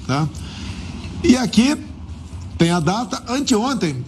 [0.07, 0.28] Tá?
[1.23, 1.77] E aqui
[2.59, 4.05] tem a data, anteontem,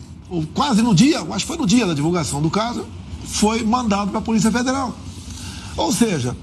[0.54, 2.86] quase no dia, acho que foi no dia da divulgação do caso,
[3.24, 4.96] foi mandado para a Polícia Federal.
[5.76, 6.36] Ou seja,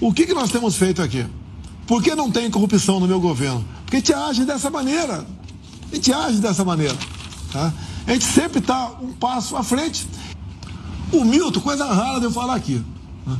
[0.00, 1.26] o que, que nós temos feito aqui?
[1.86, 3.64] Por que não tem corrupção no meu governo?
[3.84, 5.26] Porque a gente age dessa maneira.
[5.90, 6.96] A gente age dessa maneira.
[7.52, 7.72] Tá?
[8.06, 10.06] A gente sempre está um passo à frente.
[11.12, 12.82] O Milton, coisa rara de eu falar aqui.
[13.24, 13.36] Né?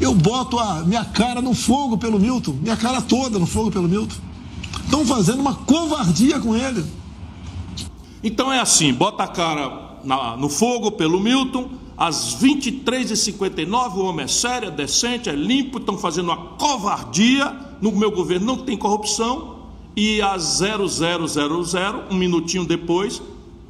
[0.00, 3.88] Eu boto a minha cara no fogo pelo Milton, minha cara toda no fogo pelo
[3.88, 4.16] Milton.
[4.84, 6.84] Estão fazendo uma covardia com ele.
[8.22, 14.24] Então é assim, bota a cara na, no fogo pelo Milton, às 23h59 o homem
[14.24, 17.54] é sério, é decente, é limpo, estão fazendo uma covardia.
[17.84, 19.56] No meu governo não tem corrupção.
[19.94, 23.20] E às 0000, um minutinho depois,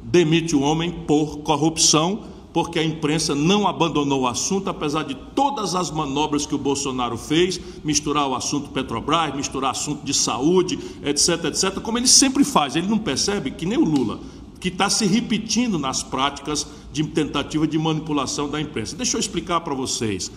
[0.01, 2.21] demite o homem por corrupção
[2.53, 7.17] porque a imprensa não abandonou o assunto, apesar de todas as manobras que o Bolsonaro
[7.17, 12.77] fez, misturar o assunto Petrobras, misturar assunto de saúde, etc, etc, como ele sempre faz.
[12.77, 14.21] Ele não percebe que nem o Lula,
[14.61, 18.95] que está se repetindo nas práticas de tentativa de manipulação da imprensa.
[18.95, 20.31] Deixa eu explicar para vocês.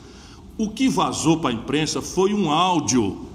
[0.59, 3.29] O que vazou para a imprensa foi um áudio,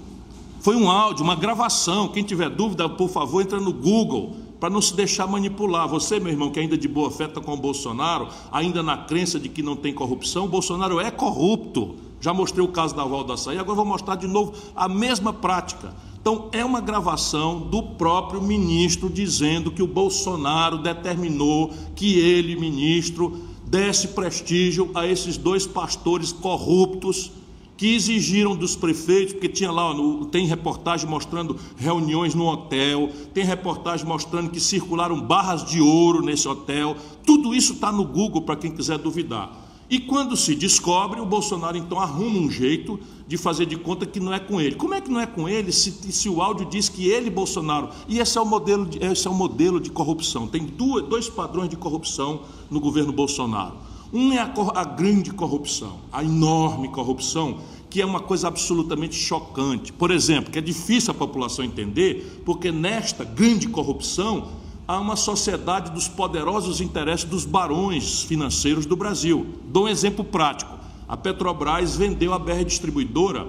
[0.64, 2.08] foi um áudio, uma gravação.
[2.08, 5.86] Quem tiver dúvida, por favor, entra no Google para não se deixar manipular.
[5.86, 9.38] Você, meu irmão, que ainda de boa fé está com o Bolsonaro, ainda na crença
[9.38, 11.96] de que não tem corrupção, o Bolsonaro é corrupto.
[12.18, 15.94] Já mostrei o caso da Val Açaí, agora vou mostrar de novo a mesma prática.
[16.18, 23.38] Então, é uma gravação do próprio ministro dizendo que o Bolsonaro determinou que ele, ministro,
[23.66, 27.30] desse prestígio a esses dois pastores corruptos
[27.76, 29.94] que exigiram dos prefeitos, porque tinha lá,
[30.30, 36.46] tem reportagem mostrando reuniões no hotel, tem reportagem mostrando que circularam barras de ouro nesse
[36.46, 36.96] hotel,
[37.26, 39.64] tudo isso está no Google para quem quiser duvidar.
[39.88, 42.98] E quando se descobre, o Bolsonaro então arruma um jeito
[43.28, 44.76] de fazer de conta que não é com ele.
[44.76, 47.90] Como é que não é com ele se, se o áudio diz que ele, Bolsonaro,
[48.08, 50.46] e esse é o modelo de, esse é o modelo de corrupção.
[50.46, 53.76] Tem duas, dois padrões de corrupção no governo Bolsonaro.
[54.14, 57.58] Um é a, a grande corrupção, a enorme corrupção,
[57.90, 59.92] que é uma coisa absolutamente chocante.
[59.92, 64.52] Por exemplo, que é difícil a população entender, porque nesta grande corrupção
[64.86, 69.48] há uma sociedade dos poderosos interesses dos barões financeiros do Brasil.
[69.64, 70.78] Dou um exemplo prático.
[71.08, 73.48] A Petrobras vendeu a BR Distribuidora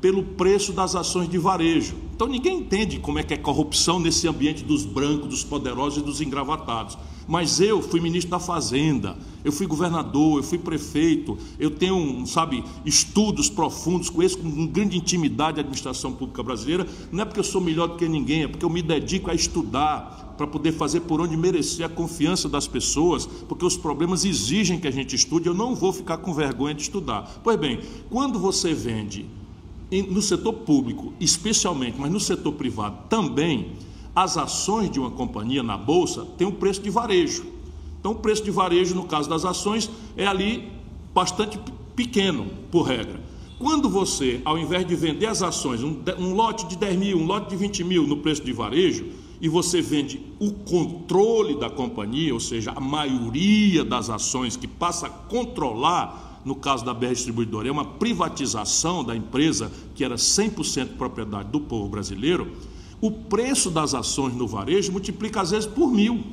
[0.00, 1.94] pelo preço das ações de varejo.
[2.14, 6.02] Então ninguém entende como é que é corrupção nesse ambiente dos brancos, dos poderosos e
[6.02, 6.96] dos engravatados.
[7.28, 12.62] Mas eu fui ministro da Fazenda, eu fui governador, eu fui prefeito, eu tenho, sabe,
[12.84, 16.86] estudos profundos, conheço com grande intimidade a administração pública brasileira.
[17.10, 19.34] Não é porque eu sou melhor do que ninguém, é porque eu me dedico a
[19.34, 24.78] estudar para poder fazer por onde merecer a confiança das pessoas, porque os problemas exigem
[24.78, 25.48] que a gente estude.
[25.48, 27.40] Eu não vou ficar com vergonha de estudar.
[27.42, 27.80] Pois bem,
[28.10, 29.26] quando você vende
[30.10, 33.72] no setor público, especialmente, mas no setor privado também,
[34.16, 37.44] as ações de uma companhia na bolsa têm um preço de varejo.
[38.00, 40.72] Então, o preço de varejo, no caso das ações, é ali
[41.12, 41.60] bastante
[41.94, 43.20] pequeno, por regra.
[43.58, 47.26] Quando você, ao invés de vender as ações, um, um, lote de 10 mil, um
[47.26, 49.06] lote de 20 mil no preço de varejo,
[49.38, 55.08] e você vende o controle da companhia, ou seja, a maioria das ações que passa
[55.08, 60.96] a controlar no caso da BR Distribuidora, é uma privatização da empresa que era 100%
[60.96, 62.52] propriedade do povo brasileiro,
[63.00, 66.24] o preço das ações no varejo multiplica às vezes por mil.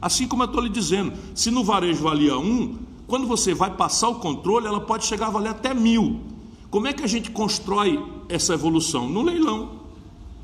[0.00, 2.76] Assim como eu estou lhe dizendo, se no varejo valia um,
[3.06, 6.20] quando você vai passar o controle, ela pode chegar a valer até mil.
[6.70, 9.08] Como é que a gente constrói essa evolução?
[9.08, 9.82] No leilão.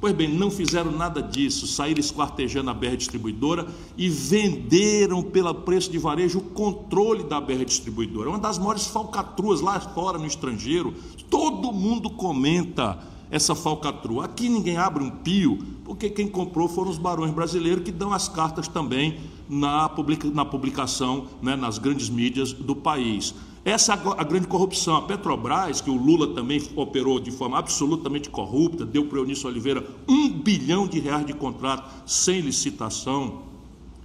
[0.01, 5.91] Pois bem, não fizeram nada disso, saíram esquartejando a BR Distribuidora e venderam pelo preço
[5.91, 8.29] de varejo o controle da BR Distribuidora.
[8.29, 10.95] Uma das maiores falcatruas lá fora no estrangeiro.
[11.29, 12.97] Todo mundo comenta
[13.31, 14.25] essa falcatrua.
[14.25, 18.29] Aqui ninguém abre um pio, porque quem comprou foram os barões brasileiros que dão as
[18.29, 19.19] cartas também
[19.49, 23.35] na, publica, na publicação, né, nas grandes mídias do país.
[23.65, 24.97] Essa é a grande corrupção.
[24.97, 29.49] A Petrobras, que o Lula também operou de forma absolutamente corrupta, deu para o Eunício
[29.49, 33.43] Oliveira um bilhão de reais de contrato sem licitação.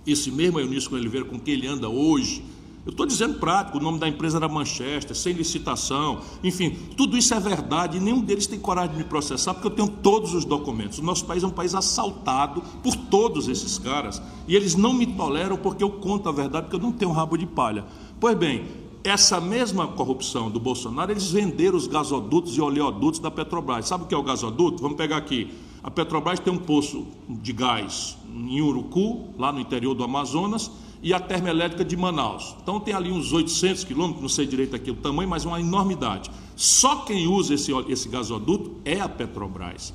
[0.06, 2.44] Esse mesmo Eunício Oliveira com quem ele anda hoje.
[2.86, 7.34] Eu estou dizendo prático, o nome da empresa era Manchester, sem licitação, enfim, tudo isso
[7.34, 10.44] é verdade e nenhum deles tem coragem de me processar porque eu tenho todos os
[10.44, 11.00] documentos.
[11.00, 15.08] O nosso país é um país assaltado por todos esses caras e eles não me
[15.08, 17.86] toleram porque eu conto a verdade, porque eu não tenho rabo de palha.
[18.20, 18.66] Pois bem,
[19.02, 23.88] essa mesma corrupção do Bolsonaro, eles venderam os gasodutos e oleodutos da Petrobras.
[23.88, 24.82] Sabe o que é o gasoduto?
[24.82, 25.54] Vamos pegar aqui.
[25.82, 30.72] A Petrobras tem um poço de gás em Urucu, lá no interior do Amazonas,
[31.04, 32.56] e a termoelétrica de Manaus.
[32.64, 36.32] Então tem ali uns 800 quilômetros, não sei direito aqui o tamanho, mas uma enormidade.
[36.56, 39.94] Só quem usa esse, esse gasoduto é a Petrobras.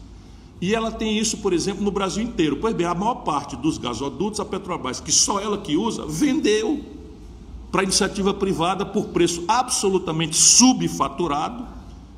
[0.61, 2.59] E ela tem isso, por exemplo, no Brasil inteiro.
[2.61, 6.85] Pois bem, a maior parte dos gasodutos, a Petrobras, que só ela que usa, vendeu
[7.73, 11.67] para iniciativa privada por preço absolutamente subfaturado,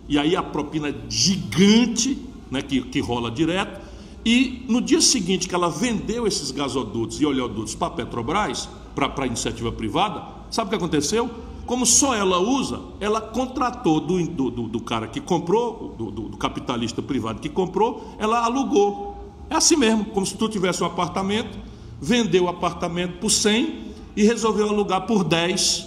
[0.09, 2.19] e aí a propina gigante
[2.51, 3.81] né, que, que rola direto.
[4.25, 8.69] E no dia seguinte que ela vendeu esses gasodutos e oleodutos para a Petrobras,
[9.09, 11.31] para a iniciativa privada, sabe o que aconteceu?
[11.67, 17.01] Como só ela usa, ela contratou do, do, do cara que comprou, do, do, capitalista
[17.01, 19.17] privado que comprou, ela alugou.
[19.49, 21.57] É assim mesmo, como se tu tivesse um apartamento,
[22.01, 25.87] vendeu o apartamento por 100 e resolveu alugar por 10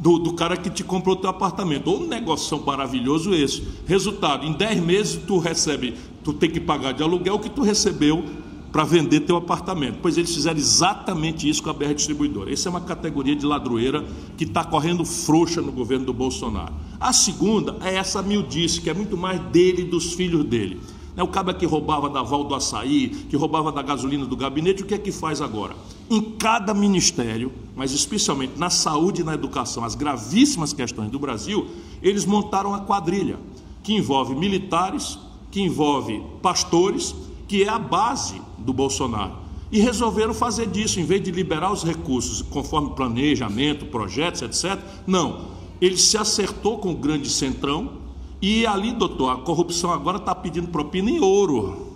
[0.00, 1.90] do, do cara que te comprou teu apartamento.
[1.90, 3.62] Um negócio maravilhoso esse.
[3.86, 5.94] Resultado, em 10 meses tu recebe,
[6.24, 8.24] tu tem que pagar de aluguel o que tu recebeu
[8.72, 9.98] para vender teu apartamento.
[10.00, 12.52] Pois eles fizeram exatamente isso com a BR Distribuidora.
[12.52, 14.04] Essa é uma categoria de ladroeira
[14.36, 16.72] que está correndo frouxa no governo do Bolsonaro.
[16.98, 20.80] A segunda é essa mildice, que é muito mais dele e dos filhos dele.
[21.16, 24.82] É o cabo que roubava da Val do Açaí, que roubava da gasolina do gabinete,
[24.82, 25.74] o que é que faz agora?
[26.08, 31.66] Em cada ministério, mas especialmente na saúde e na educação, as gravíssimas questões do Brasil,
[32.00, 33.38] eles montaram a quadrilha,
[33.82, 35.18] que envolve militares,
[35.50, 37.14] que envolve pastores,
[37.48, 39.32] que é a base do Bolsonaro.
[39.72, 44.78] E resolveram fazer disso, em vez de liberar os recursos conforme planejamento, projetos, etc.
[45.06, 45.60] Não.
[45.80, 48.00] Ele se acertou com o grande centrão,
[48.42, 51.90] e ali, doutor, a corrupção agora está pedindo propina em ouro.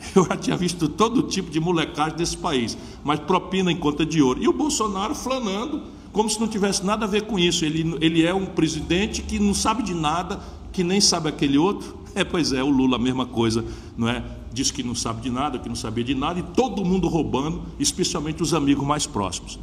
[0.14, 4.20] Eu já tinha visto todo tipo de molecagem desse país, mas propina em conta de
[4.20, 4.42] ouro.
[4.42, 7.64] E o Bolsonaro flanando, como se não tivesse nada a ver com isso.
[7.64, 10.40] Ele, ele é um presidente que não sabe de nada,
[10.72, 11.96] que nem sabe aquele outro.
[12.16, 13.62] É, pois é, o Lula a mesma coisa,
[13.94, 14.24] não é?
[14.56, 17.60] Diz que não sabe de nada, que não sabia de nada, e todo mundo roubando,
[17.78, 19.58] especialmente os amigos mais próximos.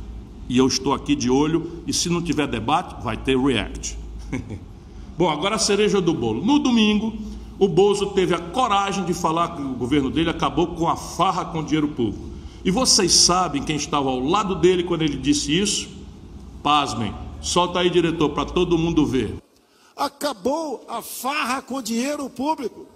[0.47, 3.97] E eu estou aqui de olho, e se não tiver debate, vai ter react.
[5.17, 6.45] Bom, agora a cereja do bolo.
[6.45, 7.11] No domingo,
[7.57, 11.45] o Bozo teve a coragem de falar que o governo dele acabou com a farra
[11.45, 12.29] com dinheiro público.
[12.63, 15.89] E vocês sabem quem estava ao lado dele quando ele disse isso?
[16.61, 17.15] Pasmem.
[17.41, 19.41] Solta aí, diretor, para todo mundo ver.
[19.97, 22.92] Acabou a farra com dinheiro público.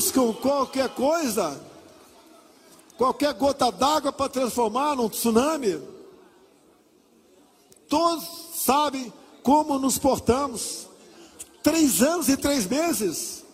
[0.00, 1.60] Buscam qualquer coisa
[2.96, 5.78] qualquer gota d'água para transformar num tsunami.
[7.86, 8.24] Todos
[8.54, 9.12] sabem
[9.42, 10.86] como nos portamos.
[11.62, 13.44] Três anos e três meses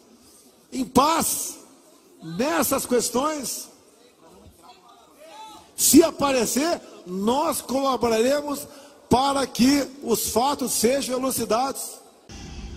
[0.73, 1.59] em paz
[2.23, 3.68] nessas questões.
[5.74, 8.68] Se aparecer, nós colaboraremos
[9.10, 11.98] para que os fatos sejam elucidados.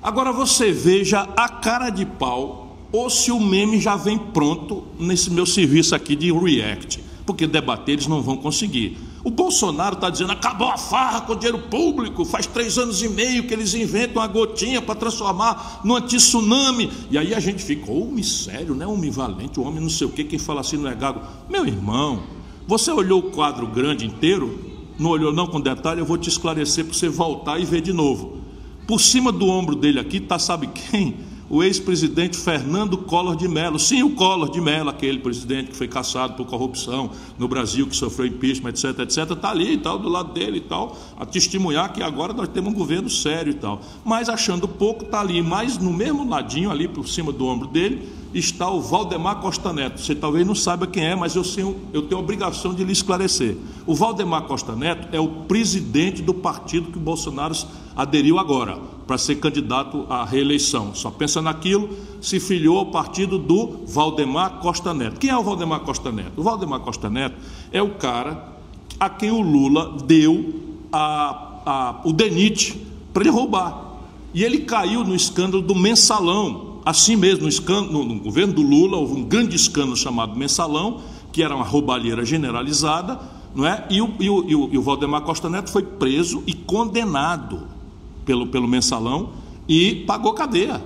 [0.02, 5.30] Agora você veja a cara de pau ou se o meme já vem pronto nesse
[5.30, 8.98] meu serviço aqui de React, porque debater eles não vão conseguir.
[9.24, 13.10] O Bolsonaro está dizendo: acabou a farra com o dinheiro público, faz três anos e
[13.10, 16.90] meio que eles inventam uma gotinha para transformar no anti-tsunami.
[17.12, 18.88] E aí a gente fica, oh, sério, né?
[18.88, 21.22] Homem valente, homem não sei o que, quem fala assim não é gago.
[21.50, 22.24] Meu irmão,
[22.68, 24.68] você olhou o quadro grande inteiro?
[24.98, 26.02] Não olhou não com detalhe?
[26.02, 28.40] Eu vou te esclarecer para você voltar e ver de novo.
[28.88, 31.16] Por cima do ombro dele aqui está sabe quem?
[31.50, 33.80] O ex-presidente Fernando Collor de Mello.
[33.80, 37.96] Sim, o Collor de Mello, aquele presidente que foi caçado por corrupção no Brasil, que
[37.96, 41.92] sofreu impeachment, etc, etc, está ali e tal, do lado dele e tal, a testemunhar
[41.92, 43.82] que agora nós temos um governo sério e tal.
[44.06, 48.08] Mas achando pouco, está ali, mas no mesmo ladinho, ali por cima do ombro dele,
[48.34, 50.00] está o Valdemar Costa Neto.
[50.00, 52.92] Você talvez não saiba quem é, mas eu tenho, eu tenho a obrigação de lhe
[52.92, 53.58] esclarecer.
[53.88, 57.56] O Valdemar Costa Neto é o presidente do partido que o Bolsonaro
[58.02, 60.96] aderiu agora, para ser candidato à reeleição.
[60.96, 61.90] Só pensa naquilo,
[62.22, 65.20] se filiou ao partido do Valdemar Costa Neto.
[65.20, 66.32] Quem é o Valdemar Costa Neto?
[66.38, 67.36] O Valdemar Costa Neto
[67.74, 68.54] é o cara
[68.98, 70.54] a quem o Lula deu
[70.94, 72.80] a, a, o DENIT
[73.14, 73.98] para ele roubar.
[74.34, 78.96] E ele caiu no escândalo do mensalão, Assim mesmo, no, escândalo, no governo do Lula,
[78.96, 81.02] houve um grande escândalo chamado Mensalão,
[81.34, 83.20] que era uma roubalheira generalizada,
[83.54, 83.86] não é?
[83.90, 87.68] e, o, e, o, e o Valdemar Costa Neto foi preso e condenado
[88.30, 89.32] pelo, pelo Mensalão
[89.68, 90.80] e pagou cadeia.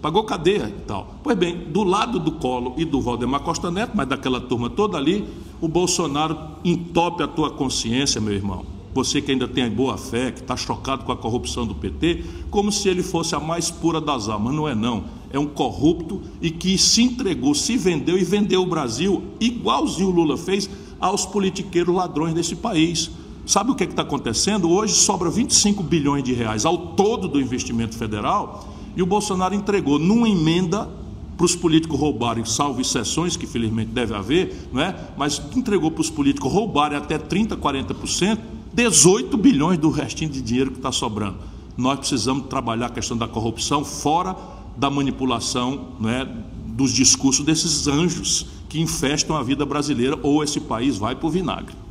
[0.00, 1.16] Pagou cadeia e tal.
[1.22, 4.96] Pois bem, do lado do Colo e do Valdemar Costa Neto, mas daquela turma toda
[4.96, 5.28] ali,
[5.60, 8.64] o Bolsonaro entope a tua consciência, meu irmão
[8.94, 12.72] você que ainda tem boa fé, que está chocado com a corrupção do PT, como
[12.72, 14.54] se ele fosse a mais pura das almas.
[14.54, 15.04] Não é não.
[15.30, 20.12] É um corrupto e que se entregou, se vendeu e vendeu o Brasil, igualzinho o
[20.12, 23.10] Lula fez, aos politiqueiros ladrões desse país.
[23.46, 24.68] Sabe o que é está acontecendo?
[24.68, 28.66] Hoje sobra 25 bilhões de reais ao todo do investimento federal
[28.96, 30.90] e o Bolsonaro entregou numa emenda
[31.36, 34.96] para os políticos roubarem, salvo exceções que felizmente deve haver, não é?
[35.16, 38.38] mas entregou para os políticos roubarem até 30%, 40%,
[38.74, 41.36] 18 bilhões do restinho de dinheiro que está sobrando.
[41.76, 44.34] Nós precisamos trabalhar a questão da corrupção fora
[44.76, 46.28] da manipulação não é?
[46.66, 51.30] dos discursos desses anjos que infestam a vida brasileira ou esse país vai para o
[51.30, 51.85] vinagre.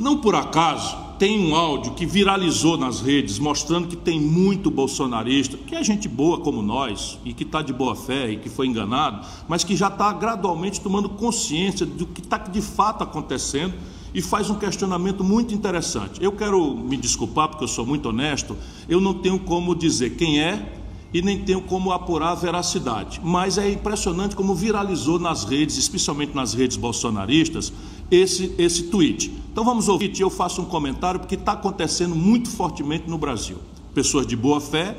[0.00, 5.58] Não por acaso tem um áudio que viralizou nas redes mostrando que tem muito bolsonarista,
[5.58, 8.66] que é gente boa como nós e que está de boa fé e que foi
[8.66, 13.74] enganado, mas que já está gradualmente tomando consciência do que está de fato acontecendo
[14.14, 16.18] e faz um questionamento muito interessante.
[16.24, 18.56] Eu quero me desculpar porque eu sou muito honesto,
[18.88, 20.80] eu não tenho como dizer quem é
[21.12, 23.20] e nem tenho como apurar a veracidade.
[23.22, 27.72] Mas é impressionante como viralizou nas redes, especialmente nas redes bolsonaristas,
[28.10, 29.30] esse, esse tweet.
[29.52, 33.58] Então vamos ouvir, eu faço um comentário porque está acontecendo muito fortemente no Brasil.
[33.94, 34.96] Pessoas de boa fé,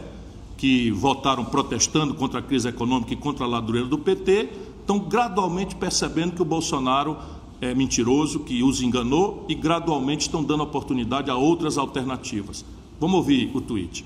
[0.58, 5.76] que votaram protestando contra a crise econômica e contra a ladureira do PT, estão gradualmente
[5.76, 7.18] percebendo que o Bolsonaro
[7.60, 12.66] é mentiroso, que os enganou e gradualmente estão dando oportunidade a outras alternativas.
[13.00, 14.06] Vamos ouvir o tweet.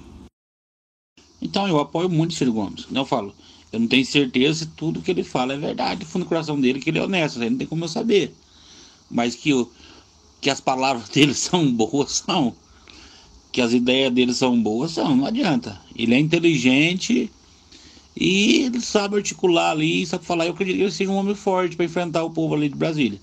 [1.42, 2.88] Então eu apoio muito o Ciro Gomes.
[2.92, 3.34] Eu falo,
[3.72, 6.80] eu não tenho certeza se tudo que ele fala é verdade, fundo do coração dele
[6.80, 8.34] que ele é honesto, aí não tem como eu saber.
[9.10, 9.70] Mas que, o,
[10.42, 12.56] que as palavras dele são boas, são.
[13.52, 15.80] Que as ideias dele são boas, são, não adianta.
[15.96, 17.32] Ele é inteligente
[18.16, 20.46] e ele sabe articular ali, sabe falar.
[20.46, 23.20] Eu acredito que ele seja um homem forte para enfrentar o povo ali de Brasília.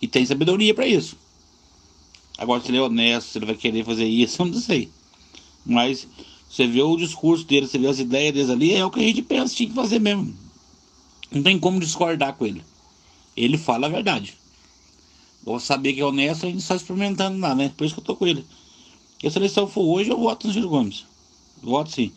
[0.00, 1.16] E tem sabedoria para isso.
[2.36, 4.88] Agora, se ele é honesto, se ele vai querer fazer isso, eu não sei.
[5.66, 6.06] Mas
[6.48, 9.02] você vê o discurso dele, você vê as ideias dele ali, é o que a
[9.02, 10.34] gente pensa tinha que fazer mesmo.
[11.30, 12.62] Não tem como discordar com ele.
[13.38, 14.34] Ele fala a verdade.
[15.44, 17.72] Vou saber que é honesto, a gente está experimentando nada, né?
[17.76, 18.44] Por isso que eu tô com ele.
[19.22, 21.06] E a seleção for hoje, eu voto no Ciro Gomes.
[21.62, 22.12] Voto sim.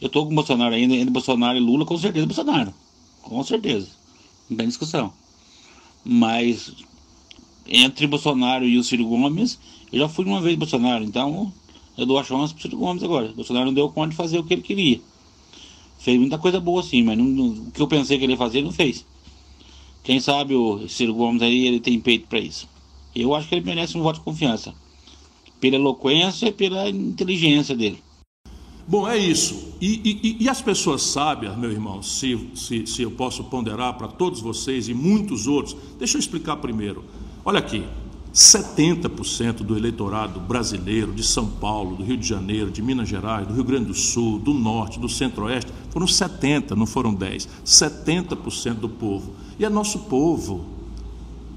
[0.00, 2.72] Eu tô com o Bolsonaro ainda, entre Bolsonaro e Lula, com certeza Bolsonaro.
[3.22, 3.88] Com certeza.
[4.48, 5.12] Não tem discussão.
[6.04, 6.72] Mas
[7.66, 9.58] entre Bolsonaro e o Ciro Gomes,
[9.92, 11.52] eu já fui uma vez Bolsonaro, então
[11.96, 13.32] eu dou a chance pro Ciro Gomes agora.
[13.32, 15.00] Bolsonaro não deu conta de fazer o que ele queria.
[15.98, 18.38] Fez muita coisa boa sim, mas não, não, o que eu pensei que ele ia
[18.38, 19.04] fazer, ele não fez.
[20.02, 22.68] Quem sabe o Ciro Gomes aí, ele tem peito para isso.
[23.14, 24.74] Eu acho que ele merece um voto de confiança.
[25.60, 28.02] Pela eloquência e pela inteligência dele.
[28.86, 29.76] Bom, é isso.
[29.80, 34.08] E, e, e, as pessoas sábias, meu irmão, se, se, se eu posso ponderar para
[34.08, 37.04] todos vocês e muitos outros, deixa eu explicar primeiro.
[37.44, 37.84] Olha aqui,
[38.34, 43.54] 70% do eleitorado brasileiro de São Paulo, do Rio de Janeiro, de Minas Gerais, do
[43.54, 47.46] Rio Grande do Sul, do Norte, do Centro-Oeste, foram 70, não foram 10.
[47.66, 49.32] 70% do povo.
[49.58, 50.64] E é nosso povo.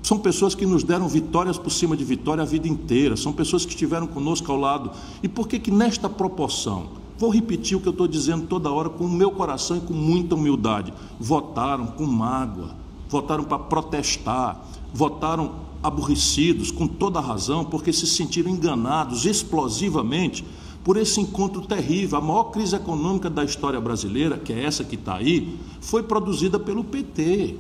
[0.04, 3.66] São pessoas que nos deram vitórias por cima de vitória a vida inteira, são pessoas
[3.66, 4.92] que estiveram conosco ao lado.
[5.24, 8.90] E por que que nesta proporção, vou repetir o que eu estou dizendo toda hora
[8.90, 12.76] com o meu coração e com muita humildade, votaram com mágoa,
[13.10, 14.64] votaram para protestar,
[14.94, 20.44] votaram aborrecidos, com toda razão, porque se sentiram enganados explosivamente
[20.86, 22.20] por esse encontro terrível.
[22.20, 26.60] A maior crise econômica da história brasileira, que é essa que está aí, foi produzida
[26.60, 27.56] pelo PT.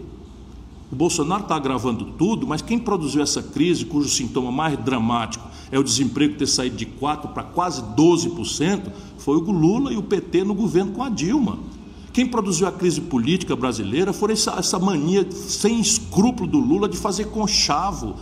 [0.91, 5.79] O Bolsonaro está agravando tudo, mas quem produziu essa crise, cujo sintoma mais dramático é
[5.79, 10.43] o desemprego ter saído de 4% para quase 12%, foi o Lula e o PT
[10.43, 11.57] no governo com a Dilma.
[12.13, 16.95] Quem produziu a crise política brasileira foi essa, essa mania sem escrúpulo do Lula de
[16.95, 18.15] fazer conchavo.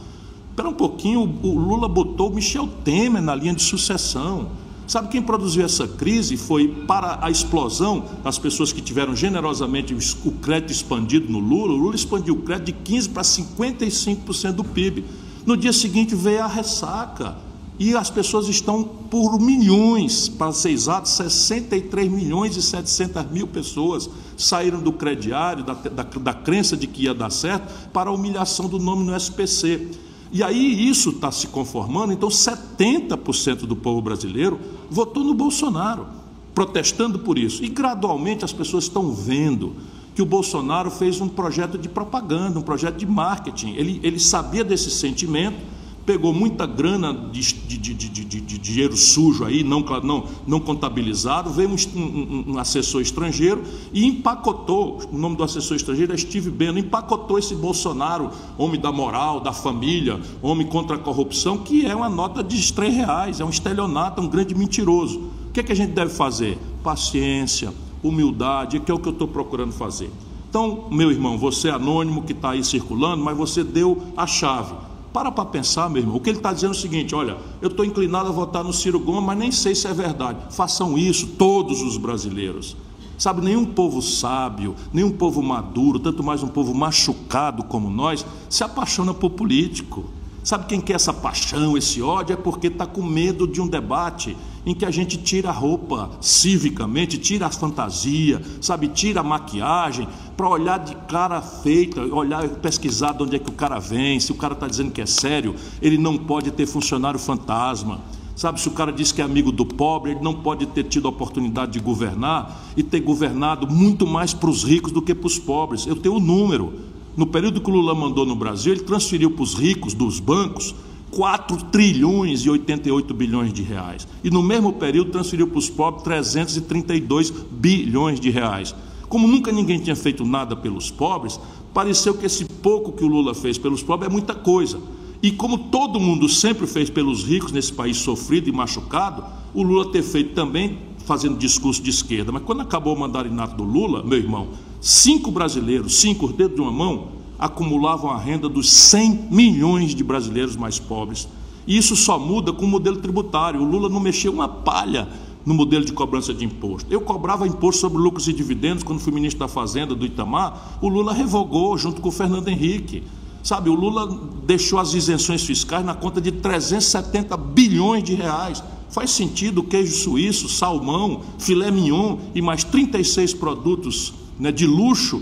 [0.49, 4.62] Espera um pouquinho, o Lula botou o Michel Temer na linha de sucessão.
[4.85, 9.95] Sabe quem produziu essa crise foi para a explosão as pessoas que tiveram generosamente
[10.25, 11.73] o crédito expandido no Lula.
[11.73, 15.05] O Lula expandiu o crédito de 15% para 55% do PIB.
[15.45, 17.37] No dia seguinte veio a ressaca.
[17.79, 24.07] E as pessoas estão por milhões, para ser exato, 63 milhões e 700 mil pessoas
[24.37, 28.69] saíram do crediário, da, da, da crença de que ia dar certo, para a humilhação
[28.69, 29.89] do nome no SPC.
[30.33, 36.07] E aí isso está se conformando, então 70% do povo brasileiro votou no Bolsonaro,
[36.55, 37.63] protestando por isso.
[37.63, 39.75] E gradualmente as pessoas estão vendo
[40.15, 43.75] que o Bolsonaro fez um projeto de propaganda, um projeto de marketing.
[43.75, 45.57] Ele, ele sabia desse sentimento
[46.05, 51.69] pegou muita grana de, de, de, de, dinheiro sujo aí, não, não, não contabilizado, veio
[51.69, 53.63] um, um, um, assessor estrangeiro
[53.93, 58.91] e empacotou, o nome do assessor estrangeiro é Steve Bannon, empacotou esse Bolsonaro, homem da
[58.91, 63.45] moral, da família, homem contra a corrupção, que é uma nota de três reais, é
[63.45, 65.19] um estelionato, é um grande mentiroso.
[65.47, 66.57] O que, é que a gente deve fazer?
[66.83, 70.09] Paciência, humildade, que é o que eu estou procurando fazer.
[70.49, 74.73] Então, meu irmão, você é anônimo que está aí circulando, mas você deu a chave
[75.13, 76.15] Para para pensar, meu irmão.
[76.17, 78.73] O que ele está dizendo é o seguinte: olha, eu estou inclinado a votar no
[78.73, 80.39] Ciro Gomes, mas nem sei se é verdade.
[80.49, 82.75] Façam isso, todos os brasileiros.
[83.15, 88.63] Sabe, nenhum povo sábio, nenhum povo maduro, tanto mais um povo machucado como nós, se
[88.63, 90.05] apaixona por político.
[90.43, 92.33] Sabe quem quer essa paixão, esse ódio?
[92.33, 96.11] É porque está com medo de um debate em que a gente tira a roupa
[96.19, 103.13] civicamente, tira a fantasia, sabe, tira a maquiagem, para olhar de cara feita, olhar, pesquisar
[103.13, 105.55] de onde é que o cara vem, se o cara está dizendo que é sério,
[105.81, 108.01] ele não pode ter funcionário fantasma.
[108.35, 111.07] Sabe, se o cara diz que é amigo do pobre, ele não pode ter tido
[111.07, 115.27] a oportunidade de governar e ter governado muito mais para os ricos do que para
[115.27, 115.85] os pobres.
[115.85, 116.73] Eu tenho o um número.
[117.15, 120.73] No período que o Lula mandou no Brasil, ele transferiu para os ricos dos bancos
[121.11, 124.07] 4 trilhões e 88 bilhões de reais.
[124.23, 128.73] E no mesmo período transferiu para os pobres 332 bilhões de reais.
[129.07, 131.39] Como nunca ninguém tinha feito nada pelos pobres,
[131.71, 134.79] pareceu que esse pouco que o Lula fez pelos pobres é muita coisa.
[135.21, 139.23] E como todo mundo sempre fez pelos ricos nesse país sofrido e machucado,
[139.53, 142.31] o Lula ter feito também fazendo discurso de esquerda.
[142.31, 144.49] Mas quando acabou o mandarinato do Lula, meu irmão,
[144.83, 147.07] cinco brasileiros, cinco dedos de uma mão,
[147.39, 151.25] acumulavam a renda dos 100 milhões de brasileiros mais pobres.
[151.65, 153.61] E isso só muda com o modelo tributário.
[153.61, 155.07] O Lula não mexeu uma palha
[155.45, 156.91] no modelo de cobrança de imposto.
[156.93, 160.77] Eu cobrava imposto sobre lucros e dividendos quando fui ministro da Fazenda do Itamar.
[160.81, 163.03] O Lula revogou junto com o Fernando Henrique.
[163.41, 164.05] Sabe, o Lula
[164.45, 168.61] deixou as isenções fiscais na conta de 370 bilhões de reais.
[168.89, 175.21] Faz sentido queijo suíço, salmão, filé mignon e mais 36 produtos né, de luxo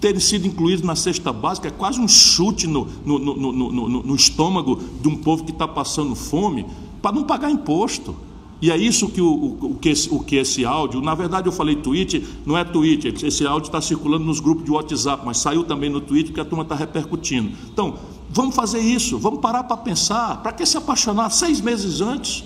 [0.00, 4.14] terem sido incluídos na cesta básica é quase um chute no, no, no, no, no
[4.14, 6.66] estômago de um povo que está passando fome
[7.02, 8.16] para não pagar imposto.
[8.62, 11.52] E é isso que o, o, que esse, o que esse áudio, na verdade eu
[11.52, 15.64] falei tweet, não é tweet, esse áudio está circulando nos grupos de WhatsApp, mas saiu
[15.64, 17.52] também no tweet que a turma está repercutindo.
[17.72, 17.94] Então,
[18.28, 22.44] vamos fazer isso, vamos parar para pensar, para que se apaixonar seis meses antes?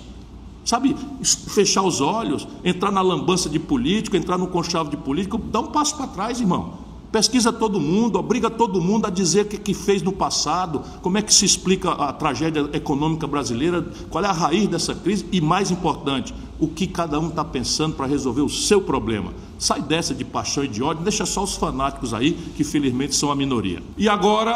[0.65, 5.59] Sabe, fechar os olhos, entrar na lambança de político, entrar no conchavo de político, dá
[5.59, 6.85] um passo para trás, irmão.
[7.11, 11.19] Pesquisa todo mundo, obriga todo mundo a dizer o que, que fez no passado, como
[11.19, 15.39] é que se explica a tragédia econômica brasileira, qual é a raiz dessa crise e,
[15.39, 19.33] mais importante, o que cada um está pensando para resolver o seu problema.
[19.59, 23.31] Sai dessa de paixão e de ódio, deixa só os fanáticos aí, que felizmente são
[23.31, 23.83] a minoria.
[23.97, 24.55] E agora,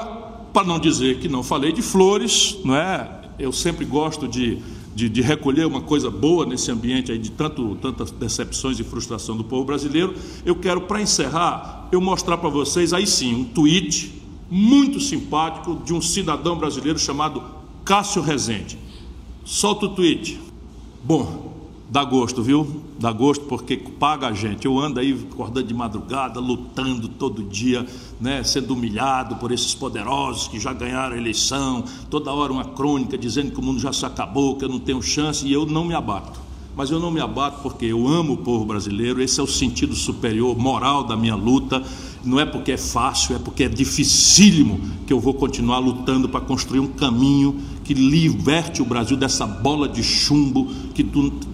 [0.52, 3.10] para não dizer que não falei de flores, não é?
[3.38, 4.62] Eu sempre gosto de
[4.96, 9.38] de, de, recolher uma coisa boa nesse ambiente aí de tanto, tantas decepções e frustração
[9.38, 10.14] do povo brasileiro,
[10.46, 14.14] eu quero, para encerrar, eu mostrar para vocês aí sim um tweet
[14.50, 17.44] muito simpático de um cidadão brasileiro chamado
[17.86, 18.78] Cássio Rezende.
[19.46, 20.40] Solta o tweet.
[21.04, 21.49] Bom,
[21.92, 22.84] Dá gosto, viu?
[23.00, 24.68] Dá gosto porque paga a gente.
[24.68, 27.84] Eu ando aí acordando de madrugada, lutando todo dia,
[28.22, 31.84] né, sendo humilhado por esses poderosos que já ganharam a eleição.
[32.08, 35.02] Toda hora uma crônica dizendo que o mundo já se acabou, que eu não tenho
[35.02, 36.49] chance e eu não me abato.
[36.80, 39.94] Mas eu não me abato porque eu amo o povo brasileiro, esse é o sentido
[39.94, 41.84] superior, moral da minha luta.
[42.24, 46.40] Não é porque é fácil, é porque é dificílimo que eu vou continuar lutando para
[46.40, 51.04] construir um caminho que liberte o Brasil dessa bola de chumbo que,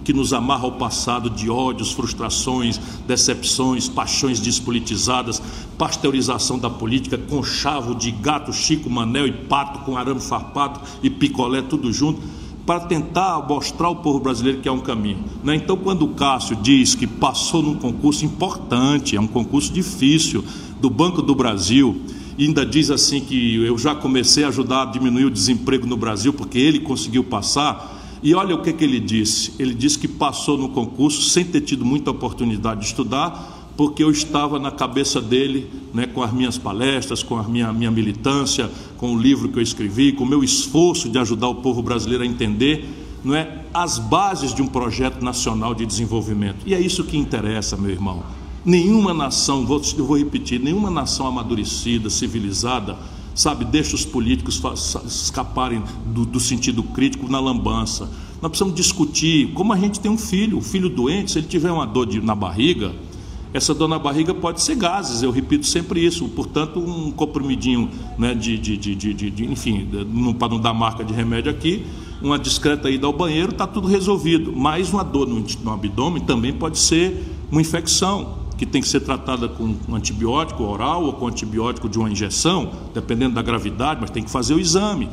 [0.04, 5.42] que nos amarra ao passado de ódios, frustrações, decepções, paixões despolitizadas,
[5.76, 11.62] pasteurização da política, conchavo de gato, chico, manel e pato, com arame farpado e picolé,
[11.62, 15.24] tudo junto para tentar mostrar ao povo brasileiro que é um caminho.
[15.44, 15.54] Né?
[15.54, 20.44] Então, quando o Cássio diz que passou num concurso importante, é um concurso difícil,
[20.80, 22.02] do Banco do Brasil,
[22.38, 26.32] ainda diz assim que eu já comecei a ajudar a diminuir o desemprego no Brasil
[26.32, 27.94] porque ele conseguiu passar.
[28.22, 31.60] E olha o que, que ele disse: ele disse que passou no concurso sem ter
[31.60, 36.56] tido muita oportunidade de estudar, porque eu estava na cabeça dele, né, com as minhas
[36.56, 40.42] palestras, com a minha, minha militância, com o livro que eu escrevi, com o meu
[40.42, 42.88] esforço de ajudar o povo brasileiro a entender
[43.26, 46.58] não é, as bases de um projeto nacional de desenvolvimento.
[46.64, 48.22] E é isso que interessa, meu irmão.
[48.64, 52.96] Nenhuma nação, vou, eu vou repetir, nenhuma nação amadurecida, civilizada,
[53.34, 54.62] sabe, deixa os políticos
[55.04, 58.08] escaparem do, do, sentido crítico na lambança.
[58.40, 61.72] Nós precisamos discutir como a gente tem um filho, um filho doente, se ele tiver
[61.72, 62.94] uma dor de, na barriga,
[63.56, 66.28] essa dor na barriga pode ser gases, eu repito sempre isso.
[66.28, 69.88] Portanto, um comprimidinho né, de, de, de, de, enfim,
[70.38, 71.86] para não dar marca de remédio aqui,
[72.20, 74.52] uma discreta ida ao banheiro, está tudo resolvido.
[74.54, 79.00] Mas uma dor no, no abdômen também pode ser uma infecção que tem que ser
[79.00, 84.10] tratada com um antibiótico oral ou com antibiótico de uma injeção, dependendo da gravidade, mas
[84.10, 85.08] tem que fazer o exame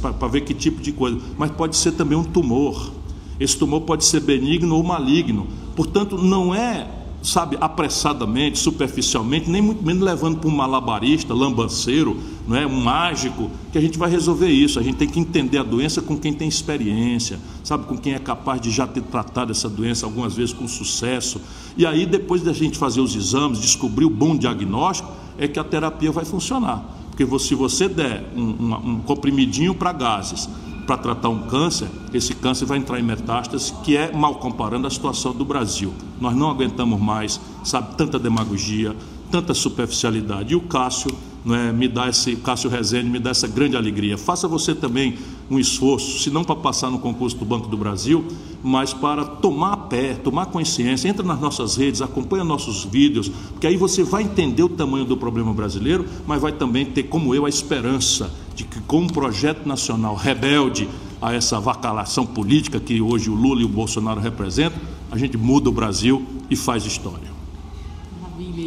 [0.00, 1.18] para ver que tipo de coisa.
[1.36, 2.92] Mas pode ser também um tumor.
[3.40, 5.46] Esse tumor pode ser benigno ou maligno.
[5.76, 6.86] Portanto, não é,
[7.22, 12.16] sabe, apressadamente, superficialmente, nem muito menos levando para um malabarista, lambanceiro,
[12.46, 14.78] não é um mágico, que a gente vai resolver isso.
[14.78, 18.18] A gente tem que entender a doença com quem tem experiência, sabe, com quem é
[18.18, 21.40] capaz de já ter tratado essa doença algumas vezes com sucesso.
[21.76, 25.64] E aí, depois da gente fazer os exames, descobrir o bom diagnóstico, é que a
[25.64, 26.96] terapia vai funcionar.
[27.10, 30.48] Porque se você der um, um, um comprimidinho para gases,
[30.88, 34.90] para tratar um câncer, esse câncer vai entrar em metástase, que é, mal comparando, a
[34.90, 35.92] situação do Brasil.
[36.18, 38.96] Nós não aguentamos mais, sabe, tanta demagogia,
[39.30, 40.54] tanta superficialidade.
[40.54, 41.14] E o Cássio
[41.46, 44.16] é, me dá esse, Cássio Rezende me dá essa grande alegria.
[44.16, 45.18] Faça você também
[45.50, 48.24] um esforço, se não para passar no concurso do Banco do Brasil,
[48.62, 53.76] mas para tomar pé, tomar consciência, entra nas nossas redes, acompanha nossos vídeos, porque aí
[53.76, 57.48] você vai entender o tamanho do problema brasileiro, mas vai também ter, como eu, a
[57.48, 60.88] esperança de que com um projeto nacional rebelde
[61.20, 64.78] a essa vacalação política que hoje o Lula e o Bolsonaro representam,
[65.10, 67.37] a gente muda o Brasil e faz história.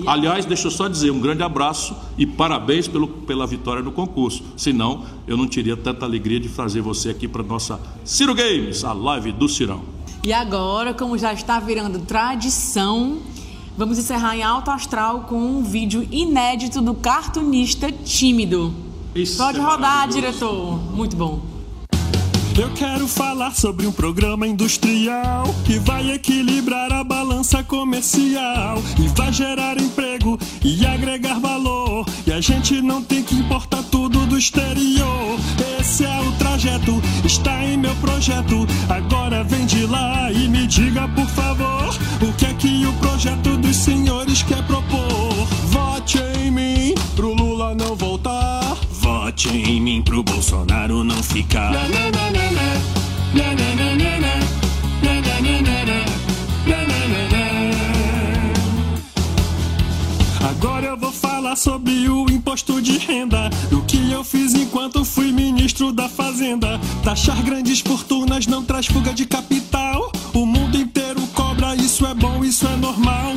[0.06, 4.44] Aliás, deixa eu só dizer um grande abraço e parabéns pelo, pela vitória no concurso.
[4.58, 8.94] Senão, eu não teria tanta alegria de trazer você aqui para nossa Ciro Games, a
[8.94, 9.82] live do Cirão.
[10.24, 13.18] E agora, como já está virando tradição,
[13.78, 18.74] vamos encerrar em alto astral com um vídeo inédito do cartunista tímido.
[19.16, 20.78] Isso Pode é rodar, diretor.
[20.94, 21.51] Muito bom.
[22.60, 29.32] Eu quero falar sobre um programa industrial que vai equilibrar a balança comercial e vai
[29.32, 32.06] gerar emprego e agregar valor.
[32.28, 35.40] E a gente não tem que importar tudo do exterior.
[35.80, 38.68] Esse é o trajeto, está em meu projeto.
[38.90, 43.56] Agora vem de lá e me diga, por favor, o que é que o projeto
[43.58, 45.48] dos senhores quer propor.
[45.68, 48.61] Vote em mim pro Lula não voltar.
[49.32, 51.72] Vote em mim pro Bolsonaro não ficar.
[60.50, 63.50] Agora eu vou falar sobre o imposto de renda.
[63.72, 66.80] O que eu fiz enquanto fui ministro da Fazenda.
[67.04, 70.12] Taxar grandes fortunas não traz fuga de capital.
[70.34, 73.34] O mundo inteiro cobra, isso é bom, isso é normal.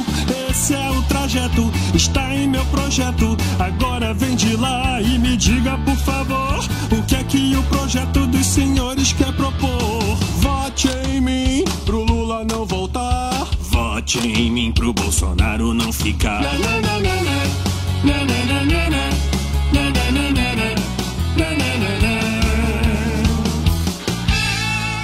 [0.51, 3.37] Esse é o trajeto, está em meu projeto.
[3.59, 6.59] Agora vem de lá e me diga, por favor,
[6.93, 10.17] o que é que o projeto dos senhores quer propor.
[10.41, 13.49] Vote em mim pro Lula não voltar.
[13.61, 16.43] Vote em mim pro Bolsonaro não ficar.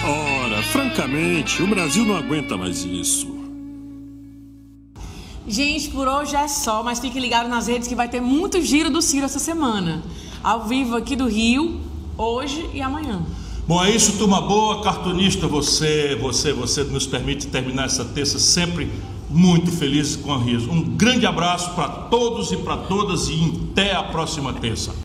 [0.04, 3.40] Ora, francamente, o Brasil não aguenta mais isso.
[5.48, 8.90] Gente, por hoje é só, mas fique ligado nas redes que vai ter muito giro
[8.90, 10.02] do Ciro essa semana.
[10.44, 11.80] Ao vivo aqui do Rio,
[12.16, 13.22] hoje e amanhã.
[13.66, 18.90] Bom, é isso, turma boa, cartunista, você, você, você nos permite terminar essa terça sempre
[19.30, 20.70] muito feliz com a riso.
[20.70, 24.94] Um grande abraço para todos e para todas e até a próxima terça.